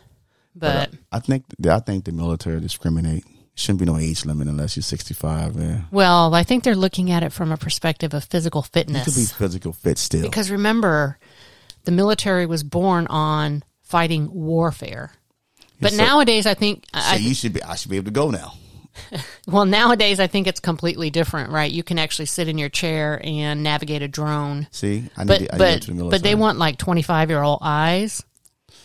but. 0.56 0.92
I 1.12 1.20
think 1.20 1.44
I 1.70 1.80
think 1.80 2.06
the 2.06 2.12
military 2.12 2.60
discriminate. 2.60 3.24
Shouldn't 3.56 3.80
be 3.80 3.86
no 3.86 3.98
age 3.98 4.24
limit 4.24 4.48
unless 4.48 4.78
you're 4.78 4.84
65. 4.84 5.58
Man, 5.58 5.86
Well, 5.92 6.34
I 6.34 6.44
think 6.44 6.64
they're 6.64 6.78
looking 6.78 7.12
at 7.12 7.24
it 7.24 7.34
from 7.34 7.52
a 7.52 7.58
perspective 7.58 8.14
of 8.14 8.24
physical 8.24 8.62
fitness. 8.62 9.06
you 9.06 9.12
could 9.12 9.20
be 9.20 9.26
physical 9.26 9.74
fit 9.74 9.98
still. 9.98 10.22
Because 10.22 10.50
remember, 10.50 11.18
the 11.84 11.92
military 11.92 12.46
was 12.46 12.64
born 12.64 13.06
on 13.08 13.64
fighting 13.82 14.30
warfare. 14.32 15.12
But 15.80 15.94
so- 15.94 16.04
nowadays, 16.04 16.46
I 16.46 16.54
think 16.54 16.86
so 16.94 17.00
I, 17.02 17.15
you 17.15 17.34
should 17.34 17.54
be. 17.54 17.63
I 17.63 17.76
should 17.76 17.92
be 17.92 17.98
able 17.98 18.06
to 18.06 18.12
go 18.12 18.30
now. 18.32 18.54
Well, 19.48 19.65
nowadays 19.65 20.20
I 20.20 20.28
think 20.28 20.46
it's 20.46 20.60
completely 20.60 21.10
different, 21.10 21.52
right? 21.52 21.72
You 21.72 21.82
can 21.84 21.98
actually 21.98 22.26
sit 22.28 22.48
in 22.48 22.58
your 22.60 22.70
chair 22.70 23.20
and 23.24 23.63
navigate 23.63 24.04
a 24.04 24.08
drone. 24.08 24.68
See, 24.72 25.10
I 25.18 25.24
need 25.24 25.28
But 25.28 25.38
to, 25.39 25.56
I 25.56 25.58
need 25.74 25.82
to 25.84 25.92
go 25.94 25.98
but 25.98 26.04
the 26.04 26.10
but 26.12 26.24
they 26.24 26.36
want 26.36 26.60
like 26.60 26.78
25-year-old 26.78 27.60
eyes 27.63 28.22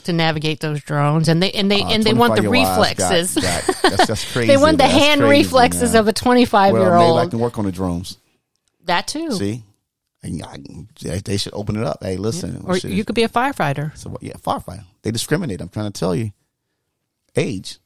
to 0.04 0.12
navigate 0.14 0.60
those 0.60 0.80
drones 0.82 1.28
and 1.28 1.42
they 1.42 1.50
and 1.52 1.70
they 1.70 1.82
Uh, 1.82 1.88
and 1.90 2.02
they 2.02 2.14
want 2.14 2.36
the 2.36 2.42
25-year-old 2.42 2.64
got- 2.66 2.78
reflexes. 2.78 3.34
got- 3.34 3.66
that's, 3.82 4.06
that's 4.06 4.24
crazy. 4.32 4.46
they 4.46 4.56
want 4.56 4.78
the 4.78 4.84
That's 4.84 4.94
hand 4.94 5.20
crazy, 5.20 5.42
reflexes 5.44 5.92
man. 5.92 6.00
of 6.00 6.08
a 6.08 6.12
25-year-old. 6.14 6.72
Well, 6.90 7.14
maybe 7.16 7.26
I 7.26 7.30
can 7.30 7.38
work 7.40 7.58
on 7.58 7.64
the 7.66 7.72
drones. 7.72 8.16
that 8.84 9.06
too. 9.08 9.32
See, 9.32 9.62
and 10.22 10.42
I, 10.44 10.56
they- 11.02 11.18
they 11.18 11.36
should 11.36 11.52
open 11.54 11.76
it 11.76 11.84
up. 11.84 11.98
Hey, 12.02 12.16
listen, 12.16 12.62
Or 12.64 12.76
you 12.78 13.04
could 13.04 13.14
be 13.16 13.24
a 13.24 13.28
firefighter. 13.28 13.94
So 13.98 14.16
yeah, 14.22 14.34
firefighter. 14.34 14.84
They 15.02 15.10
discriminate. 15.10 15.60
I'm 15.60 15.68
trying 15.68 15.92
to 15.92 15.98
tell 15.98 16.14
you. 16.14 16.30
Age. 17.36 17.78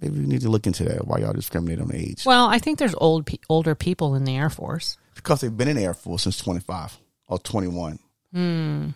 Maybe 0.00 0.18
we 0.20 0.26
need 0.26 0.42
to 0.42 0.50
look 0.50 0.66
into 0.66 0.84
that. 0.84 1.06
Why 1.06 1.18
y'all 1.18 1.32
discriminate 1.32 1.80
on 1.80 1.90
age? 1.94 2.24
Well, 2.26 2.46
I 2.46 2.58
think 2.58 2.78
there's 2.78 2.94
old 2.98 3.24
pe- 3.26 3.38
older 3.48 3.74
people 3.74 4.14
in 4.14 4.24
the 4.24 4.36
Air 4.36 4.50
Force. 4.50 4.98
Because 5.14 5.40
they've 5.40 5.56
been 5.56 5.68
in 5.68 5.76
the 5.76 5.84
Air 5.84 5.94
Force 5.94 6.24
since 6.24 6.36
25 6.38 6.98
or 7.28 7.38
21. 7.38 7.98
Hmm. 8.32 8.88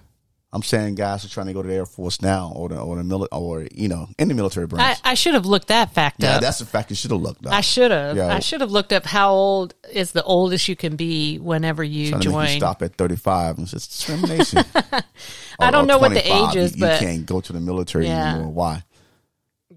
I'm 0.53 0.63
saying 0.65 0.97
guys 0.97 1.25
are 1.25 1.29
trying 1.29 1.47
to 1.47 1.53
go 1.53 1.63
to 1.63 1.69
the 1.69 1.75
Air 1.75 1.87
Force 1.87 2.21
now 2.21 2.53
or 2.57 2.69
the 2.69 2.79
or 2.81 2.97
the 2.97 3.03
mili- 3.03 3.29
or 3.31 3.69
you 3.73 3.87
know 3.89 4.09
in 4.19 4.27
the 4.27 4.35
military 4.35 4.65
I, 4.65 4.67
branch. 4.67 4.99
I 5.05 5.15
should 5.15 5.35
have 5.35 5.47
looked 5.47 5.69
that 5.69 5.95
fact 5.95 6.17
yeah, 6.23 6.35
up. 6.35 6.41
that's 6.43 6.61
a 6.61 6.67
fact. 6.67 6.91
You 6.91 6.97
should 6.97 7.13
have 7.13 7.21
looked 7.21 7.47
up. 7.47 7.53
I 7.53 7.61
should 7.61 7.93
have. 7.93 8.17
Yeah. 8.17 8.35
I 8.35 8.41
should 8.41 8.61
have 8.61 8.73
looked 8.73 8.93
up 8.93 9.07
how 9.07 9.31
old 9.31 9.75
is 9.93 10.11
the 10.11 10.25
oldest 10.25 10.67
you 10.69 10.75
can 10.75 10.97
be 10.97 11.39
whenever 11.39 11.85
you 11.85 12.11
make 12.17 12.25
you 12.25 12.31
join. 12.33 12.49
stop 12.49 12.83
at 12.83 12.97
35 12.97 13.59
and 13.59 13.73
it's 13.73 13.87
discrimination. 13.87 14.65
I 15.61 15.71
don't 15.71 15.75
Or- 15.75 15.79
or 15.85 15.87
know 15.87 15.99
what 15.99 16.15
the 16.15 16.27
age 16.27 16.57
is, 16.57 16.73
you, 16.77 16.81
you 16.85 16.91
but- 16.91 16.99
can't 17.01 17.25
go 17.27 17.41
to 17.41 17.53
the 17.53 17.61
military 17.61 18.07
Yeah. 18.09 18.35
anymore. 18.35 18.53
Why? 18.53 18.83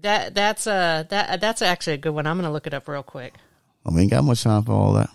That 0.04 0.34
that's 0.34 0.66
a 0.66 1.06
that 1.08 1.40
that's 1.40 1.62
actually 1.62 1.94
a 1.94 1.96
good 1.96 2.10
one. 2.10 2.26
I'm 2.26 2.36
going 2.36 2.46
to 2.46 2.52
look 2.52 2.66
it 2.66 2.74
up 2.74 2.88
real 2.88 3.02
quick. 3.02 3.36
I 3.86 3.90
mean, 3.90 4.00
ain't 4.00 4.10
got 4.10 4.24
much 4.24 4.42
time 4.42 4.62
for 4.62 4.72
all 4.72 4.92
that. 4.92 5.08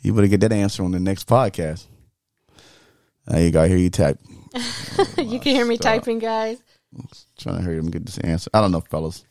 You 0.00 0.14
better 0.14 0.28
get 0.28 0.40
that 0.40 0.52
answer 0.52 0.82
on 0.82 0.92
the 0.92 0.98
next 0.98 1.28
podcast. 1.28 1.84
There 3.26 3.42
you 3.42 3.50
go. 3.50 3.68
Here 3.68 3.76
you 3.76 3.90
type. 3.90 4.18
you 5.18 5.38
can 5.38 5.54
hear 5.54 5.66
me 5.66 5.76
stop. 5.76 5.92
typing, 5.92 6.20
guys. 6.20 6.58
Trying 7.38 7.58
to 7.58 7.62
hurry 7.62 7.76
him 7.76 7.90
get 7.90 8.06
this 8.06 8.16
answer. 8.16 8.50
I 8.54 8.62
don't 8.62 8.72
know, 8.72 8.80
fellas. 8.80 9.26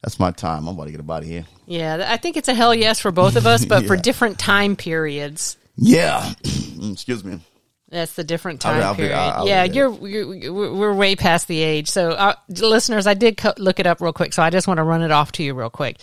That's 0.00 0.20
my 0.20 0.30
time. 0.30 0.68
I'm 0.68 0.76
about 0.76 0.84
to 0.84 0.92
get 0.92 1.00
about 1.00 1.24
here. 1.24 1.44
Yeah, 1.66 2.06
I 2.08 2.18
think 2.18 2.36
it's 2.36 2.48
a 2.48 2.54
hell 2.54 2.72
yes 2.72 3.00
for 3.00 3.10
both 3.10 3.34
of 3.34 3.48
us, 3.48 3.64
but 3.64 3.84
for 3.86 3.96
different 3.96 4.38
time 4.38 4.76
periods. 4.76 5.56
Yeah. 5.74 6.34
Excuse 6.44 7.24
me. 7.24 7.40
That's 7.88 8.14
the 8.14 8.24
different 8.24 8.64
I'll- 8.66 8.72
time 8.72 8.82
I'll 8.82 8.94
be- 8.94 8.96
period. 8.98 9.16
I'll- 9.16 9.40
I'll 9.40 9.48
yeah, 9.48 9.64
you're, 9.64 10.08
you're 10.08 10.52
we're 10.52 10.92
way 10.94 11.14
past 11.16 11.46
the 11.48 11.60
age. 11.62 11.88
So, 11.88 12.10
uh, 12.10 12.34
listeners, 12.48 13.06
I 13.06 13.14
did 13.14 13.36
co- 13.36 13.54
look 13.58 13.78
it 13.78 13.86
up 13.86 14.00
real 14.00 14.12
quick, 14.12 14.32
so 14.32 14.42
I 14.42 14.50
just 14.50 14.66
want 14.66 14.78
to 14.78 14.84
run 14.84 15.02
it 15.02 15.10
off 15.12 15.30
to 15.32 15.42
you 15.44 15.54
real 15.54 15.70
quick. 15.70 15.98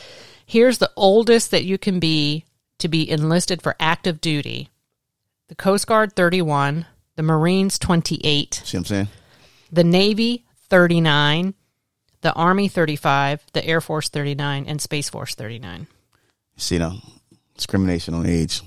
Here's 0.46 0.78
the 0.78 0.92
oldest 0.96 1.52
that 1.52 1.66
you 1.66 1.78
can 1.78 2.00
be 2.00 2.46
to 2.80 2.88
be 2.88 3.10
enlisted 3.10 3.62
for 3.62 3.76
active 3.80 4.22
duty: 4.22 4.70
the 5.50 5.56
Coast 5.56 5.86
Guard, 5.88 6.16
31; 6.16 6.86
the 7.16 7.24
Marines, 7.24 7.78
28; 7.80 8.62
See 8.64 8.78
what 8.78 8.82
I'm 8.82 8.86
saying? 8.86 9.08
the 9.72 9.84
Navy, 9.84 10.46
39; 10.70 11.54
the 12.22 12.34
Army, 12.34 12.68
35; 12.70 13.42
the 13.54 13.66
Air 13.66 13.82
Force, 13.82 14.08
39; 14.10 14.66
and 14.68 14.82
Space 14.82 15.10
Force, 15.10 15.36
39. 15.36 15.88
See 16.56 16.78
now, 16.78 17.02
discrimination 17.56 18.14
on 18.14 18.26
age. 18.26 18.62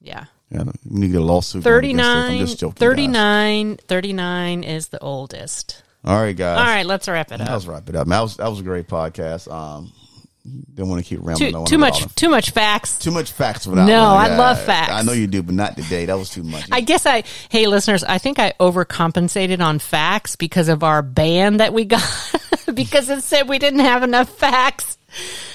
Yeah. 0.00 0.24
Yeah, 0.50 0.64
you 0.64 0.72
need 0.84 1.06
to 1.08 1.12
get 1.12 1.20
a 1.20 1.24
lawsuit. 1.24 1.62
going 1.62 1.84
against 1.84 2.00
it. 2.00 2.02
39, 2.02 2.30
I'm 2.32 2.46
just 2.46 2.58
joking. 2.58 2.74
39, 2.74 3.76
39 3.76 4.64
is 4.64 4.88
the 4.88 4.98
oldest. 4.98 5.82
All 6.04 6.20
right, 6.20 6.36
guys. 6.36 6.58
All 6.58 6.64
right, 6.64 6.86
let's 6.86 7.08
wrap 7.08 7.30
it 7.30 7.40
up. 7.40 7.48
Let's 7.48 7.66
wrap 7.66 7.88
it 7.88 7.94
up. 7.94 8.08
That 8.08 8.20
was 8.20 8.36
that 8.38 8.48
was 8.48 8.60
a 8.60 8.62
great 8.64 8.88
podcast. 8.88 9.52
Um, 9.52 9.92
didn't 10.74 10.88
want 10.88 11.04
to 11.04 11.08
keep 11.08 11.20
rambling. 11.22 11.52
too, 11.52 11.64
too 11.66 11.78
much 11.78 12.14
too 12.14 12.30
much 12.30 12.50
facts 12.50 12.98
Too 12.98 13.10
much 13.10 13.30
facts 13.30 13.66
that. 13.66 13.74
No. 13.74 14.04
I 14.04 14.34
love 14.36 14.60
facts. 14.62 14.90
I 14.92 15.02
know 15.02 15.12
you 15.12 15.26
do, 15.26 15.42
but 15.42 15.54
not 15.54 15.76
today. 15.76 16.06
That 16.06 16.16
was 16.16 16.30
too 16.30 16.42
much. 16.42 16.64
i 16.72 16.80
guess 16.80 17.04
i 17.04 17.22
hey 17.50 17.66
listeners 17.66 18.02
i 18.04 18.16
think 18.16 18.38
i 18.38 18.52
overcompensated 18.58 19.60
on 19.60 19.78
facts 19.78 20.36
because 20.36 20.68
of 20.68 20.82
our 20.82 21.02
ban 21.02 21.58
that 21.58 21.74
we 21.74 21.84
got 21.84 22.02
because 22.74 23.10
it 23.10 23.22
said 23.22 23.48
we 23.48 23.58
didn't 23.58 23.80
have 23.80 24.02
enough 24.02 24.30
facts 24.30 24.96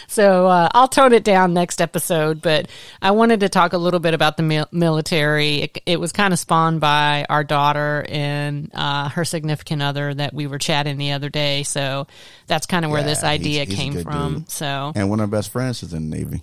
so 0.08 0.48
uh, 0.48 0.70
i'll 0.74 0.88
tone 0.88 1.14
it 1.14 1.24
down 1.24 1.54
next 1.54 1.82
episode 1.82 2.42
but 2.42 2.68
i 3.02 3.12
wanted 3.12 3.40
to 3.40 3.50
talk 3.50 3.74
a 3.74 3.78
little 3.78 4.00
bit 4.00 4.14
about 4.14 4.38
the 4.38 4.44
mil- 4.44 4.68
military 4.72 5.62
it, 5.64 5.78
it 5.86 6.00
was 6.00 6.12
kind 6.12 6.34
of 6.34 6.40
spawned 6.40 6.80
by 6.80 7.26
our 7.30 7.44
daughter 7.44 8.06
and 8.10 8.70
uh, 8.74 9.10
her 9.10 9.26
significant 9.26 9.82
other 9.82 10.14
that 10.14 10.34
we 10.34 10.48
were 10.48 10.58
chatting 10.60 10.98
the 10.98 11.12
other 11.12 11.30
day 11.30 11.64
so 11.64 12.08
that's 12.48 12.66
kind 12.66 12.86
of 12.86 12.92
where 12.92 13.02
Yeah, 13.02 13.08
this 13.08 13.24
idea 13.24 13.66
he's 13.66 13.74
a 13.74 13.76
came 13.78 14.04
from 14.04 14.34
dude. 14.40 14.50
so 14.52 14.92
and 14.96 15.10
one 15.10 15.20
of 15.20 15.24
our 15.32 15.38
best 15.40 15.52
friends 15.52 15.84
is 15.84 15.94
in 15.94 16.10
the 16.10 16.18
Navy. 16.18 16.42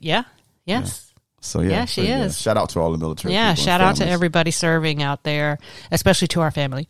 yeah 0.00 0.24
yes 0.64 1.11
So 1.42 1.60
yeah, 1.60 1.70
Yeah, 1.70 1.84
she 1.84 2.06
so, 2.06 2.12
is. 2.12 2.40
Shout 2.40 2.56
out 2.56 2.70
to 2.70 2.80
all 2.80 2.92
the 2.92 2.98
military. 2.98 3.34
Yeah, 3.34 3.54
shout 3.54 3.80
out 3.80 3.96
to 3.96 4.06
everybody 4.06 4.50
serving 4.50 5.02
out 5.02 5.24
there, 5.24 5.58
especially 5.90 6.28
to 6.28 6.40
our 6.40 6.50
family. 6.50 6.88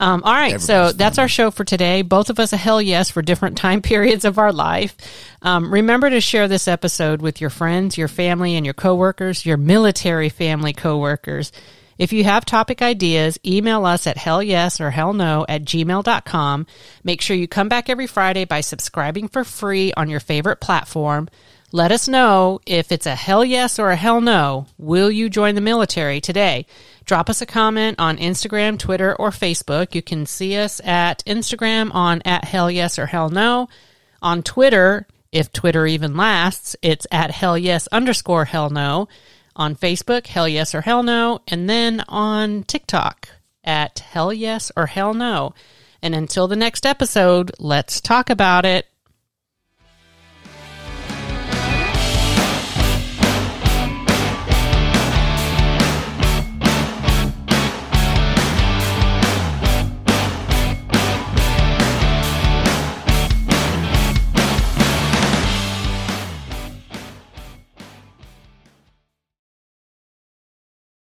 Um, 0.00 0.22
all 0.22 0.32
right, 0.32 0.60
so 0.60 0.74
Everybody's 0.74 0.96
that's 0.96 1.18
our 1.18 1.28
show 1.28 1.50
for 1.50 1.64
today. 1.64 2.02
Both 2.02 2.30
of 2.30 2.38
us 2.38 2.52
a 2.52 2.56
hell 2.56 2.80
yes 2.80 3.10
for 3.10 3.22
different 3.22 3.56
time 3.58 3.82
periods 3.82 4.24
of 4.24 4.38
our 4.38 4.52
life. 4.52 4.96
Um, 5.42 5.72
remember 5.72 6.08
to 6.10 6.20
share 6.20 6.46
this 6.46 6.68
episode 6.68 7.20
with 7.20 7.40
your 7.40 7.50
friends, 7.50 7.98
your 7.98 8.08
family, 8.08 8.54
and 8.54 8.64
your 8.64 8.74
coworkers, 8.74 9.44
your 9.44 9.56
military 9.56 10.28
family 10.28 10.72
coworkers. 10.72 11.50
If 11.98 12.12
you 12.12 12.22
have 12.22 12.44
topic 12.44 12.80
ideas, 12.80 13.38
email 13.44 13.84
us 13.84 14.06
at 14.06 14.16
hell 14.16 14.40
yes 14.40 14.80
or 14.80 14.90
hell 14.92 15.12
no 15.12 15.44
at 15.48 15.64
gmail.com. 15.64 16.66
Make 17.02 17.20
sure 17.20 17.36
you 17.36 17.48
come 17.48 17.68
back 17.68 17.88
every 17.88 18.06
Friday 18.06 18.44
by 18.44 18.60
subscribing 18.60 19.26
for 19.26 19.42
free 19.42 19.92
on 19.94 20.08
your 20.08 20.20
favorite 20.20 20.60
platform. 20.60 21.28
Let 21.70 21.92
us 21.92 22.08
know 22.08 22.60
if 22.64 22.90
it's 22.90 23.04
a 23.04 23.14
hell 23.14 23.44
yes 23.44 23.78
or 23.78 23.90
a 23.90 23.96
hell 23.96 24.22
no. 24.22 24.66
Will 24.78 25.10
you 25.10 25.28
join 25.28 25.54
the 25.54 25.60
military 25.60 26.18
today? 26.18 26.64
Drop 27.04 27.28
us 27.28 27.42
a 27.42 27.46
comment 27.46 28.00
on 28.00 28.16
Instagram, 28.16 28.78
Twitter, 28.78 29.14
or 29.14 29.28
Facebook. 29.30 29.94
You 29.94 30.00
can 30.00 30.24
see 30.24 30.56
us 30.56 30.80
at 30.82 31.22
Instagram 31.26 31.94
on 31.94 32.22
at 32.24 32.44
hell 32.44 32.70
yes 32.70 32.98
or 32.98 33.04
hell 33.04 33.28
no. 33.28 33.68
On 34.22 34.42
Twitter, 34.42 35.06
if 35.30 35.52
Twitter 35.52 35.86
even 35.86 36.16
lasts, 36.16 36.74
it's 36.80 37.06
at 37.12 37.32
hell 37.32 37.58
yes 37.58 37.86
underscore 37.88 38.46
hell 38.46 38.70
no. 38.70 39.06
On 39.54 39.76
Facebook, 39.76 40.26
hell 40.26 40.48
yes 40.48 40.74
or 40.74 40.80
hell 40.80 41.02
no. 41.02 41.42
And 41.48 41.68
then 41.68 42.02
on 42.08 42.62
TikTok 42.62 43.28
at 43.62 43.98
hell 43.98 44.32
yes 44.32 44.72
or 44.74 44.86
hell 44.86 45.12
no. 45.12 45.52
And 46.00 46.14
until 46.14 46.48
the 46.48 46.56
next 46.56 46.86
episode, 46.86 47.52
let's 47.58 48.00
talk 48.00 48.30
about 48.30 48.64
it. 48.64 48.86